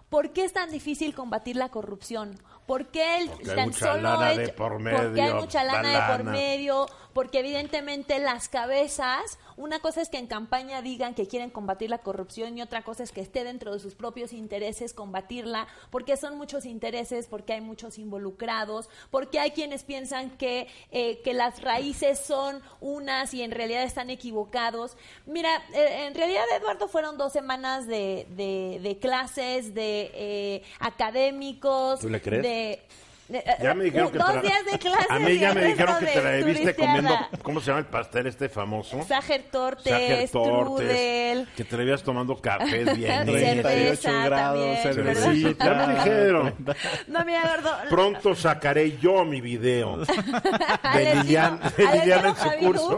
por 0.09 0.33
qué 0.33 0.43
es 0.43 0.53
tan 0.53 0.71
difícil 0.71 1.13
combatir 1.13 1.55
la 1.55 1.69
corrupción. 1.69 2.39
¿Por 2.65 2.87
qué 2.87 3.17
el 3.17 3.29
Porque 3.29 3.49
hay 3.49 3.55
tan 3.55 3.69
mucha 3.69 3.85
solo 3.85 4.01
lana 4.01 4.29
de 4.29 4.49
Porque 4.49 5.21
hay 5.21 5.33
mucha 5.33 5.63
lana 5.63 5.91
la 5.91 6.07
de 6.07 6.17
por 6.17 6.31
medio, 6.31 6.85
porque 7.19 7.39
evidentemente 7.39 8.17
las 8.19 8.47
cabezas, 8.47 9.39
una 9.57 9.79
cosa 9.81 9.99
es 10.01 10.07
que 10.07 10.17
en 10.17 10.27
campaña 10.27 10.81
digan 10.81 11.13
que 11.13 11.27
quieren 11.27 11.49
combatir 11.49 11.89
la 11.89 11.97
corrupción 11.97 12.57
y 12.57 12.61
otra 12.61 12.81
cosa 12.81 13.03
es 13.03 13.11
que 13.11 13.19
esté 13.19 13.43
dentro 13.43 13.73
de 13.73 13.79
sus 13.81 13.93
propios 13.93 14.31
intereses 14.31 14.93
combatirla, 14.93 15.67
porque 15.91 16.15
son 16.15 16.37
muchos 16.37 16.63
intereses, 16.65 17.27
porque 17.27 17.51
hay 17.51 17.59
muchos 17.59 17.97
involucrados, 17.97 18.87
porque 19.11 19.37
hay 19.37 19.51
quienes 19.51 19.83
piensan 19.83 20.29
que, 20.37 20.67
eh, 20.91 21.19
que 21.21 21.33
las 21.33 21.61
raíces 21.61 22.19
son 22.21 22.61
unas 22.79 23.33
y 23.33 23.41
en 23.43 23.51
realidad 23.51 23.83
están 23.83 24.09
equivocados. 24.09 24.95
Mira, 25.25 25.49
eh, 25.73 26.05
en 26.07 26.15
realidad, 26.15 26.45
Eduardo, 26.55 26.87
fueron 26.87 27.17
dos 27.17 27.33
semanas 27.33 27.85
de, 27.85 28.27
de- 28.37 28.79
de 28.81 28.97
clases, 28.97 29.73
de 29.73 30.09
eh, 30.13 30.63
académicos, 30.79 31.99
¿Tú 31.99 32.09
le 32.09 32.21
crees? 32.21 32.43
de... 32.43 32.81
de- 33.29 33.43
ya 33.61 33.73
me 33.73 33.83
dijeron 33.85 34.11
que 34.11 34.17
dos 34.17 34.27
te 34.27 34.33
la- 34.35 34.41
días 34.41 34.65
de 34.65 34.79
clases. 34.79 35.05
A 35.11 35.19
mí 35.19 35.37
ya 35.39 35.53
me 35.53 35.63
dijeron 35.65 35.95
que 35.99 36.05
te 36.07 36.21
la 36.21 36.29
de 36.31 36.43
viste 36.43 36.73
turisteada. 36.73 36.93
comiendo, 37.01 37.43
¿cómo 37.43 37.59
se 37.61 37.67
llama 37.67 37.79
el 37.79 37.85
pastel 37.85 38.27
este 38.27 38.49
famoso? 38.49 39.01
Sacher 39.07 39.43
Tortes, 39.51 39.93
Sacher 39.93 40.29
Tortes, 40.29 41.47
que 41.55 41.63
te 41.63 41.77
la 41.77 41.83
habías 41.83 42.03
tomando 42.03 42.35
café 42.41 42.83
bien. 42.93 43.25
cerveza 43.25 44.11
grados, 44.25 44.59
también, 44.83 44.93
cervecita. 45.15 45.65
Ya 45.65 45.87
me 45.87 45.93
dijeron. 45.95 46.55
No, 47.07 47.25
mira, 47.25 47.41
gordo. 47.55 47.71
Pronto 47.89 48.35
sacaré 48.35 48.97
yo 48.99 49.23
mi 49.25 49.41
video 49.41 49.97
de 50.93 51.15
Lilian, 51.15 51.59
de 51.77 51.85
Lilian 51.85 52.25
en 52.25 52.35
su 52.35 52.49
curso. 52.65 52.97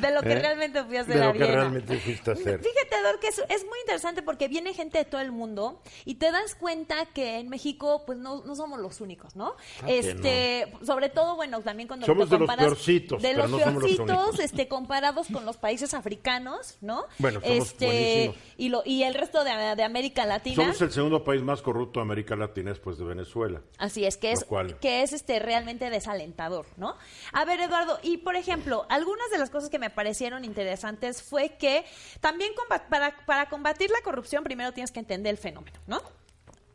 De 0.00 0.10
lo 0.12 0.20
que 0.22 0.32
¿Eh? 0.32 0.38
realmente 0.40 0.82
fui 0.84 0.96
a 0.96 1.00
hacer 1.02 1.16
De 1.16 1.22
a 1.22 1.26
lo 1.26 1.32
que 1.32 1.46
realmente 1.46 1.98
fuiste 1.98 2.30
a 2.30 2.34
hacer. 2.34 2.60
Fíjate, 2.60 2.96
Edor, 3.00 3.18
que 3.20 3.28
es, 3.28 3.38
es 3.48 3.64
muy 3.64 3.78
interesante 3.80 4.22
porque 4.22 4.48
viene 4.48 4.72
gente 4.74 4.98
de 4.98 5.04
todo 5.04 5.20
el 5.20 5.32
mundo 5.32 5.80
y 6.04 6.14
te 6.16 6.30
das 6.30 6.54
cuenta 6.54 7.06
que 7.14 7.38
en 7.38 7.48
México 7.48 8.02
pues 8.06 8.18
no, 8.18 8.42
no 8.44 8.54
somos 8.54 8.78
los 8.80 9.00
únicos, 9.00 9.11
¿no? 9.36 9.54
que 9.86 9.98
este, 9.98 10.72
sobre 10.84 11.08
todo, 11.08 11.36
bueno, 11.36 11.60
también 11.60 11.88
cuando 11.88 12.06
Somos 12.06 12.28
te 12.28 12.34
de 12.34 12.38
los 12.38 12.46
comparas 12.48 12.66
peorcitos, 12.66 13.22
de 13.22 13.34
los 13.34 13.50
no 13.50 13.58
somos 13.58 13.82
los 13.82 13.92
peorcitos, 13.96 14.38
este, 14.40 14.68
comparados 14.68 15.26
con 15.32 15.44
los 15.44 15.56
países 15.56 15.94
africanos, 15.94 16.76
¿no? 16.80 17.04
Bueno, 17.18 17.40
somos 17.40 17.68
este, 17.68 18.34
y 18.56 18.68
lo 18.68 18.82
y 18.84 19.02
el 19.02 19.14
resto 19.14 19.44
de, 19.44 19.50
de 19.76 19.82
América 19.82 20.26
Latina. 20.26 20.56
Somos 20.56 20.80
el 20.82 20.90
segundo 20.92 21.24
país 21.24 21.42
más 21.42 21.62
corrupto 21.62 22.00
de 22.00 22.04
América 22.04 22.36
Latina 22.36 22.70
después 22.70 22.98
de 22.98 23.04
Venezuela. 23.04 23.60
Así 23.78 24.04
es, 24.04 24.16
que 24.16 24.32
es, 24.32 24.44
cual- 24.44 24.78
que 24.78 25.02
es 25.02 25.12
este 25.12 25.38
realmente 25.38 25.90
desalentador, 25.90 26.66
¿no? 26.76 26.96
A 27.32 27.44
ver, 27.44 27.60
Eduardo, 27.60 27.98
y 28.02 28.18
por 28.18 28.36
ejemplo, 28.36 28.86
algunas 28.88 29.30
de 29.30 29.38
las 29.38 29.50
cosas 29.50 29.70
que 29.70 29.78
me 29.78 29.90
parecieron 29.90 30.44
interesantes 30.44 31.22
fue 31.22 31.56
que 31.58 31.84
también 32.20 32.52
para, 32.88 33.16
para 33.26 33.48
combatir 33.48 33.90
la 33.90 34.00
corrupción 34.02 34.44
primero 34.44 34.72
tienes 34.72 34.90
que 34.90 35.00
entender 35.00 35.30
el 35.30 35.38
fenómeno, 35.38 35.78
¿no? 35.86 36.00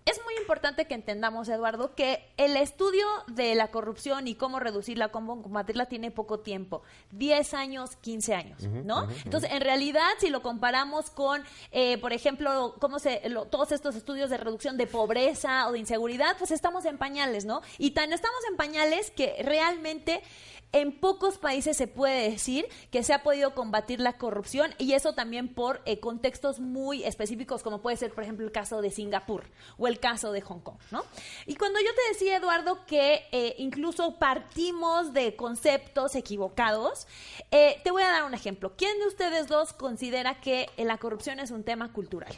Es 0.10 0.22
muy 0.24 0.36
importante 0.38 0.86
que 0.86 0.94
entendamos, 0.94 1.50
Eduardo, 1.50 1.94
que 1.94 2.24
el 2.38 2.56
estudio 2.56 3.06
de 3.28 3.56
la 3.56 3.72
corrupción 3.72 4.28
y 4.28 4.36
cómo 4.36 4.60
reducirla, 4.60 5.10
cómo 5.10 5.42
combatirla, 5.44 5.88
tiene 5.88 6.12
poco 6.12 6.40
tiempo. 6.40 6.82
10 7.12 7.54
años, 7.54 7.98
15 7.98 8.34
años, 8.34 8.64
¿no? 8.64 9.08
Entonces, 9.26 9.52
en 9.52 9.62
realidad, 9.62 10.08
si 10.20 10.30
lo 10.30 10.42
comparamos 10.42 11.10
con, 11.10 11.44
eh, 11.72 11.98
por 11.98 12.14
ejemplo, 12.14 12.76
cómo 12.80 13.00
se, 13.00 13.28
lo- 13.30 13.46
todos 13.46 13.72
estos 13.74 13.96
estudios 13.96 14.30
de 14.30 14.38
reducción 14.38 14.78
de 14.78 14.88
pobreza 14.88 15.68
o 15.68 15.74
de 15.74 15.80
inseguridad, 15.80 16.38
pues 16.38 16.52
estamos 16.52 16.86
en 16.86 16.98
pañales, 16.98 17.44
¿no? 17.44 17.62
Y 17.78 17.92
tan 17.92 18.14
estamos 18.14 18.40
en 18.50 18.56
pañales 18.56 19.12
que 19.12 19.36
realmente 19.44 20.22
en 20.72 21.00
pocos 21.00 21.38
países 21.38 21.78
se 21.78 21.88
puede 21.88 22.30
decir 22.30 22.66
que 22.92 23.04
se 23.04 23.14
ha 23.14 23.24
podido 23.24 23.54
combatir 23.54 24.00
la 24.00 24.18
corrupción 24.18 24.72
y 24.78 24.94
eso 24.94 25.14
también 25.14 25.54
por 25.54 25.82
eh, 25.86 26.00
contextos 26.00 26.60
muy 26.60 27.04
específicos 27.04 27.64
como 27.64 27.82
puede 27.82 27.98
ser 27.98 28.14
por 28.14 28.24
ejemplo 28.24 28.46
el 28.46 28.52
caso 28.52 28.82
de 28.82 28.92
Singapur 28.92 29.44
o 29.78 29.88
el 29.88 30.00
caso 30.00 30.32
de 30.32 30.42
Hong 30.42 30.60
Kong, 30.60 30.78
¿no? 30.92 31.04
Y 31.46 31.56
cuando 31.56 31.80
yo 31.80 31.90
te 31.96 32.14
decía 32.14 32.38
Eduardo 32.38 32.86
que 32.86 33.24
eh, 33.32 33.56
incluso 33.58 34.18
partimos 34.18 35.14
de 35.14 35.36
conceptos 35.36 36.16
equivocados, 36.16 37.08
eh, 37.52 37.80
te 37.84 37.92
voy 37.92 38.04
a 38.04 38.10
dar 38.10 38.24
un 38.24 38.34
ejemplo. 38.34 38.74
¿Quién 38.78 39.00
de 39.00 39.08
ustedes 39.08 39.48
dos 39.48 39.74
considera 39.74 40.42
que 40.42 40.70
la 40.78 40.98
corrupción 40.98 41.40
es 41.40 41.52
un 41.52 41.64
tema 41.64 41.94
cultural? 41.94 42.34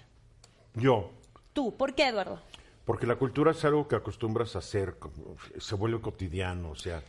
Yo, 0.75 1.11
Tú, 1.53 1.75
¿por 1.75 1.95
qué 1.95 2.07
Eduardo? 2.07 2.39
porque 2.85 3.05
la 3.05 3.17
cultura 3.17 3.51
es 3.51 3.63
algo 3.65 3.87
que 3.87 3.95
acostumbras 3.95 4.55
a 4.55 4.59
hacer, 4.59 4.95
se 5.59 5.75
vuelve 5.75 6.01
cotidiano, 6.01 6.71
o 6.71 6.75
sea. 6.75 7.03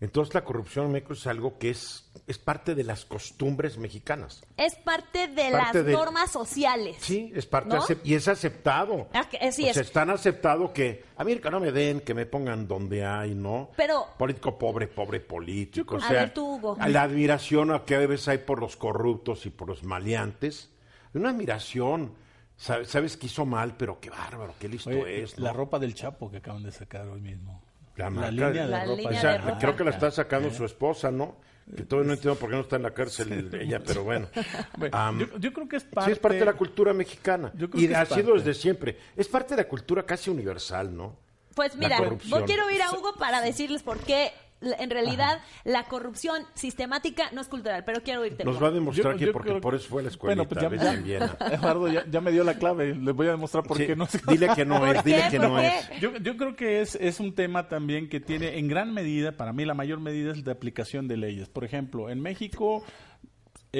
Entonces 0.00 0.32
la 0.32 0.44
corrupción 0.44 0.86
en 0.86 0.92
México 0.92 1.12
es 1.12 1.26
algo 1.26 1.58
que 1.58 1.70
es, 1.70 2.08
es 2.28 2.38
parte 2.38 2.76
de 2.76 2.84
las 2.84 3.04
costumbres 3.04 3.78
mexicanas. 3.78 4.44
Es 4.56 4.76
parte 4.76 5.26
de 5.26 5.50
Parte 5.50 5.78
las 5.78 5.86
de- 5.86 5.92
normas 5.92 6.30
sociales. 6.30 6.96
Sí, 7.00 7.32
es 7.34 7.46
parte 7.46 7.70
¿No? 7.74 7.82
acep- 7.82 7.98
y 8.04 8.14
es 8.14 8.28
aceptado. 8.28 9.08
Ah, 9.12 9.28
que- 9.28 9.50
sí 9.50 9.64
o 9.64 9.66
es. 9.66 9.72
sea, 9.74 9.82
es 9.82 9.90
tan 9.90 10.10
aceptado 10.10 10.72
que 10.72 11.04
a 11.16 11.24
mí 11.24 11.36
que 11.38 11.50
no 11.50 11.58
me 11.58 11.72
den, 11.72 12.00
que 12.02 12.14
me 12.14 12.26
pongan 12.26 12.68
donde 12.68 13.04
hay, 13.04 13.34
¿no? 13.34 13.70
Pero- 13.76 14.06
político 14.16 14.56
pobre, 14.56 14.86
pobre 14.86 15.18
político. 15.18 15.96
O 15.96 15.98
A 15.98 16.02
sea, 16.02 16.20
ver, 16.20 16.34
tú, 16.34 16.54
Hugo. 16.54 16.76
la 16.86 17.02
admiración 17.02 17.82
que 17.84 17.96
a 17.96 17.98
veces 17.98 18.28
hay 18.28 18.38
por 18.38 18.60
los 18.60 18.76
corruptos 18.76 19.46
y 19.46 19.50
por 19.50 19.66
los 19.68 19.82
maleantes, 19.82 20.70
una 21.14 21.30
admiración. 21.30 22.14
Sabes, 22.56 22.88
sabes 22.88 23.16
que 23.16 23.26
hizo 23.26 23.46
mal, 23.46 23.76
pero 23.76 24.00
qué 24.00 24.10
bárbaro, 24.10 24.54
qué 24.60 24.68
listo 24.68 24.90
Oye, 24.90 25.22
es. 25.22 25.38
¿no? 25.38 25.44
La 25.44 25.52
ropa 25.52 25.78
del 25.78 25.94
Chapo 25.94 26.28
que 26.30 26.38
acaban 26.38 26.62
de 26.64 26.72
sacar 26.72 27.06
hoy 27.08 27.20
mismo. 27.20 27.62
La 27.98 28.10
marca- 28.10 28.30
línea 28.30 28.48
de 28.50 28.66
La 28.68 28.84
ropa. 28.84 28.96
línea 28.96 29.08
O 29.08 29.12
de 29.12 29.20
sea, 29.20 29.38
ropa. 29.38 29.58
creo 29.58 29.76
que 29.76 29.84
la 29.84 29.90
está 29.90 30.10
sacando 30.10 30.50
su 30.50 30.64
esposa, 30.64 31.10
¿no? 31.10 31.36
Que 31.76 31.82
todavía 31.82 32.08
no 32.08 32.14
entiendo 32.14 32.38
por 32.40 32.48
qué 32.48 32.56
no 32.56 32.62
está 32.62 32.76
en 32.76 32.82
la 32.84 32.94
cárcel 32.94 33.50
ella, 33.60 33.80
pero 33.84 34.02
bueno. 34.04 34.28
Yo, 35.18 35.38
yo 35.38 35.52
creo 35.52 35.68
que 35.68 35.76
es 35.76 35.82
Sí, 35.82 35.88
parte... 35.92 36.12
es 36.12 36.18
parte 36.18 36.38
de 36.38 36.44
la 36.46 36.54
cultura 36.54 36.94
mexicana. 36.94 37.50
Yo 37.54 37.68
creo 37.68 37.84
Y 37.84 37.88
que 37.88 37.96
ha 37.96 38.06
sido 38.06 38.34
desde 38.34 38.54
siempre. 38.54 38.96
Es 39.16 39.28
parte 39.28 39.54
de 39.54 39.62
la 39.62 39.68
cultura 39.68 40.02
casi 40.04 40.30
universal, 40.30 40.96
¿no? 40.96 41.16
Pues 41.54 41.76
mira, 41.76 41.98
voy- 42.00 42.44
quiero 42.46 42.70
ir 42.70 42.80
a 42.82 42.92
Hugo 42.92 43.14
para 43.18 43.40
decirles 43.42 43.82
por 43.82 43.98
qué 43.98 44.30
en 44.60 44.90
realidad 44.90 45.40
la 45.64 45.84
corrupción 45.84 46.42
sistemática 46.54 47.30
no 47.32 47.40
es 47.40 47.48
cultural, 47.48 47.84
pero 47.84 48.02
quiero 48.02 48.24
irte. 48.24 48.44
Nos 48.44 48.62
va 48.62 48.68
a 48.68 48.70
demostrar 48.72 49.12
Yo- 49.14 49.18
que 49.18 49.26
yo 49.26 49.32
porque 49.32 49.50
creo- 49.50 49.60
por 49.60 49.74
eso 49.74 49.88
fue 49.88 50.00
a 50.00 50.04
la 50.04 50.10
escuelita, 50.10 50.42
Bueno, 50.42 50.48
pues 50.48 50.60
ya, 50.62 50.68
¿ves? 50.68 50.82
ya- 50.82 50.94
en 50.94 51.04
Viena. 51.04 51.36
Eduardo 51.52 51.88
ya, 51.88 52.04
ya 52.10 52.20
me 52.20 52.32
dio 52.32 52.44
la 52.44 52.54
clave. 52.54 52.94
Les 52.94 53.14
voy 53.14 53.26
a 53.28 53.30
demostrar 53.30 53.64
por 53.64 53.76
Sí, 53.76 53.86
qué 53.86 53.96
no 53.96 54.04
es. 54.04 54.26
Dile 54.26 54.48
que 54.54 54.64
no 54.64 54.78
¿Por 54.80 54.96
es, 54.96 55.04
dile 55.04 55.22
qué? 55.24 55.30
que 55.30 55.36
¿Por 55.40 55.48
no 55.50 55.58
es. 55.60 55.90
Yo, 56.00 56.16
yo 56.16 56.36
creo 56.36 56.56
que 56.56 56.80
es, 56.80 56.94
es 56.96 57.20
un 57.20 57.34
tema 57.34 57.68
también 57.68 58.08
que 58.08 58.20
tiene 58.20 58.58
en 58.58 58.68
gran 58.68 58.92
medida, 58.92 59.32
para 59.32 59.52
mí 59.52 59.64
la 59.64 59.74
mayor 59.74 60.00
medida 60.00 60.32
es 60.32 60.44
de 60.44 60.50
aplicación 60.50 61.08
de 61.08 61.16
leyes. 61.16 61.48
Por 61.48 61.64
ejemplo, 61.64 62.10
en 62.10 62.20
México 62.20 62.82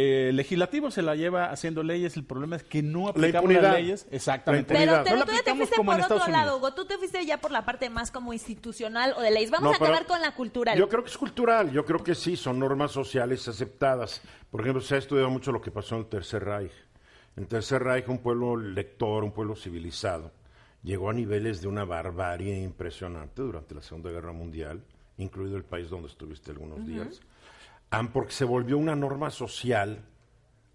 eh, 0.00 0.32
legislativo 0.32 0.90
se 0.90 1.02
la 1.02 1.16
lleva 1.16 1.50
haciendo 1.50 1.82
leyes, 1.82 2.16
el 2.16 2.24
problema 2.24 2.56
es 2.56 2.62
que 2.62 2.82
no 2.82 3.04
La 3.04 3.10
aplicamos 3.10 3.52
las 3.52 3.74
leyes. 3.74 4.06
Exactamente. 4.10 4.72
La 4.74 4.80
Pero, 4.80 4.92
No 5.16 5.16
la 5.16 5.24
tú 5.26 5.32
ya 5.32 5.42
te 5.42 5.54
fuiste 5.54 5.76
por 5.76 5.86
otro 5.88 6.02
Estados 6.02 6.28
lado. 6.28 6.56
Hugo. 6.58 6.74
Tú 6.74 6.84
te 6.84 6.96
fuiste 6.98 7.24
ya 7.26 7.38
por 7.40 7.50
la 7.50 7.64
parte 7.64 7.90
más 7.90 8.10
como 8.10 8.32
institucional 8.32 9.14
o 9.16 9.20
de 9.20 9.30
leyes. 9.30 9.50
Vamos 9.50 9.64
No, 9.64 9.72
a 9.72 9.76
acabar 9.76 10.06
con 10.06 10.20
la 10.20 10.34
cultural. 10.34 10.78
Yo 10.78 10.88
creo 10.88 11.02
que 11.02 11.10
es 11.10 11.18
cultural, 11.18 11.72
yo 11.72 11.84
creo 11.84 12.02
que 12.04 12.14
sí, 12.14 12.36
son 12.36 12.58
normas 12.58 12.92
sociales 12.92 13.46
aceptadas. 13.48 14.20
Por 14.50 14.60
ejemplo, 14.60 14.80
se 14.80 14.94
ha 14.94 14.98
estudiado 14.98 15.30
mucho 15.30 15.52
lo 15.52 15.60
que 15.60 15.70
pasó 15.70 15.96
en 15.96 16.02
el 16.02 16.06
Tercer 16.08 16.44
Reich. 16.44 16.72
En 17.36 17.42
el 17.42 17.48
Tercer 17.48 17.82
Reich, 17.82 18.08
un 18.08 18.18
pueblo 18.18 18.56
lector, 18.56 19.24
un 19.24 19.32
pueblo 19.32 19.56
civilizado, 19.56 20.32
llegó 20.82 21.10
a 21.10 21.12
niveles 21.12 21.60
de 21.60 21.68
una 21.68 21.84
barbarie 21.84 22.62
impresionante 22.62 23.42
durante 23.42 23.74
la 23.74 23.82
Segunda 23.82 24.10
Guerra 24.10 24.32
Mundial, 24.32 24.82
incluido 25.18 25.56
el 25.56 25.64
país 25.64 25.90
donde 25.90 26.08
estuviste 26.08 26.50
algunos 26.52 26.86
días, 26.86 27.20
porque 28.12 28.32
se 28.32 28.44
volvió 28.44 28.78
una 28.78 28.94
norma 28.96 29.30
social 29.30 30.04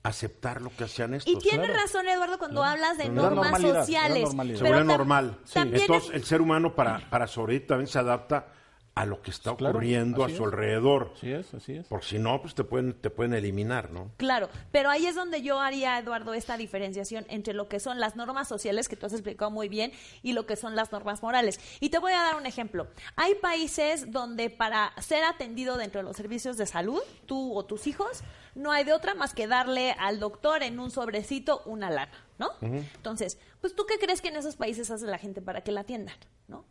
aceptar 0.03 0.61
lo 0.61 0.70
que 0.76 0.84
hacían 0.84 1.14
estos. 1.14 1.34
Y 1.34 1.38
tienes 1.38 1.68
claro. 1.68 1.82
razón, 1.82 2.07
Eduardo, 2.07 2.38
cuando 2.38 2.64
hablas 2.64 2.97
de 2.97 3.07
normas 3.09 3.61
sociales. 3.61 4.30
se 4.30 4.36
Pero 4.36 4.59
vuelve 4.59 4.84
normal. 4.84 5.38
Entonces, 5.55 5.89
es- 6.09 6.09
el 6.14 6.24
ser 6.26 6.41
humano 6.41 6.76
para, 6.76 7.09
para 7.09 7.28
sobrevivir 7.28 7.68
también 7.68 7.88
se 7.88 7.99
adapta 7.99 8.47
a 8.95 9.05
lo 9.05 9.21
que 9.23 9.31
está 9.31 9.55
Claro, 9.55 9.73
ocurriendo 9.77 10.23
a 10.23 10.29
su 10.29 10.35
es. 10.35 10.41
alrededor. 10.41 11.13
Así 11.17 11.31
es, 11.31 11.51
así 11.53 11.73
es. 11.77 11.87
Porque 11.87 12.05
si 12.05 12.19
no, 12.19 12.39
pues 12.41 12.53
te 12.53 12.63
pueden, 12.63 12.93
te 12.93 13.09
pueden 13.09 13.33
eliminar, 13.33 13.89
¿no? 13.91 14.11
Claro, 14.17 14.49
pero 14.71 14.89
ahí 14.91 15.07
es 15.07 15.15
donde 15.15 15.41
yo 15.41 15.59
haría, 15.59 15.97
Eduardo, 15.97 16.35
esta 16.35 16.57
diferenciación 16.57 17.25
entre 17.29 17.55
lo 17.55 17.67
que 17.67 17.79
son 17.79 17.99
las 17.99 18.15
normas 18.15 18.47
sociales, 18.47 18.87
que 18.87 18.95
tú 18.95 19.07
has 19.07 19.13
explicado 19.13 19.49
muy 19.49 19.67
bien, 19.67 19.91
y 20.21 20.33
lo 20.33 20.45
que 20.45 20.55
son 20.55 20.75
las 20.75 20.91
normas 20.91 21.23
morales. 21.23 21.59
Y 21.79 21.89
te 21.89 21.97
voy 21.97 22.13
a 22.13 22.21
dar 22.21 22.35
un 22.35 22.45
ejemplo. 22.45 22.87
Hay 23.15 23.33
países 23.35 24.11
donde 24.11 24.51
para 24.51 24.93
ser 25.01 25.23
atendido 25.23 25.77
dentro 25.77 26.01
de 26.01 26.05
los 26.05 26.15
servicios 26.15 26.57
de 26.57 26.67
salud, 26.67 27.01
tú 27.25 27.57
o 27.57 27.65
tus 27.65 27.87
hijos, 27.87 28.21
no 28.53 28.71
hay 28.71 28.83
de 28.83 28.93
otra 28.93 29.15
más 29.15 29.33
que 29.33 29.47
darle 29.47 29.95
al 29.97 30.19
doctor 30.19 30.61
en 30.61 30.79
un 30.79 30.91
sobrecito 30.91 31.63
una 31.65 31.89
lana, 31.89 32.13
¿no? 32.37 32.51
Entonces, 32.61 33.39
pues 33.59 33.75
tú 33.75 33.85
qué 33.87 33.97
crees 33.97 34.21
que 34.21 34.27
en 34.27 34.35
esos 34.35 34.55
países 34.55 34.91
hace 34.91 35.07
la 35.07 35.17
gente 35.17 35.41
para 35.41 35.61
que 35.61 35.71
la 35.71 35.81
atiendan, 35.81 36.15
¿no? 36.47 36.63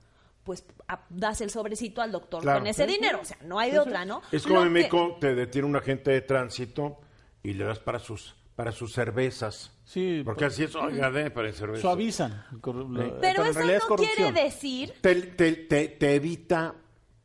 Pues 0.45 0.65
a- 0.89 1.05
das 1.09 1.41
el 1.41 1.51
sobrecito 1.51 2.03
al 2.03 2.11
doctor 2.11 2.43
Claro. 2.43 2.59
con 2.61 2.67
ese 2.67 2.87
dinero, 2.87 3.21
o 3.23 3.25
sea, 3.25 3.37
no 3.43 3.59
hay 3.61 3.71
de 3.71 3.79
otra, 3.79 4.05
¿no? 4.05 4.23
Es 4.33 4.43
como 4.43 4.57
Lo 4.57 4.63
en 4.63 4.69
que- 4.69 4.73
México 4.75 5.17
te 5.21 5.35
detiene 5.35 5.69
un 5.69 5.77
agente 5.77 6.11
de 6.11 6.21
tránsito 6.23 7.01
y 7.43 7.55
le 7.55 7.65
das 7.65 7.79
para 7.79 7.99
sus 7.99 8.35
para 8.55 8.71
sus 8.71 8.93
cervezas. 8.93 9.73
Sí, 9.85 10.21
Porque 10.25 10.45
así 10.45 10.65
es, 10.65 10.75
oiga, 10.77 11.11
dé 11.11 11.31
para 11.31 11.51
cerveza. 11.53 11.81
Suavizan. 11.81 12.33
La- 12.33 13.19
Pero 13.21 13.45
eso 13.47 13.61
es 13.61 13.83
no 13.89 13.97
quiere 13.97 14.31
decir 14.31 14.93
Te, 15.01 15.15
te- 15.23 15.53
te- 15.55 15.89
te 15.89 16.15
evita 16.15 16.75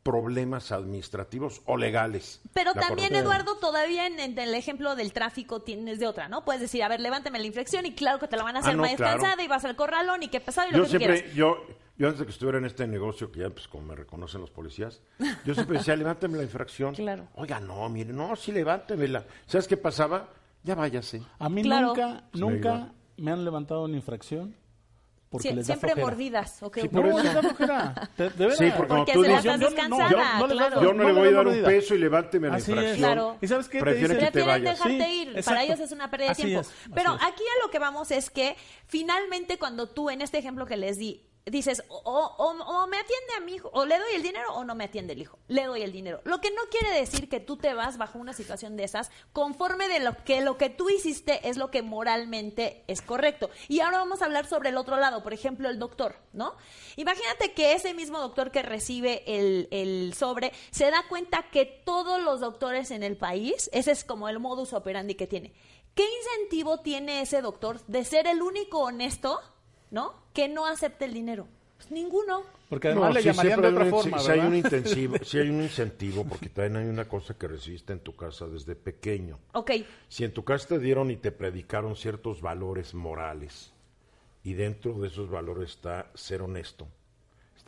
problemas 0.02 0.72
administrativos 0.72 1.60
o 1.66 1.76
legales. 1.76 2.40
Pero 2.54 2.72
también, 2.72 3.08
corrupción. 3.10 3.14
Eduardo, 3.24 3.56
todavía 3.58 4.06
en, 4.06 4.18
en 4.18 4.38
el 4.38 4.54
ejemplo 4.54 4.96
del 4.96 5.12
tráfico 5.12 5.60
tienes 5.60 5.98
de 5.98 6.06
otra, 6.06 6.28
¿no? 6.28 6.44
Puedes 6.46 6.62
decir, 6.62 6.82
a 6.82 6.88
ver, 6.88 7.00
levántame 7.00 7.38
la 7.38 7.46
inflexión 7.46 7.84
y 7.84 7.94
claro 7.94 8.18
que 8.18 8.26
te 8.26 8.36
la 8.38 8.42
van 8.44 8.56
a 8.56 8.60
hacer 8.60 8.72
Ah, 8.72 8.76
no, 8.76 8.82
más 8.82 8.94
claro. 8.94 9.20
cansada 9.20 9.42
y 9.42 9.48
vas 9.48 9.64
al 9.66 9.76
corralón 9.76 10.22
y 10.22 10.28
qué 10.28 10.40
pesado 10.40 10.68
y 10.68 10.72
lo 10.72 10.78
Yo 10.78 10.84
que 10.84 10.86
tú 10.86 10.98
siempre, 10.98 11.18
quieras. 11.20 11.36
yo, 11.36 11.58
yo 11.98 12.06
antes 12.06 12.20
de 12.20 12.26
que 12.26 12.32
estuviera 12.32 12.58
en 12.58 12.64
este 12.64 12.86
negocio, 12.86 13.30
que 13.32 13.40
ya 13.40 13.50
pues 13.50 13.68
como 13.68 13.86
me 13.86 13.94
reconocen 13.96 14.40
los 14.40 14.50
policías, 14.50 15.00
yo 15.44 15.54
siempre 15.54 15.78
decía, 15.78 15.96
levánteme 15.96 16.36
la 16.38 16.44
infracción. 16.44 16.94
Claro. 16.94 17.28
Oiga, 17.34 17.60
no, 17.60 17.88
mire, 17.88 18.12
no, 18.12 18.34
sí, 18.36 18.52
levántemela. 18.52 19.24
¿Sabes 19.46 19.66
qué 19.68 19.76
pasaba? 19.76 20.28
Ya 20.62 20.74
váyase. 20.74 21.22
A 21.38 21.48
mí 21.48 21.62
Claro. 21.62 21.88
nunca, 21.88 22.24
Sí, 22.32 22.40
nunca 22.40 22.92
me 23.16 23.32
han 23.32 23.44
levantado 23.44 23.84
una 23.84 23.96
infracción 23.96 24.54
porque 25.30 25.48
Sie- 25.50 25.54
les 25.54 25.66
da 25.66 25.74
siempre 25.74 25.90
flojera. 25.92 26.06
mordidas, 26.10 26.62
¿o 26.62 26.70
qué? 26.70 26.80
Sí, 26.82 26.88
por 26.88 27.04
No, 27.04 27.10
eso. 27.18 27.22
les 27.22 27.34
da 27.34 27.42
flojera. 27.42 28.10
De, 28.16 28.30
de 28.30 28.36
veras. 28.38 28.58
Sí, 28.58 28.64
porque 28.76 28.88
como 28.88 29.00
Porque 29.00 29.12
tú 29.12 29.22
se 29.24 29.28
la 29.28 29.36
dices, 29.36 29.52
estás 29.52 29.60
Yo 29.60 29.70
no- 29.70 29.74
descansada, 29.76 30.10
yo 30.10 30.38
no 30.38 30.46
les 30.46 30.56
claro. 30.56 30.74
doy- 30.76 30.84
yo 30.84 30.94
no, 30.94 31.04
le 31.04 31.12
voy 31.12 31.28
a 31.28 31.30
dar 31.32 31.40
un 31.40 31.52
mordida. 31.52 31.66
peso 31.68 31.94
y 31.94 31.98
levánteme 31.98 32.48
la 32.48 32.54
Así 32.56 32.70
infracción. 32.70 32.94
es. 32.94 32.98
Claro. 32.98 33.36
¿Y 33.42 33.46
sabes 33.48 33.68
qué? 33.68 33.82
Te 33.82 33.94
dicen- 33.94 34.08
que 34.08 34.14
te 34.24 34.30
Prefieren 34.32 34.46
vayas. 34.64 34.78
dejarte 34.78 35.04
Sí, 35.04 35.22
ir. 35.36 35.44
Para 35.44 35.62
ellos 35.64 35.80
es 35.80 35.92
una 35.92 36.10
pérdida 36.10 36.26
de 36.28 36.32
Así 36.32 36.42
tiempo. 36.44 36.60
es, 36.62 36.68
así 36.68 36.90
Pero 36.94 37.14
es. 37.16 37.22
aquí 37.22 37.42
a 37.42 37.64
lo 37.66 37.70
que 37.70 37.78
vamos 37.78 38.10
es 38.10 38.30
que 38.30 38.56
finalmente 38.86 39.58
cuando 39.58 39.88
tú 39.88 40.08
en 40.10 40.22
este 40.22 40.38
ejemplo 40.38 40.64
que 40.66 40.76
les 40.78 40.96
di 40.98 41.22
dices 41.50 41.82
o, 41.88 42.86
me 42.88 42.98
atiende 42.98 43.34
a 43.36 43.40
mi 43.40 43.54
hijo 43.54 43.70
o 43.72 43.84
le 43.84 43.98
doy 43.98 44.14
el 44.14 44.22
dinero 44.22 44.54
o 44.54 44.64
no 44.64 44.74
me 44.74 44.84
atiende 44.84 45.12
el 45.12 45.22
hijo 45.22 45.38
le 45.48 45.64
doy 45.64 45.82
el 45.82 45.92
dinero. 45.92 46.20
Lo 46.24 46.40
que 46.40 46.50
no 46.50 46.62
quiere 46.70 46.98
decir 46.98 47.28
que 47.28 47.40
tú 47.40 47.56
te 47.56 47.74
vas 47.74 47.98
bajo 47.98 48.18
una 48.18 48.32
situación 48.32 48.76
de 48.76 48.84
esas 48.84 49.10
conforme 49.32 49.88
de 49.88 50.00
lo 50.00 50.16
que 50.24 50.40
lo 50.40 50.56
que 50.56 50.70
tú 50.70 50.90
hiciste 50.90 51.48
es 51.48 51.56
lo 51.56 51.70
que 51.70 51.82
moralmente 51.82 52.84
es 52.86 53.02
correcto. 53.02 53.50
Y 53.68 53.80
ahora 53.80 53.98
vamos 53.98 54.22
a 54.22 54.26
hablar 54.26 54.46
sobre 54.46 54.70
el 54.70 54.76
otro 54.76 54.96
lado 54.96 55.22
por 55.22 55.32
ejemplo 55.32 55.68
el 55.68 55.78
doctor 55.78 56.16
no 56.32 56.54
imagínate 56.96 57.52
que 57.52 57.72
ese 57.72 57.94
mismo 57.94 58.18
doctor 58.18 58.50
que 58.50 58.62
recibe 58.62 59.22
el, 59.26 59.68
el 59.70 60.14
sobre 60.14 60.52
se 60.70 60.90
da 60.90 61.04
cuenta 61.08 61.50
que 61.50 61.64
todos 61.66 62.22
los 62.22 62.40
doctores 62.40 62.90
en 62.90 63.02
el 63.02 63.16
país 63.16 63.68
ese 63.72 63.92
es 63.92 64.04
como 64.04 64.28
el 64.28 64.38
modus 64.38 64.72
operandi 64.72 65.14
que 65.14 65.26
tiene. 65.26 65.52
¿Qué 65.94 66.04
incentivo 66.18 66.78
tiene 66.80 67.22
ese 67.22 67.42
doctor 67.42 67.84
de 67.86 68.04
ser 68.04 68.26
el 68.26 68.42
único 68.42 68.78
honesto, 68.80 69.40
¿no? 69.90 70.14
Que 70.38 70.46
no 70.46 70.66
acepte 70.66 71.04
el 71.04 71.14
dinero. 71.14 71.48
Pues 71.78 71.90
ninguno. 71.90 72.44
Porque 72.68 72.86
además 72.86 73.08
No, 73.08 73.14
le 73.14 73.22
sí, 73.22 73.26
llamarían 73.26 73.60
de 73.60 73.66
otra 73.66 73.84
un- 73.86 73.90
forma, 73.90 74.18
sí 74.20 74.30
hay 74.30 74.38
un 74.38 74.54
intensivo, 74.54 75.16
sí 75.24 75.36
hay 75.40 75.48
un 75.50 75.62
incentivo, 75.64 76.24
porque 76.24 76.48
también 76.48 76.76
hay 76.76 76.88
una 76.88 77.08
cosa 77.08 77.34
que 77.36 77.48
recibiste 77.48 77.92
en 77.92 77.98
tu 77.98 78.14
casa 78.14 78.46
desde 78.46 78.76
pequeño. 78.76 79.40
Ok, 79.54 79.72
Si 80.06 80.22
en 80.22 80.32
tu 80.32 80.44
casa 80.44 80.68
te 80.68 80.78
dieron 80.78 81.10
y 81.10 81.16
te 81.16 81.32
predicaron 81.32 81.96
ciertos 81.96 82.40
valores 82.40 82.94
morales, 82.94 83.72
y 84.44 84.52
dentro 84.52 84.92
de 85.00 85.08
esos 85.08 85.28
valores 85.28 85.70
está 85.70 86.08
ser 86.14 86.40
honesto, 86.42 86.86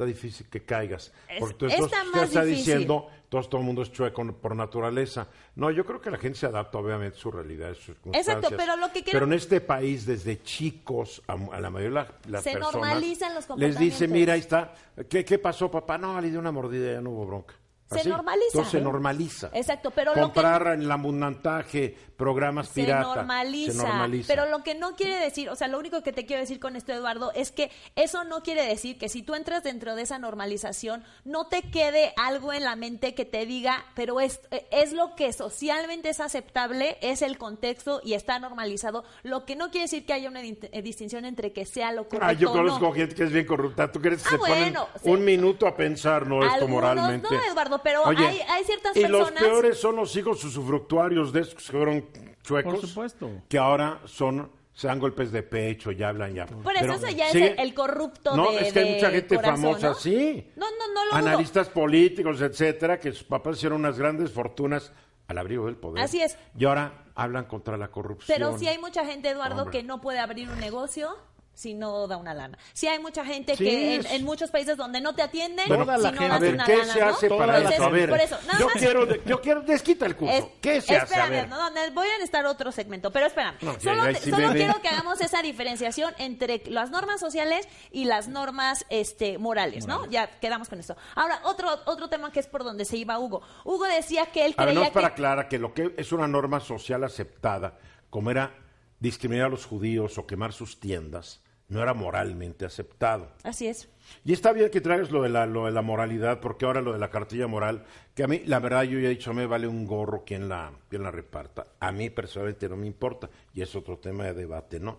está 0.00 0.06
difícil 0.06 0.46
que 0.48 0.62
caigas. 0.64 1.12
Porque 1.38 1.54
tú 1.54 1.66
está 1.66 1.76
entonces 1.76 2.04
más 2.06 2.14
ya 2.14 2.24
está 2.24 2.44
difícil. 2.44 2.66
diciendo, 2.74 3.08
todo, 3.28 3.42
todo 3.44 3.60
el 3.60 3.66
mundo 3.66 3.82
es 3.82 3.92
chueco 3.92 4.24
por 4.32 4.56
naturaleza. 4.56 5.28
No, 5.56 5.70
yo 5.70 5.84
creo 5.84 6.00
que 6.00 6.10
la 6.10 6.16
gente 6.18 6.38
se 6.38 6.46
adapta 6.46 6.78
obviamente 6.78 7.16
a 7.18 7.20
su 7.20 7.30
realidad, 7.30 7.70
a 7.70 7.74
sus 7.74 7.84
circunstancias. 7.84 8.36
Exacto, 8.36 8.56
pero 8.56 8.76
lo 8.76 8.86
que 8.92 9.02
quiero- 9.04 9.18
Pero 9.18 9.26
en 9.26 9.32
este 9.34 9.60
país, 9.60 10.06
desde 10.06 10.42
chicos, 10.42 11.22
a, 11.26 11.34
a 11.34 11.60
la 11.60 11.70
mayoría 11.70 12.06
de 12.24 12.30
las, 12.30 12.42
Se 12.42 12.52
personas, 12.52 12.74
normalizan 12.74 13.34
los 13.34 13.44
les 13.58 13.78
dice, 13.78 14.06
comportamientos. 14.06 14.08
mira, 14.10 14.32
ahí 14.34 14.40
está, 14.40 14.74
¿qué, 15.08 15.24
qué 15.24 15.38
pasó, 15.38 15.70
papá? 15.70 15.98
No, 15.98 16.20
le 16.20 16.30
di 16.30 16.36
una 16.36 16.50
mordida, 16.50 16.92
ya 16.94 17.00
no 17.00 17.10
hubo 17.10 17.26
bronca. 17.26 17.54
Se 17.90 18.00
Así. 18.00 18.08
normaliza. 18.08 18.46
Entonces 18.52 18.70
se 18.70 18.78
¿eh? 18.78 18.82
normaliza. 18.82 19.50
Exacto, 19.52 19.90
pero 19.90 20.12
lo 20.12 20.14
que- 20.14 20.20
Comprar 20.22 20.66
en 20.68 20.82
el 20.82 20.90
abundantaje, 20.92 21.96
programas 22.16 22.68
se 22.68 22.82
pirata. 22.82 23.02
normaliza, 23.16 23.72
Se 23.72 23.78
normaliza. 23.78 24.26
Pero 24.32 24.46
lo 24.48 24.62
que 24.62 24.74
no 24.74 24.94
quiere 24.94 25.16
decir, 25.16 25.48
o 25.50 25.56
sea, 25.56 25.66
lo 25.68 25.78
único 25.78 26.02
que 26.02 26.12
te 26.12 26.24
quiero 26.26 26.40
decir 26.40 26.60
con 26.60 26.76
esto, 26.76 26.92
Eduardo, 26.92 27.32
es 27.34 27.50
que 27.50 27.70
eso 27.96 28.24
no 28.24 28.42
quiere 28.42 28.64
decir 28.64 28.98
que 28.98 29.08
si 29.08 29.22
tú 29.22 29.34
entras 29.34 29.62
dentro 29.64 29.94
de 29.96 30.02
esa 30.02 30.18
normalización, 30.18 31.02
no 31.24 31.46
te 31.48 31.62
quede 31.62 32.12
algo 32.16 32.52
en 32.52 32.64
la 32.64 32.76
mente 32.76 33.14
que 33.14 33.24
te 33.24 33.44
diga, 33.46 33.84
pero 33.94 34.20
es, 34.20 34.40
es 34.70 34.92
lo 34.92 35.14
que 35.16 35.32
socialmente 35.32 36.10
es 36.10 36.20
aceptable, 36.20 36.96
es 37.00 37.22
el 37.22 37.38
contexto 37.38 38.00
y 38.04 38.14
está 38.14 38.38
normalizado. 38.38 39.04
Lo 39.22 39.44
que 39.44 39.56
no 39.56 39.70
quiere 39.70 39.84
decir 39.86 40.06
que 40.06 40.12
haya 40.12 40.28
una 40.28 40.42
eh, 40.42 40.82
distinción 40.82 41.24
entre 41.24 41.52
que 41.52 41.64
sea 41.66 41.90
lo 41.92 42.04
correcto 42.04 42.26
Ah, 42.26 42.32
yo 42.34 42.52
conozco 42.52 42.84
no. 42.86 42.92
gente 42.92 43.14
que 43.14 43.24
es 43.24 43.32
bien 43.32 43.46
corrupta. 43.46 43.90
¿Tú 43.90 44.00
crees 44.00 44.22
que 44.22 44.28
Ah, 44.28 44.30
se 44.32 44.36
bueno, 44.36 44.86
ponen 44.86 45.02
sí. 45.02 45.10
un 45.10 45.24
minuto 45.24 45.66
a 45.66 45.74
pensar, 45.76 46.26
no, 46.26 46.42
esto 46.42 46.54
Algunos 46.54 46.70
moralmente? 46.70 47.28
no, 47.30 47.42
Eduardo, 47.50 47.79
pero 47.82 48.02
Oye, 48.04 48.26
hay- 48.26 48.40
hay 48.48 48.64
ciertas 48.64 48.96
y 48.96 49.06
los 49.06 49.22
personas- 49.30 49.42
peores 49.42 49.78
son 49.80 49.96
los 49.96 50.14
hijos 50.16 50.42
usufructuarios 50.44 51.32
de 51.32 51.40
estos 51.40 51.64
que 51.70 51.72
fueron 51.78 52.06
chuecos. 52.42 52.74
Por 52.80 52.86
supuesto. 52.88 53.30
Que 53.48 53.58
ahora 53.58 54.00
son, 54.06 54.50
se 54.72 54.86
dan 54.86 54.98
golpes 54.98 55.30
de 55.32 55.42
pecho, 55.42 55.90
ya 55.92 56.08
hablan 56.08 56.34
ya. 56.34 56.46
Por 56.46 56.74
eso 56.74 56.82
Pero 56.82 56.94
eso 56.94 57.08
ya 57.08 57.30
sigue- 57.30 57.46
es 57.46 57.52
el, 57.52 57.60
el 57.60 57.74
corrupto 57.74 58.36
No, 58.36 58.50
de 58.52 58.60
es 58.68 58.72
que 58.72 58.78
hay 58.80 58.94
mucha 58.94 59.10
gente 59.10 59.36
corazón, 59.36 59.56
famosa, 59.62 59.88
¿no? 59.88 59.94
sí. 59.94 60.50
No, 60.56 60.66
no, 60.70 60.94
no 60.94 61.04
lo 61.04 61.10
dudo. 61.10 61.18
Analistas 61.18 61.68
políticos, 61.68 62.40
etcétera, 62.40 62.98
que 62.98 63.12
sus 63.12 63.24
papás 63.24 63.56
hicieron 63.58 63.80
unas 63.80 63.98
grandes 63.98 64.30
fortunas 64.30 64.92
al 65.28 65.38
abrigo 65.38 65.66
del 65.66 65.76
poder. 65.76 66.02
Así 66.02 66.20
es. 66.20 66.36
Y 66.58 66.64
ahora 66.64 67.04
hablan 67.14 67.44
contra 67.44 67.76
la 67.76 67.88
corrupción. 67.88 68.34
Pero 68.36 68.58
sí 68.58 68.66
hay 68.66 68.78
mucha 68.78 69.04
gente, 69.04 69.28
Eduardo, 69.28 69.62
Hombre. 69.62 69.78
que 69.78 69.84
no 69.86 70.00
puede 70.00 70.18
abrir 70.18 70.48
un 70.48 70.58
negocio 70.58 71.14
si 71.60 71.74
no 71.74 72.06
da 72.08 72.16
una 72.16 72.32
lana. 72.32 72.56
Sí 72.72 72.86
hay 72.88 72.98
mucha 72.98 73.22
gente 73.22 73.54
Sí, 73.54 73.64
que 73.64 73.96
en, 73.96 74.24
muchos 74.24 74.50
países 74.50 74.78
donde 74.78 75.00
no 75.02 75.14
te 75.14 75.20
atienden 75.20 75.68
Bueno, 75.68 75.84
si 75.84 75.90
no 75.90 76.08
gente- 76.08 76.28
das 76.28 76.40
ver, 76.40 76.54
una 76.54 76.64
¿qué 76.64 76.76
lana, 76.78 76.92
se 76.94 77.00
¿no? 77.00 77.06
hace 77.06 77.28
para 77.28 77.56
Entonces, 77.58 77.74
eso? 77.78 77.84
A 77.84 77.90
ver, 77.90 78.08
por 78.08 78.20
eso, 78.20 78.38
nada 78.46 78.58
yo 78.58 78.64
más- 78.64 78.74
quiero, 78.76 79.24
yo 79.24 79.40
quiero, 79.42 79.60
desquita 79.60 80.06
el 80.06 80.16
curso. 80.16 80.34
Es- 80.34 80.44
¿Qué 80.62 80.80
se 80.80 80.96
hace? 80.96 81.14
A 81.14 81.24
espérame, 81.24 81.30
ver. 81.30 81.48
no, 81.50 81.68
no, 81.70 81.80
voy 81.92 82.06
a 82.08 82.12
necesitar 82.12 82.46
otro 82.46 82.72
segmento, 82.72 83.10
pero 83.10 83.26
espérame. 83.26 83.56
No, 83.60 83.78
solo 83.78 84.06
ya, 84.06 84.12
te- 84.14 84.20
sí, 84.24 84.30
solo 84.30 84.48
bebé. 84.48 84.58
quiero 84.60 84.80
que 84.80 84.88
hagamos 84.88 85.20
esa 85.20 85.42
diferenciación 85.42 86.14
entre 86.16 86.62
las 86.66 86.90
normas 86.90 87.20
sociales 87.20 87.68
y 87.90 88.06
las 88.06 88.28
normas 88.28 88.86
este, 88.88 89.36
morales, 89.36 89.86
¿no? 89.86 90.06
Ya 90.06 90.40
quedamos 90.40 90.70
con 90.70 90.80
eso. 90.80 90.96
Ahora, 91.14 91.40
otro, 91.44 91.68
otro 91.84 92.08
tema 92.08 92.32
que 92.32 92.40
es 92.40 92.46
por 92.46 92.64
donde 92.64 92.86
se 92.86 92.96
iba 92.96 93.18
Hugo. 93.18 93.42
Hugo 93.64 93.84
decía 93.84 94.26
que 94.32 94.46
él 94.46 94.56
creía 94.56 94.72
no 94.72 94.92
para 94.92 95.08
que... 95.08 95.12
aclarar 95.12 95.48
que 95.48 95.58
lo 95.58 95.74
que 95.74 95.92
es 95.98 96.10
una 96.12 96.26
norma 96.26 96.60
social 96.60 97.04
aceptada, 97.04 97.76
como 98.08 98.30
era 98.30 98.54
discriminar 98.98 99.46
a 99.46 99.48
los 99.50 99.66
judíos 99.66 100.18
o 100.18 100.26
quemar 100.26 100.52
sus 100.52 100.78
tiendas, 100.80 101.40
no 101.70 101.82
era 101.82 101.94
moralmente 101.94 102.66
aceptado. 102.66 103.32
Así 103.44 103.68
es. 103.68 103.88
Y 104.24 104.32
está 104.32 104.52
bien 104.52 104.70
que 104.70 104.80
traigas 104.80 105.10
lo 105.12 105.22
de, 105.22 105.28
la, 105.28 105.46
lo 105.46 105.66
de 105.66 105.72
la 105.72 105.82
moralidad, 105.82 106.40
porque 106.40 106.66
ahora 106.66 106.82
lo 106.82 106.92
de 106.92 106.98
la 106.98 107.10
cartilla 107.10 107.46
moral, 107.46 107.84
que 108.14 108.24
a 108.24 108.26
mí, 108.26 108.42
la 108.44 108.58
verdad, 108.58 108.82
yo 108.82 108.98
ya 108.98 109.06
he 109.06 109.10
dicho, 109.10 109.32
me 109.32 109.46
vale 109.46 109.68
un 109.68 109.86
gorro 109.86 110.24
quien 110.24 110.48
la, 110.48 110.72
quien 110.88 111.04
la 111.04 111.12
reparta. 111.12 111.66
A 111.78 111.92
mí 111.92 112.10
personalmente 112.10 112.68
no 112.68 112.76
me 112.76 112.88
importa, 112.88 113.30
y 113.54 113.62
es 113.62 113.74
otro 113.76 113.98
tema 113.98 114.24
de 114.24 114.34
debate, 114.34 114.80
¿no? 114.80 114.98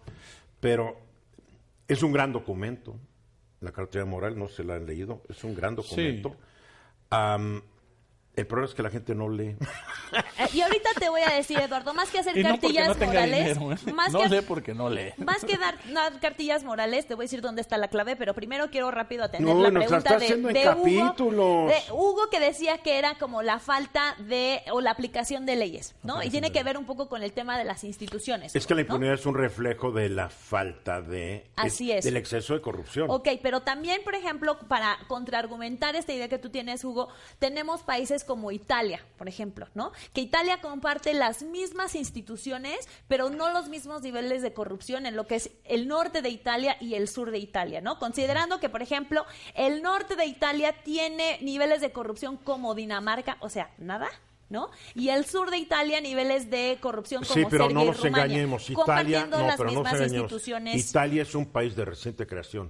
Pero 0.61 0.97
es 1.87 2.01
un 2.03 2.13
gran 2.13 2.31
documento. 2.31 2.95
La 3.59 3.73
cartilla 3.73 4.05
moral, 4.05 4.39
no 4.39 4.47
se 4.47 4.63
la 4.63 4.75
han 4.75 4.85
leído, 4.85 5.21
es 5.27 5.43
un 5.43 5.53
gran 5.53 5.75
documento. 5.75 6.35
Am, 7.09 7.61
El 8.35 8.47
problema 8.47 8.69
es 8.69 8.75
que 8.75 8.83
la 8.83 8.89
gente 8.89 9.13
no 9.13 9.29
lee. 9.29 9.55
Y 10.53 10.61
ahorita 10.61 10.89
te 10.99 11.07
voy 11.09 11.21
a 11.21 11.29
decir, 11.29 11.57
Eduardo, 11.59 11.93
más 11.93 12.09
que 12.09 12.19
hacer 12.19 12.35
Y 12.35 12.43
no 12.43 12.49
porque 12.49 12.73
cartillas 12.73 12.97
no 12.97 13.05
morales, 13.05 13.59
dinero, 13.59 13.71
¿eh? 13.73 13.93
más 13.93 14.11
no 14.11 14.19
que 14.19 14.29
lee 14.29 14.41
porque 14.45 14.73
no 14.73 14.89
lee. 14.89 15.13
Más 15.17 15.45
que 15.45 15.57
dar, 15.57 15.77
dar 15.93 16.19
cartillas 16.19 16.63
morales, 16.63 17.05
te 17.07 17.15
voy 17.15 17.23
a 17.23 17.25
decir 17.25 17.41
dónde 17.41 17.61
está 17.61 17.77
la 17.77 17.87
clave, 17.87 18.15
pero 18.15 18.33
primero 18.33 18.69
quiero 18.69 18.91
rápido 18.91 19.23
atender 19.23 19.53
No, 19.53 19.61
la 19.61 19.71
pregunta 19.71 20.17
está 20.17 20.17
de. 20.17 20.71
Hugo, 20.75 21.67
de 21.67 21.93
Hugo 21.93 22.29
que 22.29 22.39
decía 22.39 22.79
que 22.79 22.97
era 22.97 23.15
como 23.15 23.41
la 23.41 23.59
falta 23.59 24.15
de 24.19 24.61
o 24.71 24.81
la 24.81 24.91
aplicación 24.91 25.45
de 25.45 25.55
leyes, 25.55 25.95
¿no? 26.03 26.23
Y 26.23 26.29
tiene 26.29 26.51
que 26.51 26.63
ver 26.63 26.77
un 26.77 26.85
poco 26.85 27.07
con 27.07 27.23
el 27.23 27.33
tema 27.33 27.57
de 27.57 27.63
las 27.63 27.83
instituciones. 27.83 28.55
Es 28.55 28.67
que 28.67 28.73
la 28.73 28.81
¿no? 28.81 28.87
impunidad 28.87 29.13
es 29.13 29.25
un 29.25 29.35
reflejo 29.35 29.91
de 29.91 30.09
la 30.09 30.29
falta 30.29 31.01
de... 31.01 31.45
Así 31.55 31.91
es. 31.91 32.03
Del 32.03 32.17
exceso 32.17 32.53
de 32.53 32.61
corrupción. 32.61 33.09
Ok, 33.09 33.29
pero 33.41 33.61
también, 33.61 34.01
por 34.03 34.15
ejemplo, 34.15 34.59
para 34.67 34.97
contraargumentar 35.07 35.95
esta 35.95 36.13
idea 36.13 36.27
que 36.27 36.39
tú 36.39 36.49
tienes, 36.49 36.83
Hugo, 36.83 37.09
tenemos 37.39 37.83
países 37.83 38.20
como 38.23 38.51
Italia, 38.51 39.03
por 39.17 39.27
ejemplo, 39.27 39.67
¿no? 39.73 39.91
Que 40.13 40.21
Italia 40.21 40.61
comparte 40.61 41.13
las 41.13 41.43
mismas 41.43 41.95
instituciones, 41.95 42.87
pero 43.07 43.29
no 43.29 43.51
los 43.51 43.69
mismos 43.69 44.01
niveles 44.01 44.41
de 44.41 44.53
corrupción 44.53 45.05
en 45.05 45.15
lo 45.15 45.27
que 45.27 45.35
es 45.35 45.51
el 45.65 45.87
norte 45.87 46.21
de 46.21 46.29
Italia 46.29 46.77
y 46.79 46.95
el 46.95 47.07
sur 47.07 47.31
de 47.31 47.39
Italia, 47.39 47.81
¿no? 47.81 47.99
Considerando 47.99 48.59
que, 48.59 48.69
por 48.69 48.81
ejemplo, 48.81 49.25
el 49.55 49.81
norte 49.81 50.15
de 50.15 50.25
Italia 50.25 50.73
tiene 50.83 51.39
niveles 51.41 51.81
de 51.81 51.91
corrupción 51.91 52.37
como 52.37 52.75
Dinamarca, 52.75 53.37
o 53.41 53.49
sea, 53.49 53.71
nada. 53.77 54.09
¿No? 54.49 54.69
Y 54.95 55.07
el 55.07 55.23
sur 55.25 55.49
de 55.49 55.57
Italia 55.57 56.01
niveles 56.01 56.49
de 56.49 56.77
corrupción 56.81 57.23
como 57.23 57.33
Sí, 57.33 57.45
pero 57.49 57.67
Serbia 57.67 57.73
no 57.73 57.85
nos 57.85 57.97
Rumania, 58.03 58.25
engañemos. 58.25 58.69
Italia, 58.69 58.75
compartiendo 58.85 59.37
no, 59.39 59.47
las 59.47 59.55
pero 59.55 59.69
no 59.69 59.75
nos 59.75 59.83
mismas 59.83 59.93
engañemos. 60.01 60.23
instituciones. 60.31 60.89
Italia 60.89 61.21
es 61.21 61.35
un 61.35 61.45
país 61.45 61.73
de 61.73 61.85
reciente 61.85 62.27
creación. 62.27 62.69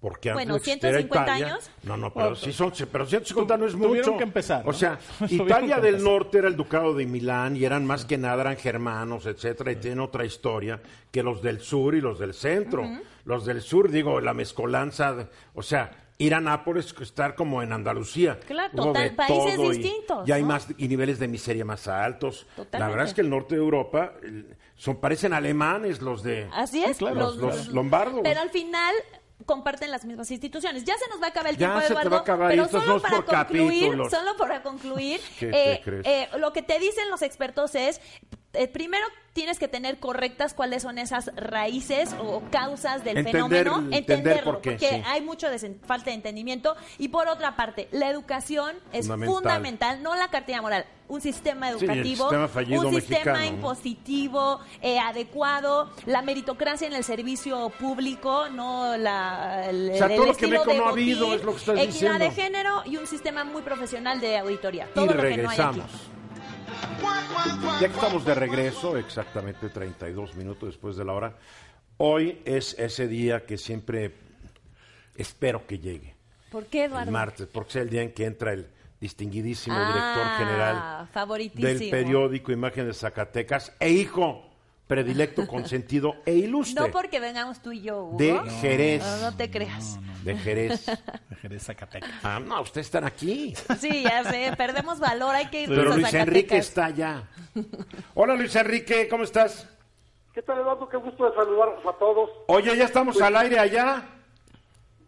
Porque 0.00 0.32
Bueno, 0.32 0.54
antes 0.54 0.68
existiera 0.68 0.96
150 0.98 1.24
Italia- 1.36 1.46
años. 1.54 1.70
No, 1.82 1.96
no, 1.98 2.12
pero 2.14 2.34
sí 2.34 2.52
son, 2.54 2.72
pero 2.90 3.04
150 3.04 3.56
no 3.58 3.66
es 3.66 3.74
mucho. 3.74 3.88
Tuvieron 3.90 4.16
que 4.16 4.24
empezar, 4.24 4.64
¿no? 4.64 4.70
O 4.70 4.72
sea, 4.72 4.98
Italia 5.28 5.76
del 5.76 5.96
empezar. 5.96 6.12
Norte 6.12 6.38
era 6.38 6.48
el 6.48 6.56
ducado 6.56 6.94
de 6.94 7.04
Milán 7.04 7.54
y 7.56 7.64
eran 7.64 7.84
más 7.84 8.06
que 8.06 8.16
nada 8.16 8.40
eran 8.40 8.56
germanos, 8.56 9.26
etcétera, 9.26 9.72
y 9.72 9.76
tienen 9.76 10.00
otra 10.00 10.24
historia 10.24 10.80
que 11.10 11.22
los 11.22 11.42
del 11.42 11.60
sur 11.60 11.94
y 11.94 12.00
los 12.00 12.18
del 12.18 12.32
centro. 12.32 12.82
Los 13.26 13.44
del 13.44 13.60
sur, 13.60 13.90
digo, 13.90 14.20
la 14.22 14.32
mezcolanza, 14.32 15.12
de- 15.14 15.26
o 15.54 15.62
sea, 15.62 15.90
ir 16.16 16.34
a 16.34 16.40
Nápoles 16.40 16.94
estar 17.00 17.34
como 17.34 17.62
en 17.62 17.70
Andalucía. 17.72 18.40
Claro, 18.40 18.70
total- 18.74 19.14
países 19.14 19.58
y- 19.58 19.68
distintos, 19.78 20.26
Y 20.26 20.32
hay 20.32 20.40
¿no? 20.42 20.48
más 20.48 20.66
y 20.78 20.88
niveles 20.88 21.18
de 21.18 21.28
miseria 21.28 21.64
más 21.66 21.86
altos. 21.88 22.46
La 22.56 22.64
Totalmente. 22.64 22.90
verdad 22.92 23.06
es 23.08 23.14
que 23.14 23.20
el 23.20 23.28
norte 23.28 23.54
de 23.54 23.60
Europa 23.60 24.12
son 24.76 24.96
parecen 24.96 25.34
alemanes 25.34 26.00
los 26.00 26.22
de 26.22 26.48
Así 26.54 26.82
es, 26.82 27.02
los- 27.02 27.36
los 27.36 27.68
lombardos. 27.68 28.20
Pero 28.22 28.40
al 28.40 28.50
final 28.50 28.94
comparten 29.50 29.90
las 29.90 30.04
mismas 30.04 30.30
instituciones. 30.30 30.84
Ya 30.84 30.96
se 30.96 31.08
nos 31.10 31.20
va 31.20 31.26
a 31.26 31.28
acabar 31.30 31.50
el 31.50 31.56
Ya 31.56 31.66
tiempo, 31.66 31.80
se 31.80 31.88
te 31.88 31.94
va 31.94 31.98
a 31.98 32.02
Eduardo, 32.04 32.22
acabar, 32.22 32.50
pero 32.50 32.64
estos 32.66 32.82
solo 32.82 32.92
dos 32.94 33.02
para 33.02 33.16
por 33.16 33.24
concluir, 33.24 33.80
capítulos. 33.80 34.10
solo 34.12 34.36
para 34.36 34.62
concluir, 34.62 35.20
¿Qué 35.40 35.46
te 35.48 35.72
eh, 35.72 35.82
eh, 36.04 36.28
lo 36.38 36.52
que 36.52 36.62
te 36.62 36.78
dicen 36.78 37.10
los 37.10 37.22
expertos 37.22 37.74
es, 37.74 38.00
eh, 38.52 38.68
primero 38.68 39.04
tienes 39.32 39.58
que 39.60 39.68
tener 39.68 40.00
correctas 40.00 40.54
cuáles 40.54 40.82
son 40.82 40.98
esas 40.98 41.30
raíces 41.36 42.14
o 42.20 42.42
causas 42.50 43.04
del 43.04 43.18
Entender- 43.18 43.32
fenómeno, 43.32 43.76
entender 43.76 43.98
entenderlo, 43.98 44.52
por 44.52 44.60
qué, 44.60 44.70
porque 44.72 44.88
sí. 44.88 45.02
hay 45.06 45.20
mucho 45.22 45.46
falta 45.86 46.10
de 46.10 46.14
entendimiento. 46.16 46.74
Y 46.98 47.08
por 47.08 47.28
otra 47.28 47.54
parte, 47.54 47.88
la 47.92 48.10
educación 48.10 48.76
es 48.92 49.06
Fundamental. 49.06 49.34
fundamental, 49.34 50.02
no 50.02 50.16
la 50.16 50.28
cartilla 50.30 50.60
moral, 50.60 50.84
un 51.06 51.20
sistema 51.20 51.68
Sí, 51.68 51.84
educativo, 51.84 52.28
sistema 52.28 52.44
un 52.46 52.94
sistema 52.94 53.32
mexicano, 53.38 53.56
¿no? 53.56 53.62
positivo, 53.62 54.60
eh, 54.82 54.98
adecuado, 54.98 55.90
la 56.06 56.22
meritocracia 56.22 56.88
en 56.88 56.92
el 56.94 57.04
servicio 57.04 57.70
público, 57.78 58.48
no 58.48 58.96
la, 58.96 59.70
el, 59.70 59.90
O 59.92 59.96
sea, 59.96 60.06
el 60.08 60.16
todo 60.16 60.26
lo 60.26 60.34
que 60.36 60.46
estilo 60.46 60.50
México 60.64 60.70
de 60.72 60.78
no 60.78 60.86
ha 60.86 60.90
habido 60.90 61.26
botín, 61.26 61.38
es 61.38 61.44
lo 61.44 61.52
que 61.52 61.58
estás 61.58 61.78
equidad 61.78 62.18
de 62.18 62.30
género 62.32 62.82
y 62.84 62.96
un 62.96 63.06
sistema 63.06 63.44
muy 63.44 63.62
profesional 63.62 64.20
de 64.20 64.38
auditoría. 64.38 64.88
y 64.90 64.94
Todo 64.94 65.06
lo 65.06 65.22
que 65.22 65.36
no 65.36 65.50
hay 65.50 65.58
aquí. 65.60 65.80
Ya 67.80 67.88
que 67.88 67.94
estamos 67.94 68.24
de 68.24 68.34
regreso, 68.34 68.96
exactamente 68.96 69.68
32 69.70 70.34
minutos 70.34 70.68
después 70.70 70.96
de 70.96 71.04
la 71.04 71.12
hora, 71.14 71.36
hoy 71.96 72.40
es 72.44 72.78
ese 72.78 73.08
día 73.08 73.46
que 73.46 73.56
siempre 73.56 74.14
espero 75.16 75.66
que 75.66 75.78
llegue, 75.78 76.14
¿Por 76.50 76.66
qué, 76.66 76.84
el 76.84 76.90
Eduardo? 76.90 77.10
martes, 77.12 77.46
porque 77.50 77.70
es 77.70 77.76
el 77.76 77.90
día 77.90 78.02
en 78.02 78.12
que 78.12 78.26
entra 78.26 78.52
el 78.52 78.68
distinguidísimo 79.00 79.76
Ah, 79.78 79.86
director 79.92 80.46
general 80.46 81.08
favoritísimo. 81.12 81.66
del 81.68 81.90
periódico 81.90 82.52
Imagen 82.52 82.86
de 82.86 82.92
Zacatecas 82.92 83.72
e 83.80 83.90
hijo 83.90 84.49
predilecto, 84.90 85.46
consentido 85.46 86.16
e 86.26 86.34
ilustre 86.34 86.84
No 86.84 86.90
porque 86.92 87.20
vengamos 87.20 87.62
tú 87.62 87.70
y 87.70 87.80
yo, 87.82 88.02
Hugo. 88.06 88.18
de 88.18 88.32
No, 88.32 88.44
Jerez, 88.60 89.04
no 89.22 89.36
te 89.36 89.48
creas. 89.48 90.00
de 90.24 90.36
Jerez. 90.36 90.84
De 91.28 91.36
Jerez, 91.36 91.62
Zacatecas. 91.62 92.10
Ah, 92.24 92.40
no, 92.44 92.60
ustedes 92.60 92.88
están 92.88 93.04
aquí. 93.04 93.54
Sí, 93.78 94.02
ya 94.02 94.24
sé, 94.24 94.52
perdemos 94.58 94.98
valor, 94.98 95.32
hay 95.36 95.46
que 95.46 95.62
ir 95.62 95.68
Pero 95.68 95.92
a 95.92 95.96
Luis 95.96 96.12
Enrique 96.12 96.56
está 96.56 96.86
allá. 96.86 97.22
Hola 98.14 98.34
Luis 98.34 98.54
Enrique, 98.56 99.06
¿cómo 99.08 99.22
estás? 99.22 99.68
¿Qué 100.34 100.42
tal, 100.42 100.58
Eduardo? 100.58 100.88
Qué 100.88 100.96
gusto 100.96 101.24
de 101.30 101.36
saludarlos 101.36 101.86
a 101.86 101.92
todos. 101.96 102.30
Oye, 102.48 102.76
ya 102.76 102.84
estamos 102.84 103.20
al 103.22 103.36
aire 103.36 103.60
allá. 103.60 104.02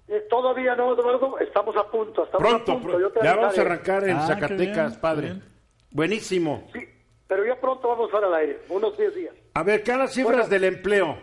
Eh, 0.07 0.25
todavía 0.31 0.77
no, 0.77 0.95
Eduardo, 0.95 1.39
estamos 1.41 1.77
a 1.77 1.91
punto. 1.91 2.25
Estamos 2.25 2.47
Pronto, 2.49 2.71
a 2.73 2.75
punto. 2.77 2.89
pro- 2.89 3.01
Yo 3.01 3.11
te 3.11 3.21
ya 3.25 3.35
vamos 3.35 3.59
a 3.59 3.61
arrancar 3.61 4.09
en 4.09 4.17
Ah, 4.17 4.27
Zacatecas, 4.29 4.91
bien, 4.93 5.01
padre. 5.01 5.23
bien. 5.31 5.45
Buenísimo. 5.91 6.69
Sí, 6.73 6.81
pero 7.27 7.45
ya 7.45 7.61
pronto 7.61 7.89
vamos 7.89 8.05
a 8.05 8.07
estar 8.07 8.25
al 8.25 8.35
aire, 8.35 8.61
unos 8.69 8.97
10 8.97 9.15
días. 9.15 9.35
A 9.55 9.63
ver, 9.63 9.83
¿qué 9.83 9.95
las 9.97 10.13
cifras 10.15 10.49
Bueno. 10.49 10.49
del 10.49 10.65
empleo? 10.65 11.19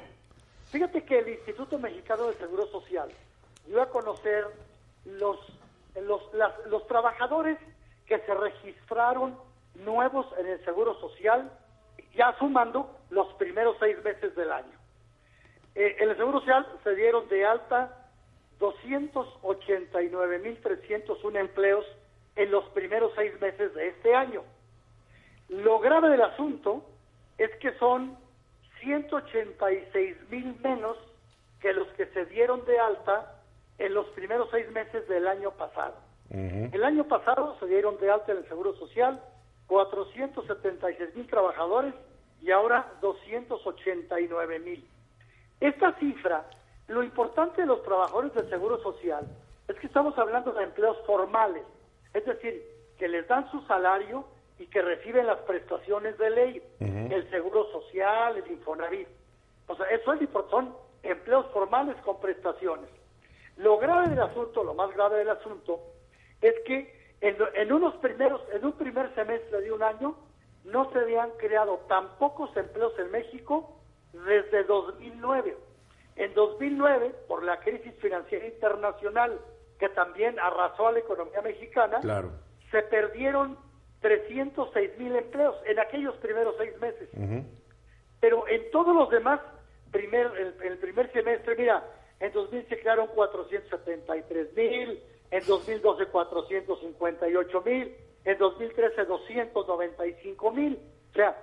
Fíjate 0.71 1.03
que 1.03 1.19
el 1.19 1.29
Instituto 1.29 1.79
Mexicano 1.79 2.27
del 2.27 2.37
Seguro 2.37 2.67
Social 2.67 3.09
dio 3.65 3.81
a 3.81 3.89
conocer 3.89 4.45
los, 5.05 5.37
los, 6.01 6.21
las- 6.33 6.65
los 6.67 6.85
trabajadores 6.87 7.57
que 8.05 8.19
se 8.19 8.33
registraron 8.33 9.35
nuevos 9.75 10.27
en 10.37 10.47
el 10.47 10.63
Seguro 10.65 10.99
Social, 10.99 11.49
ya 12.15 12.35
sumando 12.37 12.95
los 13.09 13.33
primeros 13.35 13.77
seis 13.79 13.97
meses 14.03 14.35
del 14.35 14.51
año. 14.51 14.77
Eh, 15.75 15.95
en 15.99 16.09
el 16.09 16.17
Seguro 16.17 16.39
Social 16.41 16.67
se 16.83 16.95
dieron 16.95 17.27
de 17.29 17.45
alta 17.45 17.95
289.301 18.59 21.39
empleos 21.39 21.85
en 22.35 22.51
los 22.51 22.65
primeros 22.69 23.11
seis 23.15 23.31
meses 23.41 23.73
de 23.73 23.87
este 23.87 24.13
año. 24.15 24.43
Lo 25.49 25.79
grave 25.79 26.09
del 26.09 26.21
asunto 26.21 26.83
es 27.39 27.49
que 27.55 27.71
son 27.79 28.17
186 28.81 30.17
mil 30.29 30.55
menos 30.61 30.97
que 31.59 31.73
los 31.73 31.87
que 31.89 32.05
se 32.07 32.25
dieron 32.25 32.63
de 32.65 32.79
alta 32.79 33.41
en 33.77 33.93
los 33.93 34.07
primeros 34.09 34.49
seis 34.51 34.69
meses 34.71 35.07
del 35.07 35.27
año 35.27 35.51
pasado. 35.51 35.95
El 36.29 36.83
año 36.83 37.05
pasado 37.05 37.57
se 37.59 37.65
dieron 37.65 37.97
de 37.97 38.11
alta 38.11 38.33
en 38.33 38.39
el 38.39 38.47
Seguro 38.47 38.75
Social 38.75 39.19
476 39.65 41.15
mil 41.15 41.27
trabajadores 41.27 41.93
y 42.41 42.51
ahora 42.51 42.91
289 43.01 44.59
mil. 44.59 44.87
Esta 45.59 45.93
cifra, 45.93 46.45
lo 46.87 47.03
importante 47.03 47.61
de 47.61 47.67
los 47.67 47.81
trabajadores 47.83 48.33
del 48.33 48.49
Seguro 48.49 48.81
Social 48.83 49.27
es 49.67 49.75
que 49.77 49.87
estamos 49.87 50.17
hablando 50.17 50.51
de 50.51 50.63
empleos 50.63 50.97
formales, 51.05 51.63
es 52.13 52.25
decir, 52.25 52.63
que 52.97 53.07
les 53.07 53.27
dan 53.27 53.49
su 53.51 53.61
salario 53.61 54.25
y 54.59 54.67
que 54.67 54.81
reciben 54.81 55.25
las 55.25 55.39
prestaciones 55.39 56.17
de 56.17 56.29
ley, 56.29 56.63
el 56.79 57.29
Seguro 57.29 57.65
Social, 57.71 58.37
el 58.37 58.51
Infonavit. 58.51 59.07
O 59.67 59.75
sea, 59.75 59.85
eso 59.87 60.13
es 60.13 60.19
son 60.51 60.75
empleos 61.01 61.45
formales 61.53 61.95
con 62.03 62.19
prestaciones. 62.19 62.89
Lo 63.57 63.77
grave 63.77 64.09
del 64.09 64.21
asunto, 64.21 64.63
lo 64.63 64.73
más 64.73 64.93
grave 64.95 65.19
del 65.19 65.29
asunto, 65.29 65.79
es 66.41 66.53
que 66.65 66.93
en, 67.21 67.37
en 67.55 67.73
unos 67.73 67.95
primeros, 67.95 68.41
en 68.53 68.65
un 68.65 68.73
primer 68.73 69.13
semestre 69.15 69.61
de 69.61 69.71
un 69.71 69.81
año, 69.81 70.15
no 70.65 70.91
se 70.91 70.99
habían 70.99 71.31
creado 71.37 71.77
tan 71.87 72.17
pocos 72.17 72.55
empleos 72.57 72.93
en 72.99 73.11
México 73.11 73.77
desde 74.13 74.63
2009. 74.65 75.57
En 76.17 76.33
2009, 76.33 77.15
por 77.27 77.43
la 77.43 77.59
crisis 77.61 77.93
financiera 78.01 78.45
internacional 78.45 79.39
que 79.79 79.87
también 79.89 80.37
arrasó 80.39 80.87
a 80.87 80.91
la 80.91 80.99
economía 80.99 81.41
mexicana, 81.41 81.99
Claro. 82.01 82.31
se 82.71 82.81
perdieron 82.83 83.57
306 84.01 84.97
mil 84.97 85.15
empleos 85.15 85.55
en 85.65 85.79
aquellos 85.79 86.15
primeros 86.17 86.55
seis 86.57 86.79
meses. 86.79 87.09
Pero 88.19 88.47
en 88.47 88.71
todos 88.71 88.95
los 88.95 89.09
demás, 89.09 89.39
primer, 89.91 90.27
el, 90.37 90.55
el 90.63 90.77
primer 90.77 91.11
semestre, 91.11 91.55
mira, 91.55 91.83
en 92.19 92.31
2000 92.33 92.67
se 92.67 92.79
crearon 92.79 93.07
473 93.07 94.55
mil, 94.55 95.01
en 95.31 95.45
2012 95.45 96.05
458 96.07 97.61
mil, 97.61 97.95
en 98.25 98.37
2013 98.37 99.05
295 99.05 100.51
mil. 100.51 100.79
O 101.11 101.13
sea, 101.13 101.37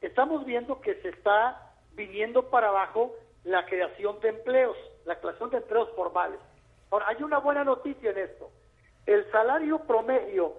estamos 0.00 0.44
viendo 0.46 0.80
que 0.80 0.94
se 0.96 1.10
está 1.10 1.74
viniendo 1.92 2.48
para 2.48 2.68
abajo 2.68 3.14
la 3.44 3.66
creación 3.66 4.20
de 4.20 4.30
empleos, 4.30 4.76
la 5.04 5.18
creación 5.20 5.50
de 5.50 5.58
empleos 5.58 5.90
formales. 5.94 6.40
Ahora, 6.90 7.06
hay 7.08 7.22
una 7.22 7.38
buena 7.38 7.64
noticia 7.64 8.10
en 8.10 8.18
esto. 8.18 8.50
El 9.06 9.30
salario 9.32 9.80
promedio, 9.80 10.54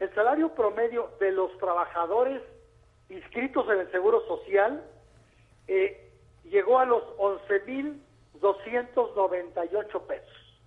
el 0.00 0.12
salario 0.14 0.54
promedio 0.54 1.10
de 1.20 1.32
los 1.32 1.56
trabajadores 1.58 2.40
inscritos 3.08 3.66
en 3.68 3.80
el 3.80 3.90
Seguro 3.90 4.26
Social 4.26 4.84
eh, 5.68 6.10
llegó 6.44 6.78
a 6.78 6.84
los 6.84 7.02
11.298 7.18 10.06
pesos. 10.06 10.60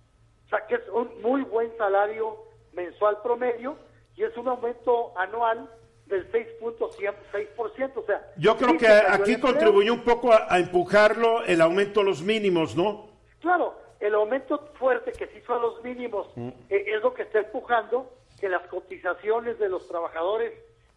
O 0.46 0.48
sea, 0.48 0.66
que 0.66 0.74
es 0.76 0.88
un 0.92 1.10
muy 1.22 1.42
buen 1.42 1.76
salario 1.76 2.38
mensual 2.72 3.18
promedio 3.22 3.76
y 4.16 4.24
es 4.24 4.36
un 4.36 4.48
aumento 4.48 5.12
anual 5.16 5.70
del 6.06 6.30
6.6%. 6.32 7.92
O 7.96 8.02
sea, 8.04 8.32
yo 8.36 8.56
creo 8.56 8.70
sí 8.70 8.78
que 8.78 8.88
aquí 8.88 9.38
contribuyó 9.38 9.92
un 9.92 10.04
poco 10.04 10.32
a, 10.32 10.46
a 10.48 10.58
empujarlo 10.58 11.44
el 11.44 11.60
aumento 11.60 12.00
de 12.00 12.06
los 12.06 12.22
mínimos, 12.22 12.74
¿no? 12.74 13.10
Claro, 13.40 13.74
el 14.00 14.14
aumento 14.14 14.58
fuerte 14.78 15.12
que 15.12 15.26
se 15.26 15.38
hizo 15.38 15.54
a 15.54 15.58
los 15.58 15.82
mínimos 15.82 16.28
eh, 16.36 16.52
es 16.68 17.02
lo 17.02 17.14
que 17.14 17.22
está 17.22 17.40
empujando 17.40 18.10
que 18.40 18.48
las 18.48 18.66
cotizaciones 18.68 19.58
de 19.58 19.68
los 19.68 19.86
trabajadores 19.88 20.52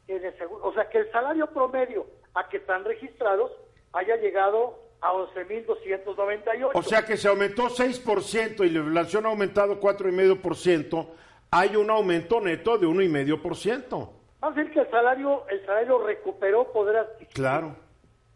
en 0.08 0.24
el 0.26 0.38
seguro, 0.38 0.66
o 0.66 0.74
sea, 0.74 0.90
que 0.90 1.00
el 1.00 1.12
salario 1.12 1.48
promedio 1.48 2.06
a 2.34 2.48
que 2.50 2.58
están 2.58 2.84
registrados 2.86 3.52
haya 3.94 4.16
llegado 4.18 4.80
a 5.02 5.12
11.298. 5.14 6.72
O 6.74 6.82
sea 6.84 7.04
que 7.06 7.18
se 7.18 7.28
aumentó 7.28 7.64
6% 7.70 8.66
y 8.66 8.70
la 8.70 8.80
inflación 8.80 9.26
ha 9.26 9.30
aumentado 9.30 9.80
4,5%, 9.80 11.08
hay 11.52 11.76
un 11.76 11.90
aumento 11.90 12.40
neto 12.40 12.78
de 12.78 12.88
1,5%. 12.88 14.10
Va 14.44 14.48
a 14.48 14.52
decir 14.52 14.72
que 14.72 14.80
el 14.82 14.90
salario, 14.90 15.48
el 15.50 15.66
salario 15.66 16.00
recuperó 16.04 16.72
poder 16.72 16.98
adquisitivo. 16.98 17.34
Claro. 17.36 17.76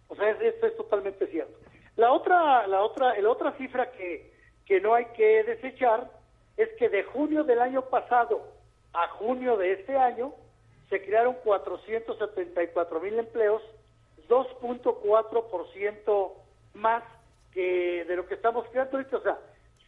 O 0.07 0.15
sea, 0.15 0.29
es- 0.29 0.41
esto 0.41 0.67
es 0.67 0.77
totalmente 0.77 1.27
cierto. 1.27 1.53
La 1.95 2.11
otra, 2.11 2.67
la 2.67 2.81
otra, 2.83 3.19
la 3.19 3.29
otra 3.29 3.51
cifra 3.53 3.91
que, 3.91 4.33
que 4.65 4.81
no 4.81 4.93
hay 4.93 5.05
que 5.15 5.43
desechar 5.43 6.11
es 6.57 6.69
que 6.77 6.89
de 6.89 7.03
junio 7.03 7.43
del 7.43 7.59
año 7.59 7.83
pasado 7.83 8.45
a 8.95 9.09
junio 9.09 9.57
de 9.57 9.73
este 9.73 9.97
año 9.97 10.33
se 10.89 11.03
crearon 11.03 11.35
474 11.43 12.99
mil 12.99 13.19
empleos, 13.19 13.61
2.4% 14.29 16.33
más 16.73 17.03
que 17.51 18.05
de 18.05 18.15
lo 18.15 18.25
que 18.27 18.35
estamos 18.35 18.67
creando 18.69 18.97
ahorita. 18.97 19.17
O 19.17 19.21
sea, 19.21 19.39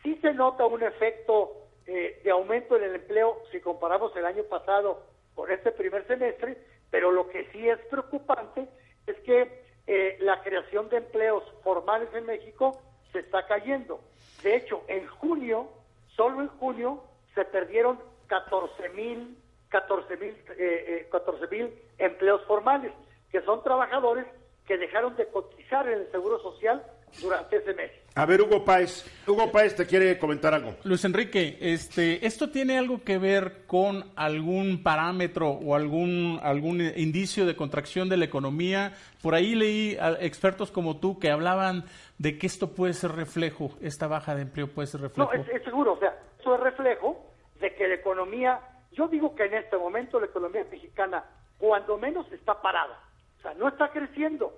sí 0.03 0.16
se 0.22 0.34
nota 0.34 0.66
un 0.66 0.84
efecto 0.84 1.53
eh, 1.86 2.20
de 2.24 2.32
aumento 2.32 2.76
en 2.76 2.84
el 2.84 2.95
empleo 2.95 3.41
si 3.51 3.60
comparamos 3.60 4.16
el 4.16 4.26
año 4.26 4.41
pasado 4.43 5.03
con 5.36 5.51
este 5.51 5.72
primer 5.72 6.08
semestre, 6.08 6.58
pero 6.89 7.12
lo 7.12 7.30
que 7.30 7.45
sí 7.51 7.70
es 7.70 7.78
preocupante 7.89 8.68
es 9.05 9.18
que 9.20 9.64
eh, 9.86 10.18
la 10.20 10.41
creación 10.41 10.89
de 10.89 10.97
empleos 10.97 11.43
formales 11.64 12.10
en 12.14 12.26
México 12.26 12.82
se 13.12 13.20
está 13.20 13.45
cayendo. 13.45 13.99
De 14.43 14.55
hecho, 14.55 14.82
en 14.88 15.05
junio, 15.08 15.70
solo 16.16 16.41
en 16.41 16.47
junio, 16.47 17.03
se 17.36 17.45
perdieron 17.45 17.99
14 18.28 18.89
mil 18.89 19.38
14 19.69 20.17
mil 20.17 20.36
eh, 20.57 21.07
14 21.11 21.47
mil 21.47 21.73
empleos 21.97 22.41
formales, 22.45 22.91
que 23.32 23.41
son 23.41 23.63
trabajadores 23.63 24.25
que 24.65 24.78
dejaron 24.78 25.15
de 25.15 25.28
cotizar 25.28 25.88
en 25.88 25.99
el 25.99 26.11
Seguro 26.11 26.39
Social 26.41 26.84
durante 27.21 27.57
ese 27.57 27.73
mes. 27.73 27.91
A 28.15 28.25
ver, 28.25 28.41
Hugo 28.41 28.65
Páez. 28.65 29.05
Hugo 29.25 29.49
Páez 29.51 29.75
te 29.75 29.86
quiere 29.86 30.17
comentar 30.19 30.53
algo. 30.53 30.75
Luis 30.84 31.05
Enrique, 31.05 31.57
este, 31.61 32.25
¿esto 32.25 32.49
tiene 32.49 32.78
algo 32.78 33.03
que 33.03 33.17
ver 33.17 33.65
con 33.65 34.11
algún 34.15 34.84
parámetro 34.84 35.49
o 35.49 35.75
algún, 35.75 36.39
algún 36.43 36.82
indicio 36.82 37.45
de 37.45 37.55
contracción 37.55 38.09
de 38.09 38.17
la 38.17 38.25
economía? 38.25 38.93
Por 39.21 39.36
ahí 39.36 39.55
leí 39.55 39.97
a 40.01 40.17
expertos 40.19 40.71
como 40.71 40.99
tú 40.99 41.19
que 41.19 41.32
hablaban 41.32 41.86
de 42.17 42.38
que 42.38 42.47
esto 42.47 42.73
puede 42.73 42.93
ser 42.93 43.11
reflejo, 43.11 43.71
esta 43.82 44.07
baja 44.07 44.36
de 44.36 44.41
empleo 44.41 44.67
puede 44.67 44.88
ser 44.88 45.01
reflejo. 45.01 45.32
No, 45.32 45.39
es, 45.39 45.47
es 45.49 45.63
seguro, 45.63 45.93
o 45.93 45.99
sea, 45.99 46.17
eso 46.39 46.55
es 46.55 46.59
reflejo 46.59 47.26
de 47.60 47.74
que 47.76 47.88
la 47.88 47.95
economía, 47.95 48.60
yo 48.91 49.08
digo 49.08 49.36
que 49.36 49.45
en 49.45 49.55
este 49.55 49.78
momento 49.78 50.20
la 50.20 50.28
economía 50.28 50.66
mexicana, 50.70 51.24
cuando 51.58 51.97
menos, 51.97 52.32
está 52.32 52.62
parada. 52.62 52.99
O 53.39 53.41
sea, 53.41 53.53
no 53.53 53.68
está 53.68 53.89
creciendo. 53.89 54.53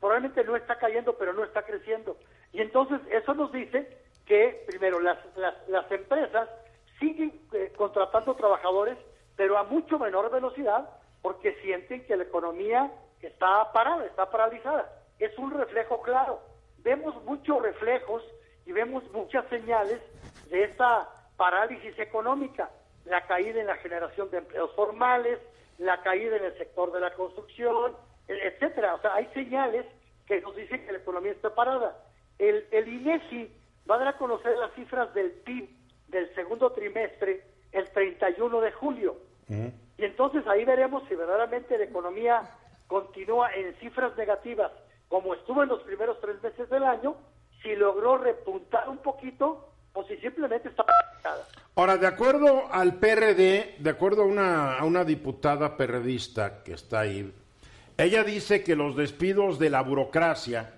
Probablemente 0.00 0.44
no 0.44 0.56
está 0.56 0.78
cayendo, 0.78 1.16
pero 1.16 1.32
no 1.32 1.44
está 1.44 1.62
creciendo. 1.62 2.16
Y 2.52 2.60
entonces 2.60 3.00
eso 3.10 3.34
nos 3.34 3.52
dice 3.52 3.98
que, 4.26 4.64
primero, 4.66 5.00
las, 5.00 5.18
las, 5.36 5.54
las 5.68 5.90
empresas 5.90 6.48
siguen 6.98 7.40
eh, 7.52 7.72
contratando 7.76 8.34
trabajadores, 8.34 8.96
pero 9.36 9.58
a 9.58 9.64
mucho 9.64 9.98
menor 9.98 10.30
velocidad, 10.30 10.88
porque 11.22 11.54
sienten 11.62 12.06
que 12.06 12.16
la 12.16 12.24
economía 12.24 12.90
está 13.20 13.72
parada, 13.72 14.04
está 14.04 14.30
paralizada. 14.30 14.92
Es 15.18 15.36
un 15.38 15.50
reflejo 15.50 16.00
claro. 16.02 16.40
Vemos 16.78 17.22
muchos 17.24 17.62
reflejos 17.62 18.22
y 18.66 18.72
vemos 18.72 19.02
muchas 19.12 19.46
señales 19.48 20.00
de 20.50 20.64
esta 20.64 21.08
parálisis 21.36 21.98
económica, 21.98 22.70
la 23.04 23.26
caída 23.26 23.60
en 23.60 23.66
la 23.66 23.76
generación 23.76 24.30
de 24.30 24.38
empleos 24.38 24.72
formales, 24.74 25.38
la 25.78 26.02
caída 26.02 26.36
en 26.36 26.44
el 26.44 26.56
sector 26.58 26.92
de 26.92 27.00
la 27.00 27.12
construcción, 27.14 27.92
etcétera. 28.28 28.94
O 28.94 29.00
sea, 29.00 29.14
hay 29.14 29.26
señales 29.34 29.84
que 30.26 30.40
nos 30.40 30.54
dicen 30.56 30.84
que 30.86 30.92
la 30.92 30.98
economía 30.98 31.32
está 31.32 31.54
parada. 31.54 31.96
El, 32.38 32.66
el 32.70 32.88
INEGI 32.88 33.52
va 33.90 33.96
a 33.96 33.98
dar 33.98 34.08
a 34.08 34.18
conocer 34.18 34.56
las 34.56 34.72
cifras 34.74 35.12
del 35.14 35.30
PIB 35.30 35.68
del 36.08 36.34
segundo 36.34 36.72
trimestre 36.72 37.44
el 37.72 37.90
31 37.90 38.60
de 38.60 38.72
julio. 38.72 39.16
Y 39.48 40.04
entonces 40.04 40.46
ahí 40.46 40.64
veremos 40.64 41.02
si 41.08 41.14
verdaderamente 41.14 41.76
la 41.76 41.84
economía 41.84 42.42
continúa 42.86 43.52
en 43.54 43.74
cifras 43.76 44.16
negativas 44.16 44.72
como 45.08 45.34
estuvo 45.34 45.62
en 45.62 45.68
los 45.68 45.82
primeros 45.82 46.20
tres 46.20 46.42
meses 46.42 46.68
del 46.70 46.82
año, 46.82 47.14
si 47.62 47.76
logró 47.76 48.18
repuntar 48.18 48.88
un 48.88 48.98
poquito 48.98 49.68
o 49.94 50.04
si 50.04 50.16
simplemente 50.18 50.68
está 50.68 50.84
paralizada. 50.84 51.46
Ahora, 51.76 51.96
de 51.96 52.06
acuerdo 52.06 52.64
al 52.70 52.94
PRD, 52.96 53.76
de 53.78 53.90
acuerdo 53.90 54.22
a 54.22 54.26
una, 54.26 54.76
a 54.78 54.84
una 54.84 55.04
diputada 55.04 55.76
perredista 55.76 56.62
que 56.62 56.74
está 56.74 57.00
ahí, 57.00 57.32
ella 57.96 58.22
dice 58.24 58.62
que 58.62 58.76
los 58.76 58.96
despidos 58.96 59.58
de 59.58 59.70
la 59.70 59.80
burocracia, 59.82 60.74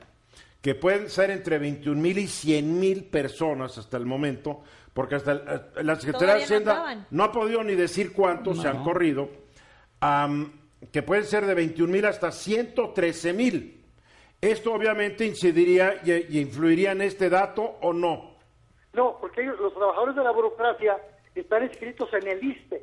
que 0.62 0.74
pueden 0.74 1.08
ser 1.10 1.30
entre 1.30 1.58
21 1.58 2.00
mil 2.00 2.18
y 2.18 2.26
100 2.26 2.78
mil 2.80 3.04
personas 3.04 3.76
hasta 3.78 3.96
el 3.96 4.06
momento, 4.06 4.62
porque 4.92 5.14
hasta 5.16 5.32
el- 5.32 5.38
eh, 5.46 5.82
la 5.82 5.96
Secretaría 5.96 6.34
de 6.34 6.40
no 6.40 6.44
Hacienda 6.44 6.72
no 7.10 7.24
ha 7.24 7.32
podido 7.32 7.62
ni 7.64 7.74
decir 7.74 8.12
cuántos 8.12 8.60
se 8.60 8.68
han 8.68 8.82
corrido, 8.84 9.28
que 10.92 11.02
pueden 11.02 11.24
ser 11.24 11.46
de 11.46 11.54
21 11.54 11.90
mil 11.92 12.04
hasta 12.06 12.30
113 12.32 13.32
mil. 13.32 13.84
Esto 14.40 14.72
obviamente 14.74 15.24
incidiría 15.26 16.00
y, 16.04 16.36
y 16.36 16.40
influiría 16.40 16.92
en 16.92 17.02
este 17.02 17.28
dato 17.30 17.62
o 17.80 17.92
no. 17.92 18.35
No, 18.96 19.18
porque 19.20 19.42
ellos, 19.42 19.60
los 19.60 19.74
trabajadores 19.74 20.16
de 20.16 20.24
la 20.24 20.30
burocracia 20.30 20.96
están 21.34 21.64
inscritos 21.64 22.08
en 22.14 22.26
el 22.26 22.42
ISTE, 22.42 22.82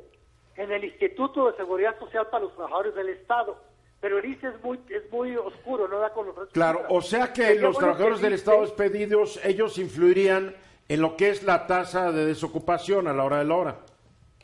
en 0.56 0.70
el 0.70 0.84
Instituto 0.84 1.50
de 1.50 1.56
Seguridad 1.56 1.98
Social 1.98 2.28
para 2.30 2.44
los 2.44 2.54
Trabajadores 2.54 2.94
del 2.94 3.08
Estado. 3.08 3.56
Pero 4.00 4.18
el 4.18 4.26
ISTE 4.26 4.48
es 4.48 4.62
muy, 4.62 4.78
es 4.90 5.10
muy 5.10 5.34
oscuro, 5.36 5.88
no 5.88 5.98
da 5.98 6.10
con 6.10 6.26
los 6.26 6.48
Claro, 6.50 6.82
o 6.88 7.02
sea 7.02 7.32
que 7.32 7.56
los 7.56 7.76
trabajadores 7.76 8.20
del 8.20 8.34
Estado 8.34 8.60
despedidos, 8.60 9.44
ellos 9.44 9.76
influirían 9.78 10.54
en 10.88 11.00
lo 11.00 11.16
que 11.16 11.30
es 11.30 11.42
la 11.42 11.66
tasa 11.66 12.12
de 12.12 12.26
desocupación 12.26 13.08
a 13.08 13.12
la 13.12 13.24
hora 13.24 13.38
de 13.38 13.44
la 13.46 13.54
hora. 13.56 13.76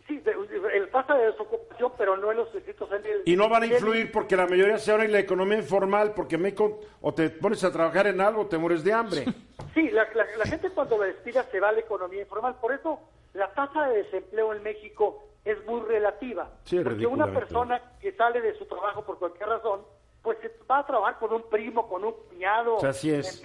Sí, 0.08 0.20
tasa 0.90 1.14
de 1.14 1.26
desocupación, 1.26 1.92
pero 1.96 2.16
no 2.16 2.30
en 2.30 2.36
los 2.38 2.54
inscritos 2.54 2.90
en 2.92 3.04
el... 3.06 3.22
Y 3.24 3.36
no 3.36 3.48
van 3.48 3.62
a 3.62 3.66
influir 3.66 4.10
porque 4.12 4.36
la 4.36 4.46
mayoría 4.46 4.78
se 4.78 4.90
ahora 4.90 5.04
en 5.04 5.12
la 5.12 5.18
economía 5.20 5.58
informal, 5.58 6.12
porque 6.14 6.36
México 6.38 6.80
o 7.00 7.14
te 7.14 7.30
pones 7.30 7.62
a 7.64 7.72
trabajar 7.72 8.06
en 8.06 8.20
algo 8.20 8.42
o 8.42 8.46
te 8.46 8.58
mueres 8.58 8.84
de 8.84 8.92
hambre. 8.92 9.24
Sí, 9.74 9.88
la, 9.90 10.04
la- 10.14 10.26
la 10.36 10.44
gente 10.46 10.68
cuando 10.70 10.98
la 10.98 11.04
despida 11.06 11.44
se 11.44 11.60
va 11.60 11.68
a 11.68 11.72
la 11.72 11.78
economía 11.80 12.22
informal. 12.22 12.56
Por 12.60 12.72
eso 12.72 12.98
la 13.34 13.52
tasa 13.54 13.86
de 13.88 13.98
desempleo 14.02 14.52
en 14.52 14.64
México 14.64 15.22
es 15.44 15.64
muy 15.64 15.80
relativa. 15.82 16.50
Sí, 16.64 16.78
es 16.78 16.82
porque 16.82 17.06
una 17.06 17.26
persona 17.32 17.80
que 18.00 18.10
sale 18.12 18.40
de 18.40 18.54
su 18.58 18.64
trabajo 18.66 19.04
por 19.04 19.18
cualquier 19.20 19.48
razón, 19.48 19.82
pues 20.22 20.38
va 20.68 20.78
a 20.78 20.86
trabajar 20.86 21.18
con 21.20 21.32
un 21.34 21.42
primo, 21.48 21.88
con 21.88 22.04
un 22.04 22.12
cuñado, 22.28 22.80
Sí, 22.80 22.86
así 22.86 23.14
es. 23.14 23.42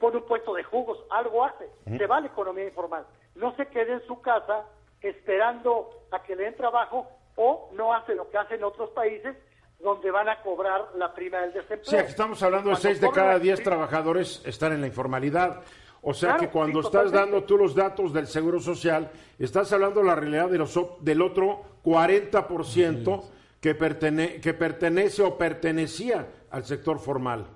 pone 0.00 0.16
un 0.16 0.24
puesto 0.24 0.52
de 0.54 0.64
jugos, 0.64 0.98
algo 1.10 1.44
hace. 1.44 1.68
Se 1.96 2.06
va 2.08 2.16
a 2.16 2.20
la 2.22 2.26
economía 2.26 2.64
informal. 2.64 3.06
No 3.36 3.54
se 3.54 3.66
quede 3.68 3.92
en 3.92 4.06
su 4.06 4.20
casa 4.20 4.64
esperando 5.02 5.90
a 6.10 6.22
que 6.22 6.36
le 6.36 6.44
den 6.44 6.56
trabajo 6.56 7.08
o 7.36 7.70
no 7.74 7.92
hace 7.94 8.14
lo 8.14 8.28
que 8.30 8.38
hacen 8.38 8.58
en 8.58 8.64
otros 8.64 8.90
países 8.90 9.36
donde 9.80 10.10
van 10.10 10.28
a 10.28 10.40
cobrar 10.42 10.90
la 10.96 11.12
prima 11.12 11.38
del 11.40 11.52
desempleo. 11.54 11.84
Sí, 11.84 11.96
aquí 11.96 12.10
estamos 12.10 12.40
hablando 12.42 12.70
de 12.70 12.74
Cuando 12.76 12.88
6 12.88 13.00
de 13.00 13.10
cada 13.10 13.32
la 13.32 13.38
10 13.38 13.60
prima- 13.60 13.70
trabajadores 13.70 14.42
están 14.46 14.72
en 14.72 14.80
la 14.80 14.86
informalidad. 14.86 15.60
O 16.02 16.14
sea 16.14 16.30
Claro, 16.30 16.40
que 16.40 16.48
cuando 16.50 16.82
sí, 16.82 16.86
estás 16.88 17.12
dando 17.12 17.44
tú 17.44 17.56
los 17.56 17.74
datos 17.74 18.12
del 18.12 18.26
Seguro 18.26 18.58
Social, 18.60 19.10
estás 19.38 19.72
hablando 19.72 20.00
de 20.00 20.06
la 20.06 20.14
realidad 20.16 20.48
de 20.48 20.58
los, 20.58 20.76
o- 20.76 20.98
del 21.00 21.22
otro 21.22 21.62
40% 21.84 23.24
que, 23.60 23.74
pertene- 23.78 24.40
que 24.40 24.54
pertenece 24.54 25.22
o 25.22 25.36
pertenecía 25.38 26.26
al 26.50 26.64
sector 26.64 26.98
formal. 26.98 27.46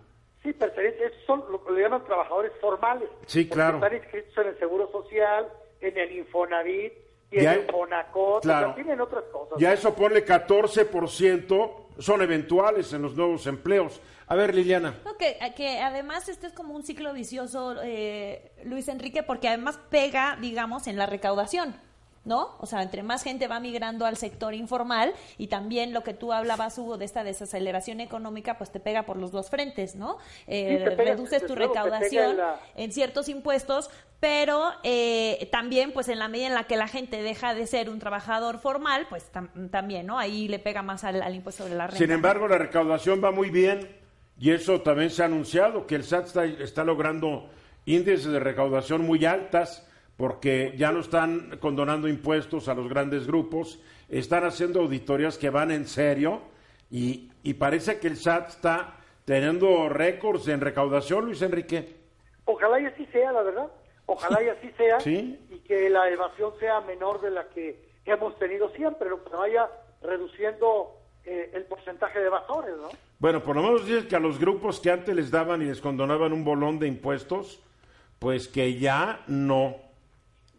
Sí, 0.43 0.53
pertenece, 0.53 1.07
esos 1.07 1.25
son 1.27 1.45
lo 1.51 1.65
que 1.65 1.73
le 1.73 1.83
llaman 1.83 2.05
trabajadores 2.05 2.53
formales. 2.61 3.09
Sí, 3.27 3.49
claro. 3.49 3.77
Están 3.79 3.95
inscritos 3.97 4.39
en 4.39 4.47
el 4.49 4.59
Seguro 4.59 4.91
Social, 4.93 5.49
en 5.81 5.99
el 5.99 6.13
Infonavit 6.19 6.93
y 7.31 7.41
Ya- 7.41 7.55
en 7.55 7.61
el 7.63 7.67
Fonacot, 7.71 8.43
claro. 8.43 8.67
o 8.67 8.75
sea, 8.75 8.75
tienen 8.77 9.01
otras 9.01 9.25
cosas. 9.33 9.59
Ya 9.59 9.73
eso 9.73 9.95
ponle 9.95 10.25
14%, 10.25 11.87
son 11.99 12.23
eventuales 12.23 12.93
en 12.93 13.03
los 13.03 13.15
nuevos 13.17 13.47
empleos. 13.47 14.01
A 14.29 14.35
ver, 14.35 14.55
Liliana. 14.55 14.95
No, 15.05 15.17
que, 15.17 15.37
que 15.57 15.79
además 15.81 16.29
este 16.29 16.49
es 16.49 16.53
como 16.53 16.75
un 16.75 16.83
ciclo 16.83 17.13
vicioso, 17.13 17.77
eh, 17.83 18.53
Luis 18.65 18.89
Enrique, 18.89 19.23
porque 19.23 19.49
además 19.49 19.79
pega, 19.91 20.37
digamos, 20.41 20.87
en 20.89 20.97
la 20.97 21.07
recaudación. 21.07 21.77
¿No? 22.27 22.57
O 22.59 22.67
sea, 22.67 22.83
entre 22.83 23.03
más 23.03 23.23
gente 23.23 23.47
va 23.49 23.59
migrando 23.61 24.05
al 24.05 24.17
sector 24.19 24.53
informal 24.53 25.15
y 25.39 25.47
también 25.47 25.95
lo 25.95 26.03
que 26.03 26.13
tú 26.13 26.33
hablabas, 26.33 26.77
Hugo, 26.77 26.99
de 26.99 27.07
esta 27.07 27.25
desaceleración 27.25 28.01
económica, 28.01 28.59
pues 28.59 28.71
te 28.71 28.81
pega 28.81 29.05
por 29.05 29.17
los 29.17 29.31
dos 29.33 29.49
frentes, 29.49 29.95
¿no? 29.97 30.19
Eh, 30.47 30.77
Sí, 30.79 30.85
te 30.85 30.91
pega, 30.91 31.11
reduces 31.13 31.47
tu 31.47 31.55
recaudación 31.55 32.31
en 32.33 32.37
la- 32.37 32.61
en 32.75 32.93
ciertos 32.93 33.29
impuestos, 33.31 33.89
pero 34.21 34.71
eh, 34.83 35.49
también, 35.53 35.93
pues 35.93 36.09
en 36.09 36.19
la 36.19 36.29
medida 36.29 36.49
en 36.49 36.55
la 36.55 36.65
que 36.65 36.77
la 36.77 36.89
gente 36.89 37.23
deja 37.23 37.55
de 37.55 37.67
ser 37.67 37.89
un 37.89 37.99
trabajador 38.01 38.59
formal, 38.59 39.07
pues 39.09 39.31
tam- 39.33 39.71
también, 39.71 40.07
¿no? 40.07 40.19
Ahí 40.19 40.49
le 40.49 40.59
pega 40.59 40.83
más 40.83 41.05
al, 41.05 41.23
al 41.23 41.35
impuesto 41.35 41.65
de 41.65 41.75
la 41.77 41.87
renta. 41.87 41.99
Sin 41.99 42.11
embargo, 42.11 42.49
la 42.49 42.59
recaudación 42.59 43.23
va 43.23 43.31
muy 43.31 43.51
bien 43.51 43.89
y 44.39 44.51
eso 44.51 44.81
también 44.81 45.11
se 45.11 45.23
ha 45.23 45.27
anunciado, 45.27 45.87
que 45.87 45.95
el 45.95 46.03
SAT 46.05 46.27
está, 46.27 46.45
está 46.45 46.83
logrando 46.85 47.49
índices 47.85 48.25
de 48.27 48.41
recaudación 48.41 49.03
muy 49.07 49.25
altas 49.25 49.87
porque 50.17 50.75
ya 50.77 50.93
no 50.93 51.01
están 51.01 51.59
condonando 51.61 52.09
impuestos 52.09 52.69
a 52.69 52.75
los 52.75 52.89
grandes 52.89 53.27
grupos, 53.27 53.81
están 54.09 54.45
haciendo 54.45 54.81
auditorías 54.81 55.39
que 55.39 55.51
van 55.51 55.71
en 55.71 55.87
serio 55.87 56.41
y, 56.91 57.31
y 57.43 57.55
parece 57.55 57.99
que 57.99 58.09
el 58.09 58.17
SAT 58.17 58.49
está 58.49 58.97
teniendo 59.25 59.89
récords 59.89 60.49
en 60.49 60.61
recaudación, 60.61 61.27
Luis 61.27 61.43
Enrique. 61.43 61.97
Ojalá 62.45 62.81
y 62.81 62.87
así 62.87 63.07
sea, 63.07 63.33
la 63.33 63.43
verdad. 63.43 63.67
Ojalá 64.07 64.43
y 64.43 64.49
así 64.49 64.71
sea. 64.77 65.01
Sí. 65.01 65.39
Y 65.51 65.59
que 65.61 65.91
la 65.91 66.09
evasión 66.09 66.53
sea 66.59 66.81
menor 66.81 67.21
de 67.21 67.31
la 67.31 67.49
que 67.49 67.85
hemos 68.05 68.39
tenido 68.39 68.71
siempre, 68.71 69.11
lo 69.11 69.23
que 69.25 69.31
vaya 69.31 69.69
reduciendo 70.01 70.97
eh, 71.25 71.51
el 71.55 71.65
porcentaje 71.65 72.21
de 72.21 72.27
evasores, 72.27 72.77
¿no? 72.77 72.89
Bueno, 73.19 73.43
por 73.43 73.57
lo 73.57 73.63
menos 73.63 73.87
dicen 73.87 74.07
que 74.07 74.15
a 74.17 74.21
los 74.21 74.39
grupos 74.39 74.79
que 74.79 74.91
antes 74.91 75.15
les 75.15 75.31
daban 75.31 75.63
y 75.63 75.65
les 75.65 75.81
condonaban 75.81 76.33
un 76.33 76.45
bolón 76.45 76.79
de 76.79 76.87
impuestos, 76.87 77.61
pues 78.19 78.47
que 78.47 78.79
ya 78.79 79.25
no. 79.27 79.77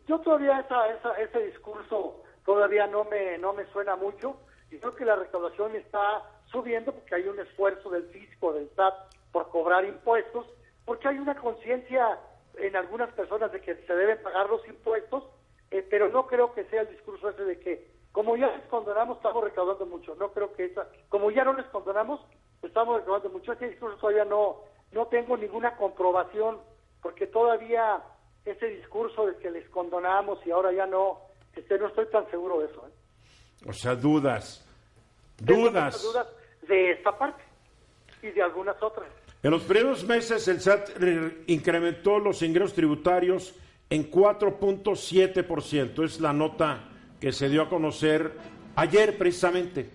Yo 0.08 0.20
todavía 0.20 0.60
esa, 0.60 0.90
esa- 0.90 1.14
ese 1.20 1.40
discurso 1.48 2.24
todavía 2.46 2.88
no 2.88 3.04
me, 3.06 3.38
no 3.38 3.54
me 3.54 3.66
suena 3.68 3.96
mucho 3.96 4.38
y 4.72 4.78
creo 4.80 4.96
que 4.96 5.06
la 5.06 5.16
recaudación 5.16 5.76
está 5.76 6.24
subiendo 6.46 6.94
porque 6.94 7.16
hay 7.16 7.28
un 7.28 7.40
esfuerzo 7.40 7.90
del 7.90 8.04
fisco, 8.10 8.54
del 8.54 8.70
SAT, 8.76 8.94
por 9.32 9.50
cobrar 9.50 9.84
impuestos, 9.86 10.46
porque 10.86 11.08
hay 11.10 11.20
una 11.20 11.36
conciencia 11.36 12.18
en 12.56 12.76
algunas 12.76 13.12
personas 13.14 13.52
de 13.52 13.62
que 13.62 13.76
se 13.76 13.96
deben 13.96 14.22
pagar 14.24 14.50
los 14.50 14.66
impuestos, 14.68 15.24
eh, 15.72 15.86
pero 15.90 16.10
no 16.10 16.26
creo 16.28 16.54
que 16.54 16.64
sea 16.66 16.82
el 16.82 16.90
discurso 16.90 17.30
ese 17.30 17.44
de 17.44 17.60
que 17.60 17.92
como 18.14 18.36
ya 18.36 18.48
les 18.48 18.66
condonamos 18.68 19.18
estamos 19.18 19.44
recaudando 19.44 19.86
mucho, 19.86 20.16
no 20.16 20.32
creo 20.32 20.54
que 20.54 20.66
esa, 20.66 20.88
como 21.10 21.30
ya 21.30 21.44
no 21.44 21.54
les 21.54 21.66
condonamos 21.68 22.20
estamos 22.64 22.98
recaudando 23.00 23.30
mucho, 23.30 23.52
ese 23.54 23.70
discurso 23.70 23.98
todavía 23.98 24.26
no, 24.26 24.62
no 24.92 25.06
tengo 25.08 25.38
ninguna 25.38 25.76
comprobación 25.78 26.60
porque 27.02 27.28
todavía 27.28 28.02
ese 28.48 28.68
discurso 28.68 29.26
de 29.28 29.36
que 29.38 29.52
les 29.52 29.68
condonamos 29.70 30.40
y 30.46 30.52
ahora 30.52 30.72
ya 30.72 30.86
no, 30.86 31.20
este, 31.56 31.78
no 31.78 31.88
estoy 31.88 32.06
tan 32.08 32.30
seguro 32.32 32.60
de 32.60 32.66
eso. 32.68 32.88
¿eh? 32.88 32.92
O 33.70 33.74
sea, 33.74 33.96
dudas. 33.96 34.64
Dudas. 35.40 36.02
dudas 36.02 36.28
de 36.68 36.92
esta 36.92 37.18
parte 37.18 37.44
y 38.22 38.28
de 38.28 38.42
algunas 38.42 38.82
otras. 38.82 39.08
En 39.44 39.52
los 39.52 39.64
primeros 39.64 40.04
meses 40.04 40.48
el 40.48 40.60
SAT 40.62 40.90
re- 40.98 41.44
incrementó 41.48 42.18
los 42.20 42.42
ingresos 42.42 42.74
tributarios 42.74 43.54
en 43.90 44.10
4.7%. 44.12 46.04
Es 46.04 46.20
la 46.20 46.34
nota 46.34 46.90
que 47.22 47.32
se 47.32 47.48
dio 47.50 47.62
a 47.64 47.70
conocer 47.70 48.32
ayer 48.76 49.18
precisamente. 49.18 49.90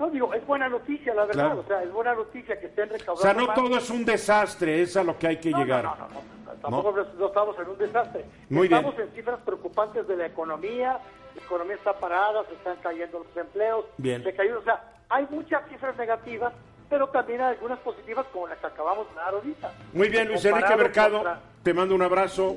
No, 0.00 0.10
digo, 0.10 0.32
es 0.34 0.44
buena 0.46 0.68
noticia, 0.68 1.14
la 1.14 1.26
verdad. 1.26 1.44
Claro. 1.46 1.60
O 1.60 1.64
sea, 1.68 1.82
es 1.82 1.92
buena 1.92 2.14
noticia 2.14 2.58
que 2.58 2.66
estén 2.66 2.88
O 2.88 2.92
recaudando. 2.94 3.22
sea, 3.22 3.34
no 3.34 3.46
más. 3.46 3.54
todo 3.54 3.76
es 3.78 3.90
un 3.90 4.04
desastre, 4.04 4.80
es 4.82 4.96
a 4.96 5.04
lo 5.04 5.18
que 5.18 5.26
hay 5.28 5.36
que 5.36 5.50
No, 5.50 5.58
llegar. 5.58 5.84
No, 5.84 5.94
no, 5.94 6.08
no, 6.08 6.20
no, 6.46 6.52
tampoco 6.62 6.92
no. 7.18 7.26
estamos 7.26 7.58
en 7.58 7.68
un 7.68 7.78
desastre. 7.78 8.24
Muy 8.48 8.66
bien. 8.68 8.80
estamos 8.80 8.98
en 8.98 9.14
cifras 9.14 9.38
preocupantes 9.44 10.08
de 10.08 10.16
la 10.16 10.26
economía. 10.26 10.98
La 11.36 11.42
economía 11.42 11.76
está 11.76 11.92
parada, 11.92 12.42
se 12.48 12.54
están 12.54 12.76
cayendo 12.82 13.18
los 13.20 13.36
empleos. 13.36 13.84
Bien. 13.98 14.24
Se 14.24 14.34
cayó, 14.34 14.58
o 14.58 14.62
sea, 14.62 14.82
hay 15.10 15.26
muchas 15.30 15.62
cifras 15.68 15.96
negativas, 15.96 16.52
pero 16.88 17.06
también 17.08 17.40
hay 17.42 17.54
algunas 17.54 17.78
positivas 17.80 18.26
como 18.32 18.48
las 18.48 18.58
que 18.58 18.66
acabamos 18.66 19.08
de 19.10 19.14
dar 19.16 19.34
ahorita. 19.34 19.70
Muy 19.92 20.08
bien, 20.08 20.28
Luis 20.28 20.44
Enrique 20.44 20.76
Mercado, 20.76 21.16
contra- 21.18 21.40
te 21.62 21.74
mando 21.74 21.94
un 21.94 22.02
abrazo. 22.02 22.56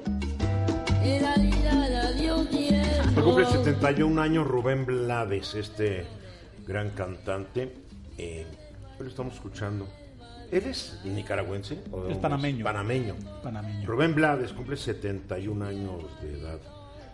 Cumple 3.23 3.45
71 3.45 4.21
años 4.21 4.45
Rubén 4.47 4.85
Blades, 4.85 5.53
este 5.55 6.05
gran 6.65 6.89
cantante. 6.91 7.73
Eh, 8.17 8.45
lo 8.99 9.07
estamos 9.07 9.33
escuchando. 9.35 9.87
¿Él 10.51 10.63
es 10.67 10.99
nicaragüense? 11.03 11.79
¿O 11.91 12.03
de 12.03 12.11
Es 12.13 12.17
panameño. 12.19 12.63
Panameño. 12.63 13.15
Panameño. 13.41 13.87
Rubén 13.87 14.13
Blades 14.13 14.53
cumple 14.53 14.77
71 14.77 15.65
años 15.65 16.03
de 16.21 16.39
edad. 16.39 16.59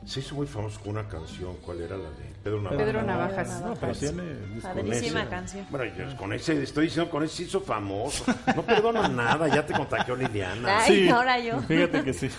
Se 0.06 0.22
hizo 0.22 0.36
muy 0.36 0.48
famoso 0.48 0.80
con 0.80 0.92
una 0.92 1.08
canción. 1.08 1.56
¿Cuál 1.58 1.82
era 1.82 1.98
la 1.98 2.10
de 2.10 2.34
Pedro 2.44 2.62
Navaja? 2.62 2.84
Pedro 2.84 3.02
Navajas. 3.04 3.62
No, 3.62 3.74
pero 3.76 3.94
tiene... 3.94 4.24
Padrísima 4.62 5.22
ese- 5.22 5.30
canción. 5.30 5.66
Bueno, 5.70 5.94
yo 5.98 6.16
con 6.18 6.32
ese, 6.34 6.62
estoy 6.64 6.86
diciendo, 6.86 7.10
con 7.12 7.24
ese 7.24 7.36
se 7.38 7.44
hizo 7.44 7.62
famoso. 7.62 8.24
No 8.56 8.62
perdono 8.64 9.08
nada, 9.10 9.48
ya 9.50 9.66
te 9.66 9.74
contagió 9.74 10.16
Liliana. 10.16 10.84
Ay, 10.84 11.10
ahora 11.10 11.40
yo. 11.40 11.60
Fíjate 11.62 12.04
que 12.04 12.14
sí. 12.14 12.30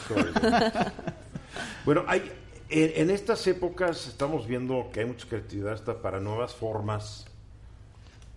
Bueno, 1.85 2.05
hay, 2.07 2.31
en, 2.71 3.11
estas 3.11 3.47
épocas 3.47 4.07
estamos 4.07 4.47
viendo 4.47 4.91
que 4.93 5.01
hay 5.01 5.07
mucha 5.07 5.29
creatividad 5.29 5.73
hasta 5.73 6.01
para 6.01 6.21
nuevas 6.21 6.55
formas 6.55 7.27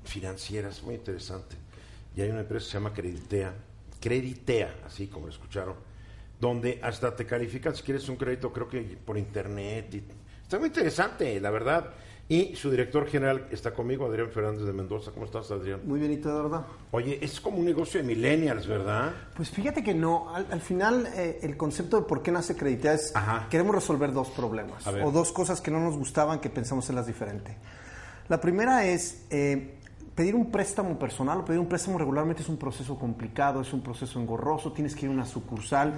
financieras, 0.04 0.82
muy 0.84 0.96
interesante. 0.96 1.56
Y 2.16 2.22
hay 2.22 2.30
una 2.30 2.42
empresa 2.42 2.66
que 2.66 2.72
se 2.72 2.78
llama 2.78 2.94
Creditea, 2.94 3.54
Creditea, 4.00 4.76
así 4.86 5.08
como 5.08 5.28
lo 5.28 5.32
escucharon, 5.32 5.76
donde 6.40 6.80
hasta 6.82 7.16
te 7.16 7.26
califican 7.26 7.76
si 7.76 7.84
quieres 7.84 8.08
un 8.10 8.18
crédito, 8.18 8.52
creo 8.52 8.68
que 8.68 8.82
por 8.82 9.18
internet. 9.18 10.04
está 10.42 10.60
muy 10.60 10.68
interesante, 10.68 11.40
la 11.40 11.50
verdad. 11.50 11.94
Y 12.30 12.56
su 12.56 12.72
director 12.72 13.06
general 13.06 13.48
está 13.52 13.74
conmigo, 13.74 14.06
Adrián 14.06 14.30
Fernández 14.32 14.66
de 14.66 14.72
Mendoza. 14.74 15.12
¿Cómo 15.12 15.26
estás, 15.26 15.52
Adrián? 15.52 15.82
Muy 15.84 16.00
bien, 16.00 16.14
¿y 16.14 16.18
tú, 16.18 16.30
Eduardo? 16.30 16.66
Oye, 16.92 17.20
es 17.22 17.40
como 17.42 17.58
un 17.58 17.66
negocio 17.66 18.02
de 18.02 18.08
millennials, 18.08 18.66
¿verdad? 18.66 19.12
Pues 19.36 19.50
fíjate 19.50 19.84
que 19.84 19.94
no. 19.94 20.34
Al, 20.34 20.48
al 20.50 20.62
final, 20.62 21.08
eh, 21.16 21.40
el 21.44 21.58
concepto 21.58 21.98
de 21.98 22.04
por 22.08 22.24
qué 22.24 22.32
nace 22.32 22.56
Creditea 22.56 22.94
es 22.94 23.16
Ajá. 23.16 23.48
queremos 23.50 23.76
resolver 23.76 24.14
dos 24.14 24.30
problemas 24.30 24.88
o 24.88 25.12
dos 25.12 25.32
cosas 25.34 25.60
que 25.60 25.70
no 25.70 25.80
nos 25.82 25.98
gustaban 25.98 26.40
que 26.40 26.50
pensamos 26.50 26.86
hacerlas 26.86 27.08
diferente. 27.08 27.58
La 28.30 28.40
primera 28.40 28.86
es 28.86 29.26
eh, 29.30 29.76
pedir 30.16 30.34
un 30.34 30.50
préstamo 30.50 30.98
personal 30.98 31.40
o 31.40 31.46
pedir 31.46 31.60
un 31.60 31.68
préstamo 31.68 31.98
regularmente 31.98 32.42
es 32.42 32.48
un 32.50 32.58
proceso 32.58 32.98
complicado, 32.98 33.60
es 33.62 33.74
un 33.74 33.82
proceso 33.84 34.20
engorroso, 34.20 34.72
tienes 34.72 34.96
que 34.96 35.06
ir 35.06 35.12
a 35.12 35.14
una 35.14 35.26
sucursal 35.26 35.94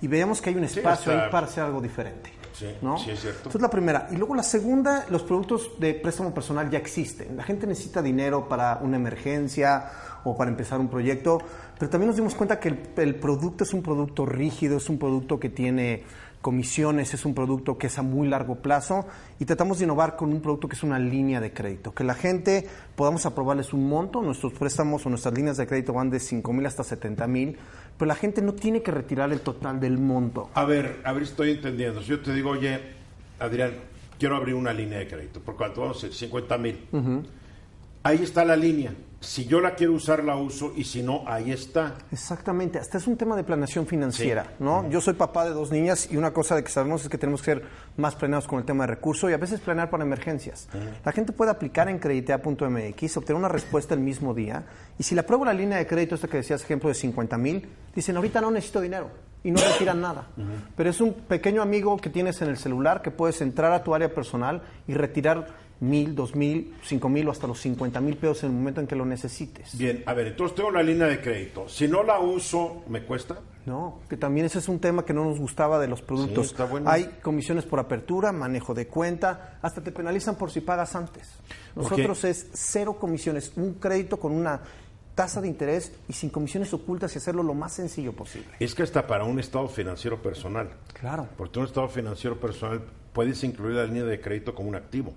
y 0.00 0.08
veamos 0.08 0.42
que 0.42 0.50
hay 0.50 0.56
un 0.56 0.64
espacio 0.64 1.12
está- 1.12 1.24
ahí 1.26 1.30
para 1.30 1.46
hacer 1.46 1.62
algo 1.62 1.80
diferente. 1.80 2.32
Sí, 2.58 2.66
¿no? 2.82 2.98
sí, 2.98 3.10
es 3.10 3.20
cierto. 3.20 3.38
Entonces 3.40 3.60
la 3.60 3.70
primera. 3.70 4.08
Y 4.10 4.16
luego 4.16 4.34
la 4.34 4.42
segunda, 4.42 5.06
los 5.10 5.22
productos 5.22 5.78
de 5.78 5.94
préstamo 5.94 6.34
personal 6.34 6.68
ya 6.70 6.78
existen. 6.78 7.36
La 7.36 7.44
gente 7.44 7.66
necesita 7.66 8.02
dinero 8.02 8.48
para 8.48 8.80
una 8.82 8.96
emergencia 8.96 9.90
o 10.24 10.36
para 10.36 10.50
empezar 10.50 10.80
un 10.80 10.88
proyecto, 10.88 11.38
pero 11.78 11.88
también 11.88 12.08
nos 12.08 12.16
dimos 12.16 12.34
cuenta 12.34 12.58
que 12.58 12.68
el, 12.68 12.78
el 12.96 13.14
producto 13.14 13.62
es 13.62 13.72
un 13.72 13.82
producto 13.82 14.26
rígido, 14.26 14.78
es 14.78 14.88
un 14.88 14.98
producto 14.98 15.38
que 15.38 15.48
tiene 15.48 16.02
comisiones, 16.40 17.14
es 17.14 17.24
un 17.24 17.34
producto 17.34 17.78
que 17.78 17.88
es 17.88 17.98
a 17.98 18.02
muy 18.02 18.28
largo 18.28 18.56
plazo 18.56 19.06
y 19.38 19.44
tratamos 19.44 19.78
de 19.78 19.84
innovar 19.84 20.16
con 20.16 20.32
un 20.32 20.40
producto 20.40 20.68
que 20.68 20.76
es 20.76 20.82
una 20.82 20.98
línea 20.98 21.40
de 21.40 21.52
crédito, 21.52 21.92
que 21.92 22.04
la 22.04 22.14
gente 22.14 22.68
podamos 22.94 23.26
aprobarles 23.26 23.72
un 23.72 23.88
monto, 23.88 24.22
nuestros 24.22 24.52
préstamos 24.52 25.04
o 25.04 25.10
nuestras 25.10 25.34
líneas 25.34 25.56
de 25.56 25.66
crédito 25.66 25.92
van 25.92 26.10
de 26.10 26.20
5 26.20 26.52
mil 26.52 26.66
hasta 26.66 26.84
70 26.84 27.26
mil, 27.26 27.58
pero 27.98 28.08
la 28.08 28.14
gente 28.14 28.40
no 28.40 28.54
tiene 28.54 28.80
que 28.80 28.92
retirar 28.92 29.32
el 29.32 29.40
total 29.40 29.80
del 29.80 29.98
monto. 29.98 30.50
A 30.54 30.64
ver, 30.64 31.00
a 31.04 31.12
ver, 31.12 31.24
estoy 31.24 31.50
entendiendo. 31.50 32.00
Si 32.00 32.08
yo 32.08 32.20
te 32.20 32.32
digo, 32.32 32.50
oye, 32.50 32.80
Adrián, 33.40 33.72
quiero 34.18 34.36
abrir 34.36 34.54
una 34.54 34.72
línea 34.72 34.98
de 35.00 35.08
crédito. 35.08 35.40
¿Por 35.40 35.56
cuánto? 35.56 35.80
Vamos 35.80 35.96
a 35.96 36.06
hacer 36.06 36.14
50 36.14 36.58
mil. 36.58 36.78
Ahí 38.04 38.22
está 38.22 38.44
la 38.44 38.56
línea. 38.56 38.94
Si 39.20 39.46
yo 39.46 39.60
la 39.60 39.74
quiero 39.74 39.94
usar, 39.94 40.22
la 40.22 40.36
uso. 40.36 40.72
Y 40.76 40.84
si 40.84 41.02
no, 41.02 41.24
ahí 41.26 41.50
está. 41.50 41.96
Exactamente, 42.12 42.78
hasta 42.78 42.98
es 42.98 43.06
un 43.08 43.16
tema 43.16 43.34
de 43.36 43.42
planeación 43.42 43.86
financiera, 43.86 44.52
¿no? 44.60 44.88
Yo 44.90 45.00
soy 45.00 45.14
papá 45.14 45.44
de 45.44 45.50
dos 45.50 45.72
niñas 45.72 46.08
y 46.10 46.16
una 46.16 46.32
cosa 46.32 46.54
de 46.54 46.62
que 46.62 46.70
sabemos 46.70 47.02
es 47.02 47.08
que 47.08 47.18
tenemos 47.18 47.40
que 47.40 47.54
ser 47.54 47.62
más 47.96 48.14
planeados 48.14 48.46
con 48.46 48.60
el 48.60 48.64
tema 48.64 48.84
de 48.84 48.94
recursos 48.94 49.28
y 49.28 49.32
a 49.32 49.36
veces 49.36 49.60
planear 49.60 49.90
para 49.90 50.04
emergencias. 50.04 50.68
La 51.04 51.10
gente 51.12 51.32
puede 51.32 51.50
aplicar 51.50 51.88
en 51.88 51.98
creditea.mx, 51.98 53.16
obtener 53.16 53.38
una 53.38 53.48
respuesta 53.48 53.94
el 53.94 54.00
mismo 54.00 54.34
día 54.34 54.64
y 54.98 55.02
si 55.02 55.14
le 55.14 55.22
apruebo 55.22 55.44
la 55.44 55.52
línea 55.52 55.78
de 55.78 55.86
crédito, 55.86 56.14
esta 56.14 56.28
que 56.28 56.38
decías, 56.38 56.62
ejemplo 56.62 56.88
de 56.88 56.94
50 56.94 57.36
mil, 57.38 57.68
dicen 57.94 58.16
ahorita 58.16 58.40
no 58.40 58.52
necesito 58.52 58.80
dinero 58.80 59.10
y 59.42 59.50
no 59.50 59.60
retiran 59.60 60.00
nada. 60.00 60.28
Pero 60.76 60.90
es 60.90 61.00
un 61.00 61.12
pequeño 61.12 61.60
amigo 61.60 61.96
que 61.96 62.10
tienes 62.10 62.40
en 62.42 62.48
el 62.48 62.56
celular 62.56 63.02
que 63.02 63.10
puedes 63.10 63.40
entrar 63.40 63.72
a 63.72 63.82
tu 63.82 63.94
área 63.94 64.14
personal 64.14 64.62
y 64.86 64.94
retirar 64.94 65.67
mil, 65.80 66.14
dos 66.14 66.34
mil, 66.34 66.74
cinco 66.82 67.08
mil 67.08 67.28
o 67.28 67.30
hasta 67.30 67.46
los 67.46 67.60
50 67.60 68.00
mil 68.00 68.16
pesos 68.16 68.44
en 68.44 68.50
el 68.50 68.56
momento 68.56 68.80
en 68.80 68.86
que 68.86 68.96
lo 68.96 69.04
necesites. 69.04 69.76
Bien, 69.76 70.02
a 70.06 70.14
ver, 70.14 70.28
entonces 70.28 70.56
tengo 70.56 70.70
la 70.70 70.82
línea 70.82 71.06
de 71.06 71.20
crédito. 71.20 71.68
Si 71.68 71.88
no 71.88 72.02
la 72.02 72.18
uso, 72.18 72.82
¿me 72.88 73.02
cuesta? 73.02 73.38
No, 73.66 74.00
que 74.08 74.16
también 74.16 74.46
ese 74.46 74.60
es 74.60 74.68
un 74.68 74.80
tema 74.80 75.04
que 75.04 75.12
no 75.12 75.24
nos 75.24 75.38
gustaba 75.38 75.78
de 75.78 75.88
los 75.88 76.00
productos. 76.00 76.46
Sí, 76.46 76.52
está 76.52 76.64
bueno. 76.64 76.88
Hay 76.90 77.04
comisiones 77.22 77.64
por 77.66 77.78
apertura, 77.78 78.32
manejo 78.32 78.72
de 78.72 78.86
cuenta, 78.86 79.58
hasta 79.60 79.82
te 79.82 79.92
penalizan 79.92 80.36
por 80.36 80.50
si 80.50 80.62
pagas 80.62 80.96
antes. 80.96 81.28
Nosotros 81.76 82.24
es 82.24 82.48
cero 82.54 82.96
comisiones, 82.98 83.52
un 83.56 83.74
crédito 83.74 84.18
con 84.18 84.32
una 84.32 84.62
tasa 85.14 85.40
de 85.40 85.48
interés 85.48 85.92
y 86.08 86.12
sin 86.12 86.30
comisiones 86.30 86.72
ocultas 86.72 87.12
y 87.14 87.18
hacerlo 87.18 87.42
lo 87.42 87.52
más 87.52 87.72
sencillo 87.72 88.12
posible. 88.12 88.48
Es 88.60 88.74
que 88.74 88.84
hasta 88.84 89.06
para 89.06 89.24
un 89.24 89.38
estado 89.40 89.68
financiero 89.68 90.22
personal. 90.22 90.70
Claro. 90.92 91.28
Porque 91.36 91.58
un 91.58 91.66
estado 91.66 91.88
financiero 91.88 92.38
personal 92.38 92.82
puedes 93.12 93.42
incluir 93.42 93.74
la 93.74 93.84
línea 93.84 94.04
de 94.04 94.20
crédito 94.20 94.54
como 94.54 94.68
un 94.68 94.76
activo. 94.76 95.12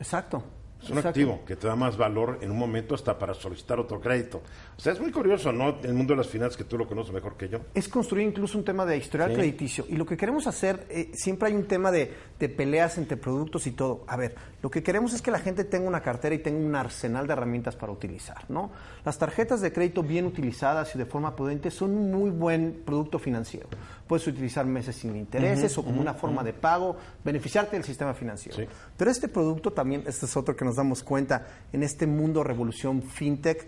Exacto. 0.00 0.42
Es 0.82 0.86
un 0.88 0.96
exacto. 0.96 1.08
activo 1.10 1.40
que 1.44 1.56
te 1.56 1.66
da 1.66 1.76
más 1.76 1.98
valor 1.98 2.38
en 2.40 2.50
un 2.50 2.56
momento 2.56 2.94
hasta 2.94 3.18
para 3.18 3.34
solicitar 3.34 3.78
otro 3.78 4.00
crédito. 4.00 4.40
O 4.78 4.80
sea, 4.80 4.94
es 4.94 5.00
muy 5.00 5.12
curioso, 5.12 5.52
¿no? 5.52 5.76
El 5.82 5.92
mundo 5.92 6.14
de 6.14 6.16
las 6.16 6.28
finanzas 6.28 6.56
que 6.56 6.64
tú 6.64 6.78
lo 6.78 6.88
conoces 6.88 7.12
mejor 7.12 7.36
que 7.36 7.50
yo. 7.50 7.58
es 7.74 7.86
construir 7.86 8.26
incluso 8.26 8.56
un 8.56 8.64
tema 8.64 8.86
de 8.86 8.96
historial 8.96 9.28
Sí. 9.28 9.36
crediticio. 9.36 9.84
Y 9.90 9.96
lo 9.96 10.06
que 10.06 10.16
queremos 10.16 10.46
hacer, 10.46 10.86
eh, 10.88 11.10
siempre 11.12 11.48
hay 11.48 11.54
un 11.54 11.66
tema 11.66 11.90
de, 11.90 12.14
de 12.38 12.48
peleas 12.48 12.96
entre 12.96 13.18
productos 13.18 13.66
y 13.66 13.72
todo. 13.72 14.04
A 14.08 14.16
ver, 14.16 14.34
lo 14.62 14.70
que 14.70 14.82
queremos 14.82 15.12
es 15.12 15.20
que 15.20 15.30
la 15.30 15.38
gente 15.38 15.64
tenga 15.64 15.86
una 15.86 16.00
cartera 16.00 16.34
y 16.34 16.38
tenga 16.38 16.58
un 16.66 16.74
arsenal 16.74 17.26
de 17.26 17.34
herramientas 17.34 17.76
para 17.76 17.92
utilizar, 17.92 18.46
¿no? 18.48 18.70
Las 19.04 19.18
tarjetas 19.18 19.60
de 19.60 19.74
crédito 19.74 20.02
bien 20.02 20.24
utilizadas 20.24 20.94
y 20.94 20.98
de 20.98 21.04
forma 21.04 21.36
prudente 21.36 21.70
son 21.70 21.90
un 21.90 22.10
muy 22.10 22.30
buen 22.30 22.84
producto 22.86 23.18
financiero. 23.18 23.68
Puedes 24.10 24.26
utilizar 24.26 24.66
meses 24.66 24.96
sin 24.96 25.14
intereses 25.14 25.78
o 25.78 25.84
como 25.84 26.00
una 26.00 26.14
forma 26.14 26.42
de 26.42 26.52
pago, 26.52 26.96
beneficiarte 27.24 27.76
del 27.76 27.84
sistema 27.84 28.12
financiero. 28.12 28.58
Sí. 28.58 28.64
Pero 28.96 29.08
este 29.08 29.28
producto 29.28 29.70
también, 29.72 30.02
este 30.04 30.26
es 30.26 30.36
otro 30.36 30.56
que 30.56 30.64
nos 30.64 30.74
damos 30.74 31.04
cuenta, 31.04 31.46
en 31.72 31.84
este 31.84 32.08
mundo 32.08 32.42
revolución 32.42 33.02
fintech, 33.04 33.64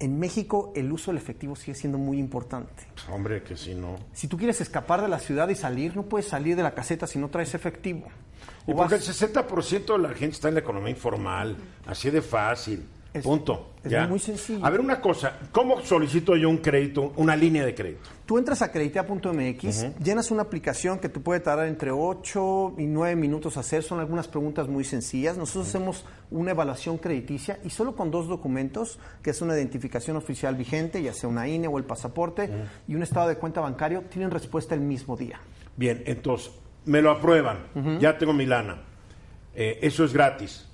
en 0.00 0.18
México 0.18 0.72
el 0.74 0.90
uso 0.90 1.12
del 1.12 1.18
efectivo 1.18 1.54
sigue 1.54 1.76
siendo 1.76 1.98
muy 1.98 2.18
importante. 2.18 2.82
Hombre, 3.12 3.44
que 3.44 3.56
si 3.56 3.76
no. 3.76 3.94
Si 4.12 4.26
tú 4.26 4.36
quieres 4.36 4.60
escapar 4.60 5.02
de 5.02 5.06
la 5.08 5.20
ciudad 5.20 5.48
y 5.50 5.54
salir, 5.54 5.94
no 5.94 6.02
puedes 6.02 6.26
salir 6.26 6.56
de 6.56 6.64
la 6.64 6.74
caseta 6.74 7.06
si 7.06 7.20
no 7.20 7.28
traes 7.28 7.54
efectivo. 7.54 8.08
Y 8.66 8.74
porque 8.74 8.96
el 8.96 9.00
vas- 9.02 9.06
60% 9.08 9.92
de 9.92 9.98
la 10.00 10.08
gente 10.14 10.34
está 10.34 10.48
en 10.48 10.54
la 10.54 10.60
economía 10.60 10.90
informal, 10.90 11.56
así 11.86 12.10
de 12.10 12.22
fácil. 12.22 12.88
Es- 13.16 13.24
Punto. 13.24 13.72
es 13.82 13.90
Ya. 13.90 14.06
muy 14.06 14.18
sencillo. 14.18 14.64
A 14.64 14.68
ver, 14.70 14.80
una 14.80 15.00
cosa, 15.00 15.38
¿cómo 15.52 15.80
solicito 15.82 16.36
yo 16.36 16.48
un 16.50 16.58
crédito, 16.58 17.12
una 17.16 17.34
línea 17.34 17.64
de 17.64 17.74
crédito? 17.74 18.02
Tú 18.26 18.36
entras 18.38 18.60
a 18.62 18.70
creditea.mx, 18.72 19.98
llenas 20.02 20.30
una 20.30 20.42
aplicación 20.42 20.98
que 20.98 21.08
te 21.08 21.20
puede 21.20 21.40
tardar 21.40 21.66
entre 21.68 21.90
8 21.92 22.74
y 22.78 22.84
9 22.86 23.16
minutos 23.16 23.56
hacer, 23.56 23.82
son 23.82 24.00
algunas 24.00 24.28
preguntas 24.28 24.68
muy 24.68 24.84
sencillas. 24.84 25.36
Nosotros 25.38 25.68
hacemos 25.68 26.04
una 26.30 26.50
evaluación 26.50 26.98
crediticia 26.98 27.58
y 27.64 27.70
solo 27.70 27.94
con 27.94 28.10
dos 28.10 28.28
documentos, 28.28 28.98
que 29.22 29.30
es 29.30 29.40
una 29.40 29.54
identificación 29.54 30.16
oficial 30.16 30.56
vigente, 30.56 31.02
ya 31.02 31.12
sea 31.14 31.28
una 31.28 31.48
INE 31.48 31.68
o 31.68 31.78
el 31.78 31.84
pasaporte, 31.84 32.50
y 32.88 32.94
un 32.94 33.02
estado 33.02 33.28
de 33.28 33.36
cuenta 33.36 33.60
bancario, 33.60 34.02
tienen 34.10 34.30
respuesta 34.30 34.74
el 34.74 34.80
mismo 34.80 35.16
día. 35.16 35.40
Bien, 35.76 36.02
entonces, 36.06 36.50
me 36.84 37.00
lo 37.00 37.10
aprueban, 37.10 37.66
ya 38.00 38.18
tengo 38.18 38.32
mi 38.32 38.46
lana. 38.46 38.82
Eh, 39.54 39.78
eso 39.82 40.04
es 40.04 40.12
gratis, 40.12 40.68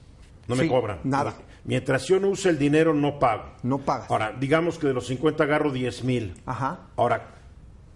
no 0.49 0.57
me 0.57 0.67
cobran. 0.69 0.99
nada. 1.05 1.35
Mientras 1.65 2.07
yo 2.07 2.19
no 2.19 2.29
use 2.29 2.49
el 2.49 2.59
dinero, 2.59 2.93
no 2.93 3.19
pago. 3.19 3.45
No 3.63 3.79
pagas. 3.79 4.11
Ahora, 4.11 4.33
digamos 4.39 4.79
que 4.79 4.89
de 4.89 4.95
los 4.95 5.07
50 5.07 5.45
agarro 5.45 5.71
10 5.71 6.05
mil. 6.05 6.35
Ajá. 6.45 6.81
Ahora, 6.97 7.35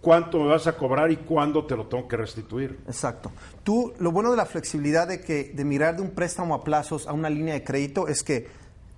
¿cuánto 0.01 0.39
me 0.39 0.47
vas 0.47 0.67
a 0.67 0.77
cobrar 0.77 1.11
y 1.11 1.17
cuándo 1.17 1.67
te 1.67 1.77
lo 1.77 1.87
tengo 1.87 2.07
que 2.07 2.17
restituir? 2.17 2.79
Exacto. 2.87 3.33
Tú, 3.64 3.93
lo 3.99 4.12
bueno 4.12 4.31
de 4.31 4.37
la 4.37 4.47
flexibilidad 4.47 5.09
de 5.09 5.21
que 5.21 5.53
de 5.53 5.64
mirar 5.64 5.97
de 5.97 6.03
un 6.03 6.11
préstamo 6.11 6.55
a 6.55 6.62
plazos 6.62 7.09
a 7.09 7.12
una 7.12 7.29
línea 7.29 7.55
de 7.55 7.64
crédito 7.64 8.07
es 8.07 8.23
que 8.23 8.47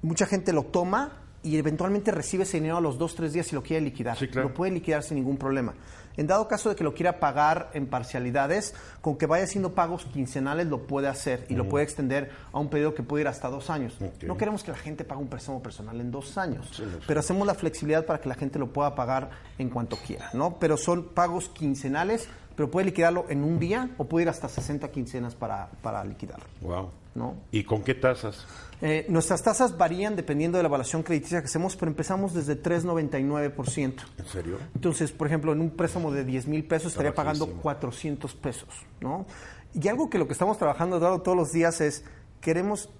mucha 0.03 0.27
gente 0.27 0.53
lo 0.53 0.65
toma 0.65 1.23
y 1.43 1.57
eventualmente 1.57 2.11
recibe 2.11 2.43
ese 2.43 2.59
dinero 2.59 2.77
a 2.77 2.81
los 2.81 2.99
dos, 2.99 3.15
tres 3.15 3.33
días 3.33 3.51
y 3.53 3.55
lo 3.55 3.63
quiere 3.63 3.85
liquidar. 3.85 4.19
Sí, 4.19 4.29
claro. 4.29 4.49
Lo 4.49 4.55
puede 4.55 4.73
liquidar 4.73 5.03
sin 5.03 5.17
ningún 5.17 5.39
problema. 5.39 5.73
En 6.19 6.27
dado 6.27 6.49
caso 6.49 6.69
de 6.69 6.75
que 6.75 6.83
lo 6.83 6.95
quiera 6.95 7.21
pagar 7.21 7.71
en 7.75 7.87
parcialidades, 7.87 8.75
con 9.01 9.17
que 9.17 9.27
vaya 9.27 9.45
haciendo 9.45 9.75
pagos 9.75 10.05
quincenales 10.05 10.67
lo 10.67 10.87
puede 10.87 11.07
hacer 11.07 11.47
y 11.49 11.55
lo 11.55 11.69
puede 11.69 11.85
extender 11.85 12.31
a 12.53 12.59
un 12.59 12.69
periodo 12.69 12.93
que 12.93 13.05
puede 13.05 13.23
ir 13.23 13.29
hasta 13.29 13.49
dos 13.49 13.71
años. 13.71 13.97
No 14.23 14.37
queremos 14.37 14.65
que 14.65 14.73
la 14.73 14.77
gente 14.77 15.05
pague 15.05 15.21
un 15.21 15.29
préstamo 15.29 15.63
personal 15.63 16.01
en 16.01 16.11
dos 16.11 16.37
años, 16.37 16.69
Sí, 16.73 16.83
pero 17.07 17.21
hacemos 17.21 17.47
la 17.47 17.55
flexibilidad 17.55 18.05
para 18.05 18.21
que 18.21 18.29
la 18.29 18.35
gente 18.35 18.59
lo 18.59 18.73
pueda 18.73 18.97
pagar 18.97 19.31
en 19.59 19.71
cuanto 19.71 19.97
quiera, 19.97 20.31
¿no? 20.33 20.59
Pero 20.59 20.77
son 20.77 21.05
pagos 21.05 21.49
quincenales, 21.51 22.29
pero 22.59 22.69
puede 22.69 22.87
liquidarlo 22.87 23.27
en 23.29 23.45
un 23.45 23.61
día 23.61 23.89
o 23.99 24.07
puede 24.07 24.25
ir 24.25 24.29
hasta 24.29 24.49
60 24.49 24.91
quincenas 24.91 25.37
para, 25.37 25.71
para 25.81 26.03
liquidarlo, 26.05 26.45
Wow. 26.61 26.91
¿no? 27.15 27.35
¿Y 27.53 27.63
con 27.63 27.85
qué 27.85 27.95
tasas? 27.95 28.49
Eh, 28.83 29.07
nuestras 29.09 29.45
tasas 29.45 29.79
varían 29.79 30.17
dependiendo 30.17 30.59
de 30.59 30.65
la 30.65 30.69
evaluación 30.69 31.05
crediticia 31.05 31.39
que 31.41 31.45
hacemos, 31.47 31.77
pero 31.77 31.89
empezamos 31.89 32.35
desde 32.35 32.61
3,99%. 32.61 34.03
¿En 34.19 34.27
serio? 34.27 34.59
Entonces, 34.75 35.13
por 35.13 35.29
ejemplo, 35.29 35.53
en 35.53 35.61
un 35.61 35.71
préstamo 35.71 36.11
de 36.11 36.25
10 36.25 36.49
mil 36.49 36.65
pesos 36.65 36.91
estaría 36.91 37.15
pagando 37.15 37.45
bajísimo. 37.45 37.63
400 37.63 38.35
pesos, 38.35 38.69
¿no? 39.01 39.25
Y 39.73 39.87
algo 39.87 40.11
que 40.11 40.19
lo 40.19 40.27
que 40.27 40.33
estamos 40.33 40.59
trabajando, 40.59 40.97
Eduardo, 40.97 41.23
todos 41.23 41.37
los 41.39 41.53
días 41.53 41.81
es, 41.81 42.05
queremos, 42.41 42.91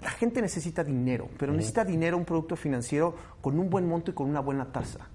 la 0.00 0.10
gente 0.10 0.40
necesita 0.40 0.84
dinero, 0.84 1.28
pero 1.40 1.52
necesita 1.52 1.84
dinero, 1.84 2.16
un 2.16 2.24
producto 2.24 2.54
financiero 2.54 3.16
con 3.40 3.58
un 3.58 3.68
buen 3.68 3.84
monto 3.88 4.12
y 4.12 4.14
con 4.14 4.30
una 4.30 4.38
buena 4.38 4.66
tasa. 4.66 5.08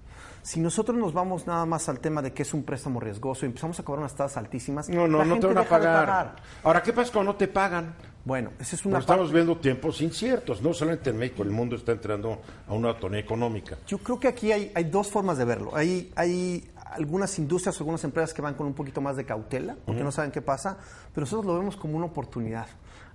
Si 0.44 0.60
nosotros 0.60 0.96
nos 0.98 1.14
vamos 1.14 1.46
nada 1.46 1.64
más 1.64 1.88
al 1.88 2.00
tema 2.00 2.20
de 2.20 2.34
que 2.34 2.42
es 2.42 2.52
un 2.52 2.64
préstamo 2.64 3.00
riesgoso 3.00 3.46
y 3.46 3.48
empezamos 3.48 3.80
a 3.80 3.82
cobrar 3.82 4.00
unas 4.00 4.14
tasas 4.14 4.36
altísimas, 4.36 4.90
No, 4.90 5.08
no, 5.08 5.18
la 5.18 5.24
no 5.24 5.38
te 5.40 5.46
van 5.46 5.56
a 5.58 5.64
pagar. 5.64 6.36
Ahora, 6.62 6.82
¿qué 6.82 6.92
pasa 6.92 7.10
cuando 7.10 7.32
no 7.32 7.38
te 7.38 7.48
pagan? 7.48 7.94
Bueno, 8.26 8.50
esa 8.58 8.76
es 8.76 8.84
una 8.84 8.98
estamos 8.98 9.28
parte- 9.28 9.34
viendo 9.34 9.56
tiempos 9.56 10.02
inciertos, 10.02 10.60
no 10.60 10.74
solamente 10.74 11.08
en 11.10 11.16
México, 11.16 11.42
el 11.42 11.50
mundo 11.50 11.76
está 11.76 11.92
entrando 11.92 12.42
a 12.68 12.74
una 12.74 12.90
atonía 12.90 13.20
económica. 13.20 13.78
Yo 13.86 13.96
creo 13.98 14.20
que 14.20 14.28
aquí 14.28 14.52
hay, 14.52 14.70
hay 14.74 14.84
dos 14.84 15.08
formas 15.08 15.38
de 15.38 15.46
verlo. 15.46 15.74
Hay, 15.74 16.12
hay 16.14 16.70
algunas 16.92 17.38
industrias, 17.38 17.78
algunas 17.80 18.04
empresas 18.04 18.34
que 18.34 18.42
van 18.42 18.52
con 18.54 18.66
un 18.66 18.74
poquito 18.74 19.00
más 19.00 19.16
de 19.16 19.24
cautela, 19.24 19.76
porque 19.86 20.02
no 20.04 20.12
saben 20.12 20.30
qué 20.30 20.42
pasa, 20.42 20.76
pero 21.14 21.22
nosotros 21.22 21.46
lo 21.46 21.58
vemos 21.58 21.76
como 21.76 21.96
una 21.96 22.06
oportunidad. 22.06 22.66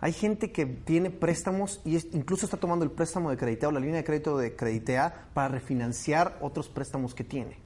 Hay 0.01 0.13
gente 0.13 0.51
que 0.51 0.65
tiene 0.65 1.09
préstamos 1.09 1.81
y 1.83 1.95
es- 1.97 2.07
incluso 2.13 2.45
está 2.45 2.57
tomando 2.57 2.85
el 2.85 2.91
préstamo 2.91 3.29
de 3.29 3.37
Creditea 3.37 3.67
o 3.69 3.71
la 3.71 3.79
línea 3.81 3.97
de 3.97 4.03
crédito 4.03 4.37
de 4.37 4.55
Creditea 4.55 5.27
para 5.33 5.49
refinanciar 5.49 6.37
otros 6.41 6.69
préstamos 6.69 7.13
que 7.13 7.23
tiene. 7.25 7.57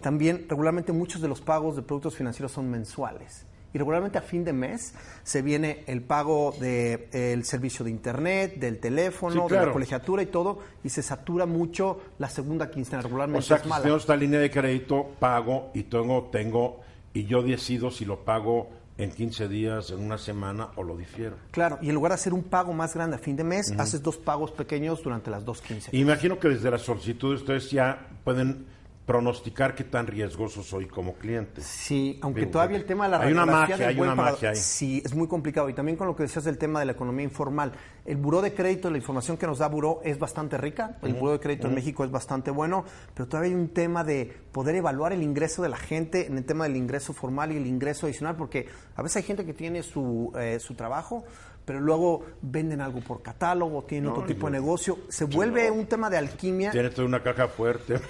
También, 0.00 0.46
regularmente, 0.48 0.92
muchos 0.92 1.20
de 1.20 1.28
los 1.28 1.40
pagos 1.40 1.74
de 1.76 1.82
productos 1.82 2.14
financieros 2.16 2.52
son 2.52 2.70
mensuales. 2.70 3.44
Y 3.72 3.78
regularmente 3.78 4.18
a 4.18 4.22
fin 4.22 4.44
de 4.44 4.52
mes 4.52 4.94
se 5.22 5.42
viene 5.42 5.84
el 5.86 6.02
pago 6.02 6.52
del 6.60 7.44
servicio 7.44 7.84
de 7.84 7.90
internet, 7.92 8.56
del 8.58 8.78
teléfono, 8.80 9.46
Sí, 9.48 9.54
de 9.54 9.60
la 9.66 9.72
colegiatura 9.72 10.22
y 10.22 10.26
todo, 10.26 10.58
y 10.82 10.88
se 10.88 11.02
satura 11.02 11.46
mucho 11.46 12.00
la 12.18 12.28
segunda 12.28 12.68
quincena. 12.70 13.02
Regularmente 13.02 13.38
O 13.38 13.42
sea, 13.42 13.56
es 13.58 13.62
que 13.62 13.66
si 13.66 13.70
mala. 13.70 13.82
tengo 13.84 13.96
esta 13.96 14.16
línea 14.16 14.40
de 14.40 14.50
crédito, 14.50 15.10
pago 15.20 15.70
y 15.74 15.84
tengo, 15.84 16.28
tengo, 16.32 16.80
y 17.14 17.26
yo 17.26 17.42
decido 17.42 17.92
si 17.92 18.04
lo 18.04 18.24
pago 18.24 18.68
en 19.00 19.10
15 19.10 19.48
días, 19.48 19.90
en 19.90 20.00
una 20.00 20.18
semana 20.18 20.68
o 20.76 20.82
lo 20.82 20.96
difiero. 20.96 21.36
Claro, 21.50 21.78
y 21.80 21.88
en 21.88 21.94
lugar 21.94 22.10
de 22.10 22.14
hacer 22.14 22.34
un 22.34 22.42
pago 22.42 22.72
más 22.74 22.94
grande 22.94 23.16
a 23.16 23.18
fin 23.18 23.34
de 23.34 23.44
mes, 23.44 23.72
haces 23.78 24.02
dos 24.02 24.18
pagos 24.18 24.50
pequeños 24.52 25.02
durante 25.02 25.30
las 25.30 25.44
dos 25.44 25.62
quincenas. 25.62 25.94
Imagino 25.94 26.38
que 26.38 26.48
desde 26.48 26.70
la 26.70 26.78
solicitud 26.78 27.34
ustedes 27.34 27.70
ya 27.70 28.08
pueden 28.24 28.66
pronosticar 29.06 29.74
qué 29.74 29.82
tan 29.82 30.06
riesgoso 30.06 30.62
soy 30.62 30.86
como 30.86 31.14
cliente. 31.14 31.62
Sí, 31.62 32.18
aunque 32.22 32.46
todavía 32.46 32.76
el 32.76 32.84
tema 32.84 33.06
de 33.06 33.10
la 33.10 33.20
hay 33.22 33.32
una 33.32 33.44
magia, 33.44 33.74
hay 33.88 33.98
una 33.98 34.14
pagador- 34.14 34.32
magia 34.34 34.50
ahí. 34.50 34.56
Sí, 34.56 35.02
es 35.04 35.14
muy 35.14 35.26
complicado. 35.26 35.68
Y 35.68 35.74
también 35.74 35.96
con 35.96 36.06
lo 36.06 36.14
que 36.14 36.22
decías 36.22 36.44
del 36.44 36.58
tema 36.58 36.78
de 36.78 36.86
la 36.86 36.92
economía 36.92 37.24
informal. 37.24 37.72
El 38.04 38.16
buró 38.18 38.40
de 38.40 38.54
crédito, 38.54 38.88
la 38.90 38.98
información 38.98 39.36
que 39.36 39.46
nos 39.46 39.58
da 39.58 39.66
buró 39.68 40.00
es 40.04 40.18
bastante 40.18 40.56
rica. 40.58 40.96
El 41.02 41.14
buró 41.14 41.32
de 41.32 41.40
crédito 41.40 41.66
en 41.66 41.74
México 41.74 42.04
es 42.04 42.10
bastante 42.10 42.50
bueno, 42.50 42.84
pero 43.14 43.26
todavía 43.28 43.50
hay 43.50 43.60
un 43.60 43.68
tema 43.70 44.04
de 44.04 44.32
poder 44.52 44.76
evaluar 44.76 45.12
el 45.12 45.22
ingreso 45.22 45.60
de 45.62 45.68
la 45.70 45.76
gente 45.76 46.26
en 46.26 46.38
el 46.38 46.44
tema 46.44 46.64
del 46.64 46.76
ingreso 46.76 47.12
formal 47.12 47.52
y 47.52 47.56
el 47.56 47.66
ingreso 47.66 48.06
adicional, 48.06 48.36
porque 48.36 48.66
a 48.96 49.02
veces 49.02 49.16
hay 49.18 49.22
gente 49.24 49.44
que 49.44 49.54
tiene 49.54 49.82
su, 49.82 50.32
eh, 50.38 50.58
su 50.60 50.74
trabajo, 50.74 51.24
pero 51.70 51.78
luego 51.78 52.24
venden 52.42 52.80
algo 52.80 52.98
por 52.98 53.22
catálogo, 53.22 53.84
tienen 53.84 54.10
otro 54.10 54.24
tipo 54.24 54.48
de 54.48 54.54
negocio. 54.54 54.98
Se 55.08 55.24
vuelve 55.24 55.70
un 55.70 55.86
tema 55.86 56.10
de 56.10 56.18
alquimia. 56.18 56.72
Tiene 56.72 56.90
toda 56.90 57.06
una 57.06 57.22
caja 57.22 57.46
fuerte, 57.46 58.00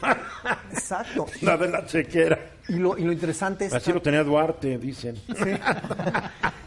Exacto. 0.72 1.26
la 1.42 1.58
de 1.58 1.68
la 1.68 1.84
chequera. 1.84 2.52
Y 2.68 2.78
lo, 2.78 2.96
y 2.96 3.04
lo 3.04 3.12
interesante 3.12 3.66
es... 3.66 3.74
Así 3.74 3.92
lo 3.92 4.00
tenía 4.00 4.24
Duarte, 4.24 4.78
dicen. 4.78 5.16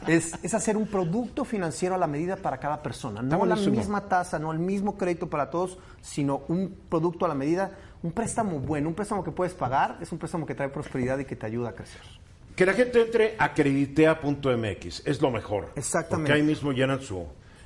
es, 0.07 0.33
es 0.43 0.53
hacer 0.53 0.77
un 0.77 0.85
producto 0.85 1.45
financiero 1.45 1.95
a 1.95 1.97
la 1.97 2.05
medida 2.05 2.35
para 2.35 2.59
cada 2.59 2.83
persona. 2.83 3.23
No 3.23 3.37
la 3.39 3.55
buenísimo. 3.55 3.75
misma 3.75 4.07
tasa, 4.07 4.37
no 4.37 4.51
el 4.51 4.59
mismo 4.59 4.95
crédito 4.95 5.31
para 5.31 5.49
todos, 5.49 5.79
sino 5.99 6.43
un 6.47 6.77
producto 6.89 7.25
a 7.25 7.27
la 7.27 7.33
medida, 7.33 7.71
un 8.03 8.11
préstamo 8.11 8.59
bueno, 8.59 8.87
un 8.87 8.93
préstamo 8.93 9.23
que 9.23 9.31
puedes 9.31 9.55
pagar, 9.55 9.97
es 9.99 10.11
un 10.11 10.19
préstamo 10.19 10.45
que 10.45 10.53
trae 10.53 10.69
prosperidad 10.69 11.17
y 11.17 11.25
que 11.25 11.35
te 11.35 11.47
ayuda 11.47 11.69
a 11.69 11.73
crecer. 11.73 12.01
Que 12.55 12.65
la 12.65 12.73
gente 12.73 13.01
entre 13.01 13.35
a 13.39 13.53
creditea.mx, 13.53 15.01
es 15.05 15.21
lo 15.21 15.31
mejor. 15.31 15.71
Exactamente. 15.75 16.29
Porque 16.29 16.33
ahí 16.41 16.43
mismo 16.47 16.71
llenan 16.71 17.01
su... 17.01 17.25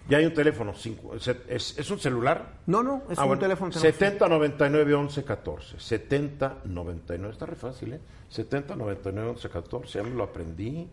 Ya 0.10 0.20
hay 0.20 0.26
un 0.26 0.34
teléfono, 0.34 0.74
cinco- 0.74 1.16
¿es, 1.50 1.78
es 1.78 1.92
un 1.92 2.00
celular? 2.00 2.60
No, 2.66 2.82
no, 2.82 3.04
es 3.10 3.20
Ah, 3.20 3.24
un 3.24 3.28
bueno, 3.28 3.42
teléfono. 3.42 3.72
tenemos- 3.72 3.82
70 3.98 4.30
99 4.30 4.94
11 4.94 5.24
14. 5.26 5.80
70 5.80 6.58
99, 6.64 7.34
está 7.34 7.46
re 7.46 7.58
fácil, 7.58 7.92
¿eh? 7.92 8.00
70 8.30 8.78
99 8.78 9.32
11 9.32 9.50
14, 9.50 10.00
ya 10.00 10.04
me 10.06 10.16
lo 10.16 10.24
aprendí. 10.24 10.88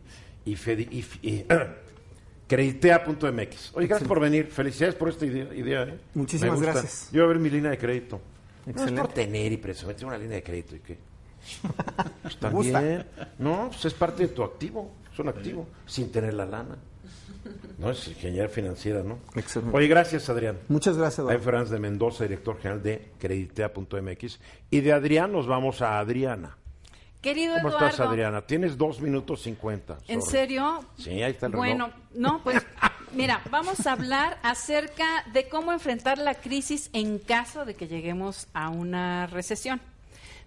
Y, 0.45 0.57
fedi- 0.57 0.89
y, 1.23 1.45
creditea.mx. 2.49 3.71
Oye, 3.75 3.87
gracias 3.87 4.09
por 4.09 4.19
venir. 4.19 4.49
Felicidades 4.49 4.97
por 4.97 5.09
esta 5.09 5.25
idea. 5.27 5.55
idea, 5.55 5.83
¿eh? 5.85 5.99
Muchísimas 6.15 6.61
gracias. 6.61 7.09
Yo 7.13 7.23
voy 7.23 7.31
a 7.31 7.33
ver 7.35 7.39
mi 7.43 7.51
línea 7.51 7.71
de 7.71 7.79
crédito. 7.79 8.21
No 8.67 8.85
es 8.85 8.93
por 8.93 9.09
tener 9.13 9.53
y 9.53 9.59
presumir, 9.59 9.95
tengo 9.95 10.09
una 10.09 10.19
línea 10.19 10.37
de 10.37 10.43
crédito 10.43 10.75
y 10.75 10.81
qué. 10.81 10.99
Pues 12.23 12.39
también. 12.39 13.07
No, 13.39 13.69
pues 13.71 13.85
es 13.85 13.95
parte 13.95 14.23
de 14.25 14.29
tu 14.29 14.43
activo. 14.43 14.93
Es 15.13 15.19
un 15.19 15.29
activo, 15.29 15.69
sin 15.87 16.11
tener 16.11 16.35
la 16.35 16.45
lana. 16.45 16.77
No, 17.79 17.91
es 17.91 18.09
ingeniería 18.09 18.49
financiera, 18.49 19.03
¿no? 19.03 19.19
Excelente. 19.35 19.77
Oye, 19.77 19.87
gracias, 19.87 20.29
Adrián. 20.29 20.59
Muchas 20.69 20.97
gracias, 20.97 21.21
Eduardo. 21.21 21.41
Franz 21.43 21.71
de 21.71 21.79
Mendoza, 21.79 22.25
director 22.25 22.57
general 22.59 22.83
de 22.83 23.13
creditea.mx. 23.19 24.41
Y 24.71 24.81
de 24.81 24.93
Adrián 24.93 25.33
nos 25.33 25.47
vamos 25.47 25.83
a 25.83 25.99
Adriana. 25.99 26.57
Querido 27.21 27.55
¿Cómo 27.57 27.69
Eduardo. 27.69 27.87
estás, 27.89 28.07
Adriana? 28.07 28.43
Tienes 28.43 28.77
dos 28.77 29.01
minutos 29.01 29.43
cincuenta. 29.43 29.99
¿En 30.09 30.21
serio? 30.23 30.85
Sí, 30.99 31.23
ahí 31.23 31.31
está 31.33 31.47
el 31.47 31.53
Bueno, 31.53 31.87
reloj. 31.87 32.01
no, 32.15 32.43
pues 32.43 32.63
mira, 33.13 33.41
vamos 33.51 33.87
a 33.87 33.93
hablar 33.93 34.39
acerca 34.43 35.25
de 35.33 35.49
cómo 35.49 35.73
enfrentar 35.73 36.19
la 36.19 36.35
crisis 36.35 36.91
en 36.93 37.19
caso 37.19 37.65
de 37.65 37.75
que 37.75 37.87
lleguemos 37.89 38.47
a 38.53 38.69
una 38.69 39.27
recesión. 39.27 39.81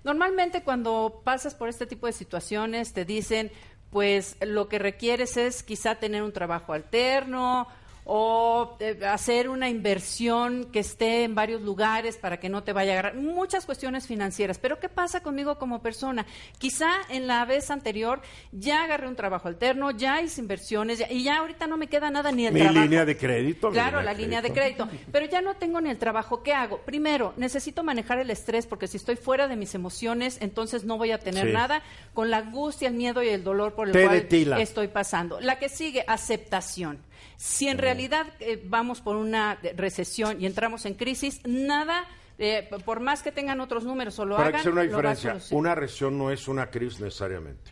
Normalmente 0.03 0.63
cuando 0.63 1.21
pasas 1.23 1.55
por 1.55 1.69
este 1.69 1.85
tipo 1.85 2.07
de 2.07 2.13
situaciones 2.13 2.93
te 2.93 3.05
dicen, 3.05 3.51
pues 3.91 4.37
lo 4.41 4.67
que 4.67 4.79
requieres 4.79 5.37
es 5.37 5.63
quizá 5.63 5.95
tener 5.95 6.23
un 6.23 6.33
trabajo 6.33 6.73
alterno 6.73 7.67
o 8.09 8.77
eh, 8.79 8.97
hacer 9.05 9.49
una 9.49 9.69
inversión 9.69 10.69
que 10.71 10.79
esté 10.79 11.25
en 11.25 11.35
varios 11.35 11.61
lugares 11.61 12.15
para 12.15 12.39
que 12.39 12.47
no 12.47 12.63
te 12.63 12.71
vaya 12.71 12.91
a 12.91 12.93
agarrar. 12.99 13.15
Muchas 13.15 13.65
cuestiones 13.65 14.07
financieras. 14.07 14.57
Pero 14.59 14.79
¿qué 14.79 14.87
pasa 14.87 15.19
conmigo 15.21 15.57
como 15.57 15.81
persona? 15.81 16.25
Quizá 16.57 16.89
en 17.09 17.27
la 17.27 17.43
vez 17.43 17.69
anterior 17.69 18.21
ya 18.53 18.85
agarré 18.85 19.09
un 19.09 19.17
trabajo 19.17 19.49
alterno, 19.49 19.91
ya 19.91 20.21
hice 20.21 20.39
inversiones 20.39 20.99
ya- 20.99 21.11
y 21.11 21.23
ya 21.23 21.39
ahorita 21.39 21.67
no 21.67 21.75
me 21.75 21.87
queda 21.87 22.09
nada 22.09 22.31
ni 22.31 22.45
el 22.45 22.53
Mi 22.53 22.61
trabajo. 22.61 22.81
línea 22.85 23.03
de 23.03 23.17
crédito. 23.17 23.71
Claro, 23.71 24.01
la 24.01 24.13
línea 24.13 24.41
de 24.41 24.53
crédito. 24.53 24.87
Pero 25.11 25.25
ya 25.25 25.41
no 25.41 25.55
tengo 25.55 25.81
ni 25.81 25.89
el 25.89 25.97
trabajo. 25.97 26.41
¿Qué 26.43 26.53
hago? 26.53 26.77
Primero, 26.85 27.33
necesito 27.35 27.83
manejar 27.83 28.19
el 28.19 28.29
estrés 28.29 28.65
porque 28.67 28.87
si 28.87 28.95
estoy 28.95 29.17
fuera 29.17 29.49
de 29.49 29.57
mis 29.57 29.75
emociones, 29.75 30.37
entonces 30.39 30.85
no 30.85 30.97
voy 30.97 31.11
a 31.11 31.19
tener 31.19 31.47
Sí. 31.47 31.51
nada 31.51 31.83
con 32.13 32.29
la 32.29 32.37
angustia, 32.37 32.87
el 32.87 32.93
miedo 32.93 33.21
y 33.21 33.27
el 33.27 33.43
dolor 33.43 33.73
por 33.73 33.89
el 33.89 33.91
cual 34.05 34.27
estoy 34.61 34.87
pasando. 34.87 35.41
La 35.41 35.59
que 35.59 35.67
sigue, 35.67 36.05
aceptación. 36.07 36.99
Si 37.37 37.67
en 37.67 37.77
realidad 37.77 38.25
eh, 38.39 38.61
vamos 38.65 38.99
por 38.99 39.15
una 39.15 39.59
eh, 39.61 39.73
recesión 39.77 40.41
y 40.41 40.47
entramos 40.47 40.85
en 40.87 40.95
crisis, 40.95 41.39
nada, 41.45 42.03
eh, 42.39 42.67
por 42.83 42.99
más 42.99 43.21
que 43.21 43.31
tengan 43.31 43.61
otros 43.61 43.83
números 43.83 44.17
o 44.17 44.25
lo 44.25 44.35
hay 44.35 44.41
hagan, 44.41 44.51
que 44.53 44.57
hacer 44.57 44.71
una 44.73 44.81
diferencia. 44.81 45.37
Una 45.51 45.75
recesión 45.75 46.17
no 46.17 46.31
es 46.31 46.47
una 46.47 46.71
crisis 46.71 46.99
necesariamente. 46.99 47.71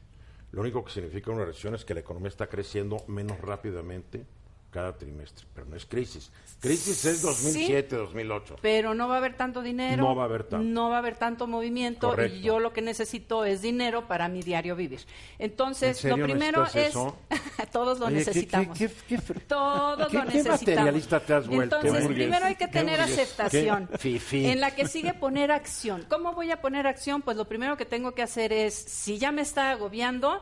Lo 0.52 0.62
único 0.62 0.86
que 0.86 0.92
significa 0.92 1.32
una 1.32 1.46
recesión 1.46 1.74
es 1.74 1.84
que 1.84 1.96
la 1.96 2.02
economía 2.02 2.30
está 2.30 2.48
creciendo 2.48 3.04
menos 3.08 3.42
rápidamente 3.42 4.26
cada 4.76 4.98
trimestre, 4.98 5.46
pero 5.54 5.66
no 5.68 5.78
es 5.78 5.86
crisis. 5.86 6.30
Crisis 6.60 7.06
es 7.06 7.22
2007, 7.22 7.96
2008. 7.96 8.58
pero 8.62 8.94
no 8.94 9.08
va 9.08 9.16
a 9.16 9.18
haber 9.20 9.38
tanto 9.38 9.62
dinero. 9.62 10.04
No 10.04 10.16
va 10.16 10.24
a 10.24 10.26
haber 10.26 10.44
tanto. 10.44 10.66
No 10.68 10.90
va 10.90 10.98
a 10.98 11.00
haber 11.00 11.16
tanto 11.16 11.48
movimiento 11.48 12.10
Correcto. 12.10 12.36
y 12.38 12.42
yo 12.42 12.60
lo 12.60 12.74
que 12.74 12.82
necesito 12.82 13.46
es 13.46 13.62
dinero 13.62 14.06
para 14.08 14.28
mi 14.28 14.42
diario 14.42 14.76
vivir. 14.76 15.00
Entonces, 15.40 15.90
¿En 15.98 16.02
serio 16.02 16.18
lo 16.18 16.24
primero 16.26 16.66
es 16.66 16.76
eso? 16.76 17.16
todos 17.72 18.00
lo 18.00 18.08
Oye, 18.08 18.16
¿qué- 18.16 18.20
necesitamos. 18.26 18.78
qué- 18.78 18.90
qué- 19.08 19.18
qué- 19.18 19.40
todos 19.48 19.98
lo 20.00 20.08
qué 20.10 20.18
necesitamos. 20.26 20.62
materialista 20.62 21.20
te 21.22 21.34
has 21.36 21.48
vuelto, 21.48 21.78
Entonces, 21.80 22.08
primero 22.08 22.46
hay 22.46 22.56
que 22.56 22.68
tener 22.68 23.00
aceptación. 23.00 23.90
En 24.32 24.60
la 24.60 24.72
que 24.76 24.88
sigue 24.90 25.14
poner 25.14 25.52
acción. 25.54 26.06
¿Cómo 26.10 26.34
voy 26.34 26.52
a 26.52 26.60
poner 26.60 26.86
acción? 26.86 27.22
Pues 27.22 27.38
lo 27.38 27.46
primero 27.46 27.78
que 27.78 27.86
tengo 27.86 28.12
que 28.14 28.24
hacer 28.24 28.52
es, 28.52 28.74
si 28.74 29.20
ya 29.20 29.32
me 29.32 29.42
está 29.42 29.72
agobiando, 29.72 30.42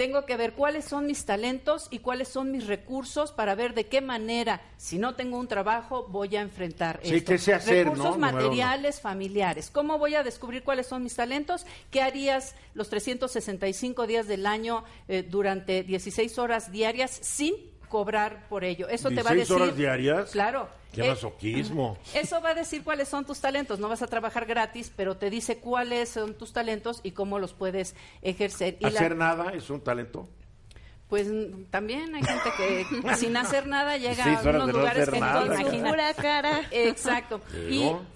tengo 0.00 0.24
que 0.24 0.38
ver 0.38 0.54
cuáles 0.54 0.86
son 0.86 1.04
mis 1.04 1.26
talentos 1.26 1.86
y 1.90 1.98
cuáles 1.98 2.28
son 2.28 2.50
mis 2.50 2.66
recursos 2.66 3.32
para 3.32 3.54
ver 3.54 3.74
de 3.74 3.84
qué 3.84 4.00
manera, 4.00 4.62
si 4.78 4.98
no 4.98 5.14
tengo 5.14 5.38
un 5.38 5.46
trabajo, 5.46 6.06
voy 6.08 6.36
a 6.36 6.40
enfrentar 6.40 7.00
Sí, 7.02 7.16
esto. 7.16 7.34
hacer, 7.34 7.84
¿no? 7.84 7.92
Recursos 7.92 8.16
uno. 8.16 8.18
materiales, 8.32 8.98
familiares. 9.02 9.68
¿Cómo 9.70 9.98
voy 9.98 10.14
a 10.14 10.22
descubrir 10.22 10.62
cuáles 10.62 10.86
son 10.86 11.02
mis 11.02 11.14
talentos? 11.16 11.66
¿Qué 11.90 12.00
harías 12.00 12.54
los 12.72 12.88
365 12.88 14.06
días 14.06 14.26
del 14.26 14.46
año 14.46 14.84
eh, 15.06 15.22
durante 15.22 15.82
16 15.82 16.38
horas 16.38 16.72
diarias 16.72 17.10
sin 17.10 17.56
cobrar 17.90 18.46
por 18.48 18.64
ello? 18.64 18.88
Eso 18.88 19.10
te 19.10 19.22
va 19.22 19.30
a 19.32 19.34
16 19.34 19.48
decir. 19.48 19.62
horas 19.62 19.76
diarias. 19.76 20.30
Claro. 20.30 20.68
Qué 20.92 21.04
Eh, 21.04 21.08
masoquismo. 21.10 21.98
eso 22.14 22.40
va 22.40 22.50
a 22.50 22.54
decir 22.54 22.82
cuáles 22.82 23.08
son 23.08 23.24
tus 23.26 23.38
talentos. 23.40 23.78
No 23.78 23.88
vas 23.88 24.00
a 24.02 24.06
trabajar 24.06 24.46
gratis, 24.46 24.90
pero 24.96 25.16
te 25.18 25.28
dice 25.30 25.58
cuáles 25.58 26.08
son 26.08 26.34
tus 26.34 26.52
talentos 26.52 27.00
y 27.04 27.10
cómo 27.12 27.38
los 27.38 27.52
puedes 27.52 27.94
ejercer. 28.22 28.76
Y 28.80 28.84
la- 28.84 28.88
Hacer 28.88 29.14
nada 29.14 29.52
es 29.52 29.68
un 29.70 29.80
talento. 29.82 30.26
pues 31.08 31.26
mm, 31.28 31.64
también 31.70 32.14
hay 32.14 32.22
gente 32.22 32.50
que 32.56 32.86
sin 33.16 33.36
hacer 33.36 33.66
nada 33.66 33.96
llega 33.96 34.24
a 34.24 34.42
unos 34.42 34.66
no 34.68 34.72
lugares 34.72 35.08
que 35.10 35.18
nada, 35.20 35.44
no. 35.44 35.88
Pura 35.88 36.14
cara. 36.14 36.60
Exacto. 36.70 37.40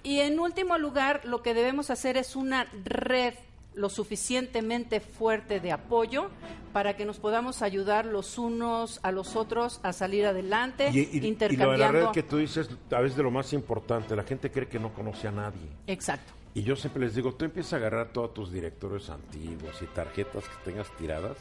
Y 0.03 0.19
en 0.19 0.39
último 0.39 0.77
lugar, 0.77 1.21
lo 1.25 1.41
que 1.41 1.53
debemos 1.53 1.89
hacer 1.89 2.15
es 2.17 2.35
una 2.37 2.67
red 2.85 3.33
lo 3.75 3.89
suficientemente 3.89 4.99
fuerte 4.99 5.59
de 5.59 5.71
apoyo 5.71 6.29
para 6.73 6.95
que 6.97 7.05
nos 7.05 7.19
podamos 7.19 7.61
ayudar 7.61 8.05
los 8.05 8.37
unos 8.37 8.99
a 9.03 9.11
los 9.11 9.35
otros 9.35 9.79
a 9.83 9.93
salir 9.93 10.25
adelante, 10.25 10.89
Y, 10.93 10.99
y- 10.99 11.01
y 11.01 11.05
lo 11.05 11.09
de 11.11 11.19
la 11.21 11.27
intercambiando. 11.27 11.91
red 11.91 12.07
que 12.11 12.23
tú 12.23 12.37
dices, 12.37 12.69
a 12.91 12.99
veces 13.01 13.15
de 13.17 13.23
lo 13.23 13.31
más 13.31 13.53
importante, 13.53 14.15
la 14.15 14.23
gente 14.23 14.51
cree 14.51 14.67
que 14.67 14.79
no 14.79 14.93
conoce 14.93 15.27
a 15.27 15.31
nadie. 15.31 15.67
Exacto. 15.87 16.33
Y 16.53 16.63
yo 16.63 16.75
siempre 16.75 17.01
les 17.03 17.15
digo, 17.15 17.33
tú 17.33 17.43
empiezas 17.45 17.73
a 17.73 17.75
agarrar 17.77 18.09
todos 18.13 18.33
tus 18.33 18.51
directorios 18.51 19.09
antiguos 19.09 19.81
y 19.81 19.85
tarjetas 19.87 20.45
que 20.45 20.71
tengas 20.71 20.89
tiradas 20.97 21.37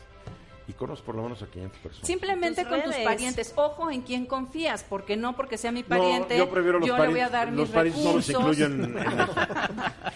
y 0.66 0.72
conoces 0.72 1.04
por 1.04 1.14
lo 1.14 1.22
menos 1.22 1.42
a 1.42 1.46
500 1.46 1.78
personas. 1.80 2.06
Simplemente 2.06 2.62
Tus 2.62 2.70
con 2.70 2.82
tus 2.82 2.92
redes. 2.92 3.04
parientes. 3.04 3.52
Ojo 3.56 3.90
en 3.90 4.00
quién 4.02 4.24
confías, 4.26 4.82
porque 4.82 5.16
no 5.16 5.36
porque 5.36 5.58
sea 5.58 5.72
mi 5.72 5.82
pariente, 5.82 6.38
no, 6.38 6.44
yo 6.46 6.50
prefiero 6.50 6.78
los 6.78 6.88
le 6.88 6.94
parientes. 6.96 7.14
voy 7.14 7.20
a 7.20 7.28
dar 7.28 7.48
los 7.52 7.68
mis 7.68 7.70
parientes 7.70 8.02
no 8.04 8.12
los 8.14 8.26
recursos. 8.26 8.60
en, 8.60 8.84
en. 8.84 8.94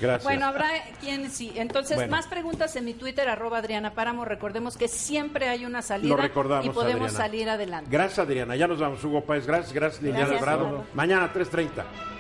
Gracias. 0.01 0.25
Bueno, 0.25 0.47
habrá 0.47 0.69
quien 1.01 1.31
sí. 1.31 1.53
Entonces, 1.55 1.97
Bueno. 1.97 2.11
más 2.13 2.27
preguntas 2.27 2.75
en 2.77 2.85
mi 2.87 2.95
Twitter, 2.95 3.29
arroba 3.29 3.59
Adriana 3.59 3.93
Páramo. 3.95 4.25
Recordemos 4.25 4.77
que 4.77 4.89
siempre 4.89 5.49
hay 5.49 5.65
una 5.67 5.83
salida 5.83 6.09
Lo 6.09 6.17
recordamos, 6.17 6.65
y 6.67 6.71
podemos 6.71 7.13
Adriana. 7.13 7.19
salir 7.25 7.51
adelante. 7.51 7.91
Gracias, 7.91 8.19
Adriana. 8.21 8.57
Ya 8.57 8.67
nos 8.67 8.79
vamos, 8.81 9.05
Hugo 9.05 9.23
Páez. 9.25 9.47
Gracias, 9.47 9.73
gracias, 9.73 10.03
Liliana. 10.03 10.35
Eduardo. 10.37 10.85
Mañana, 10.95 11.31
3.30. 11.33 12.18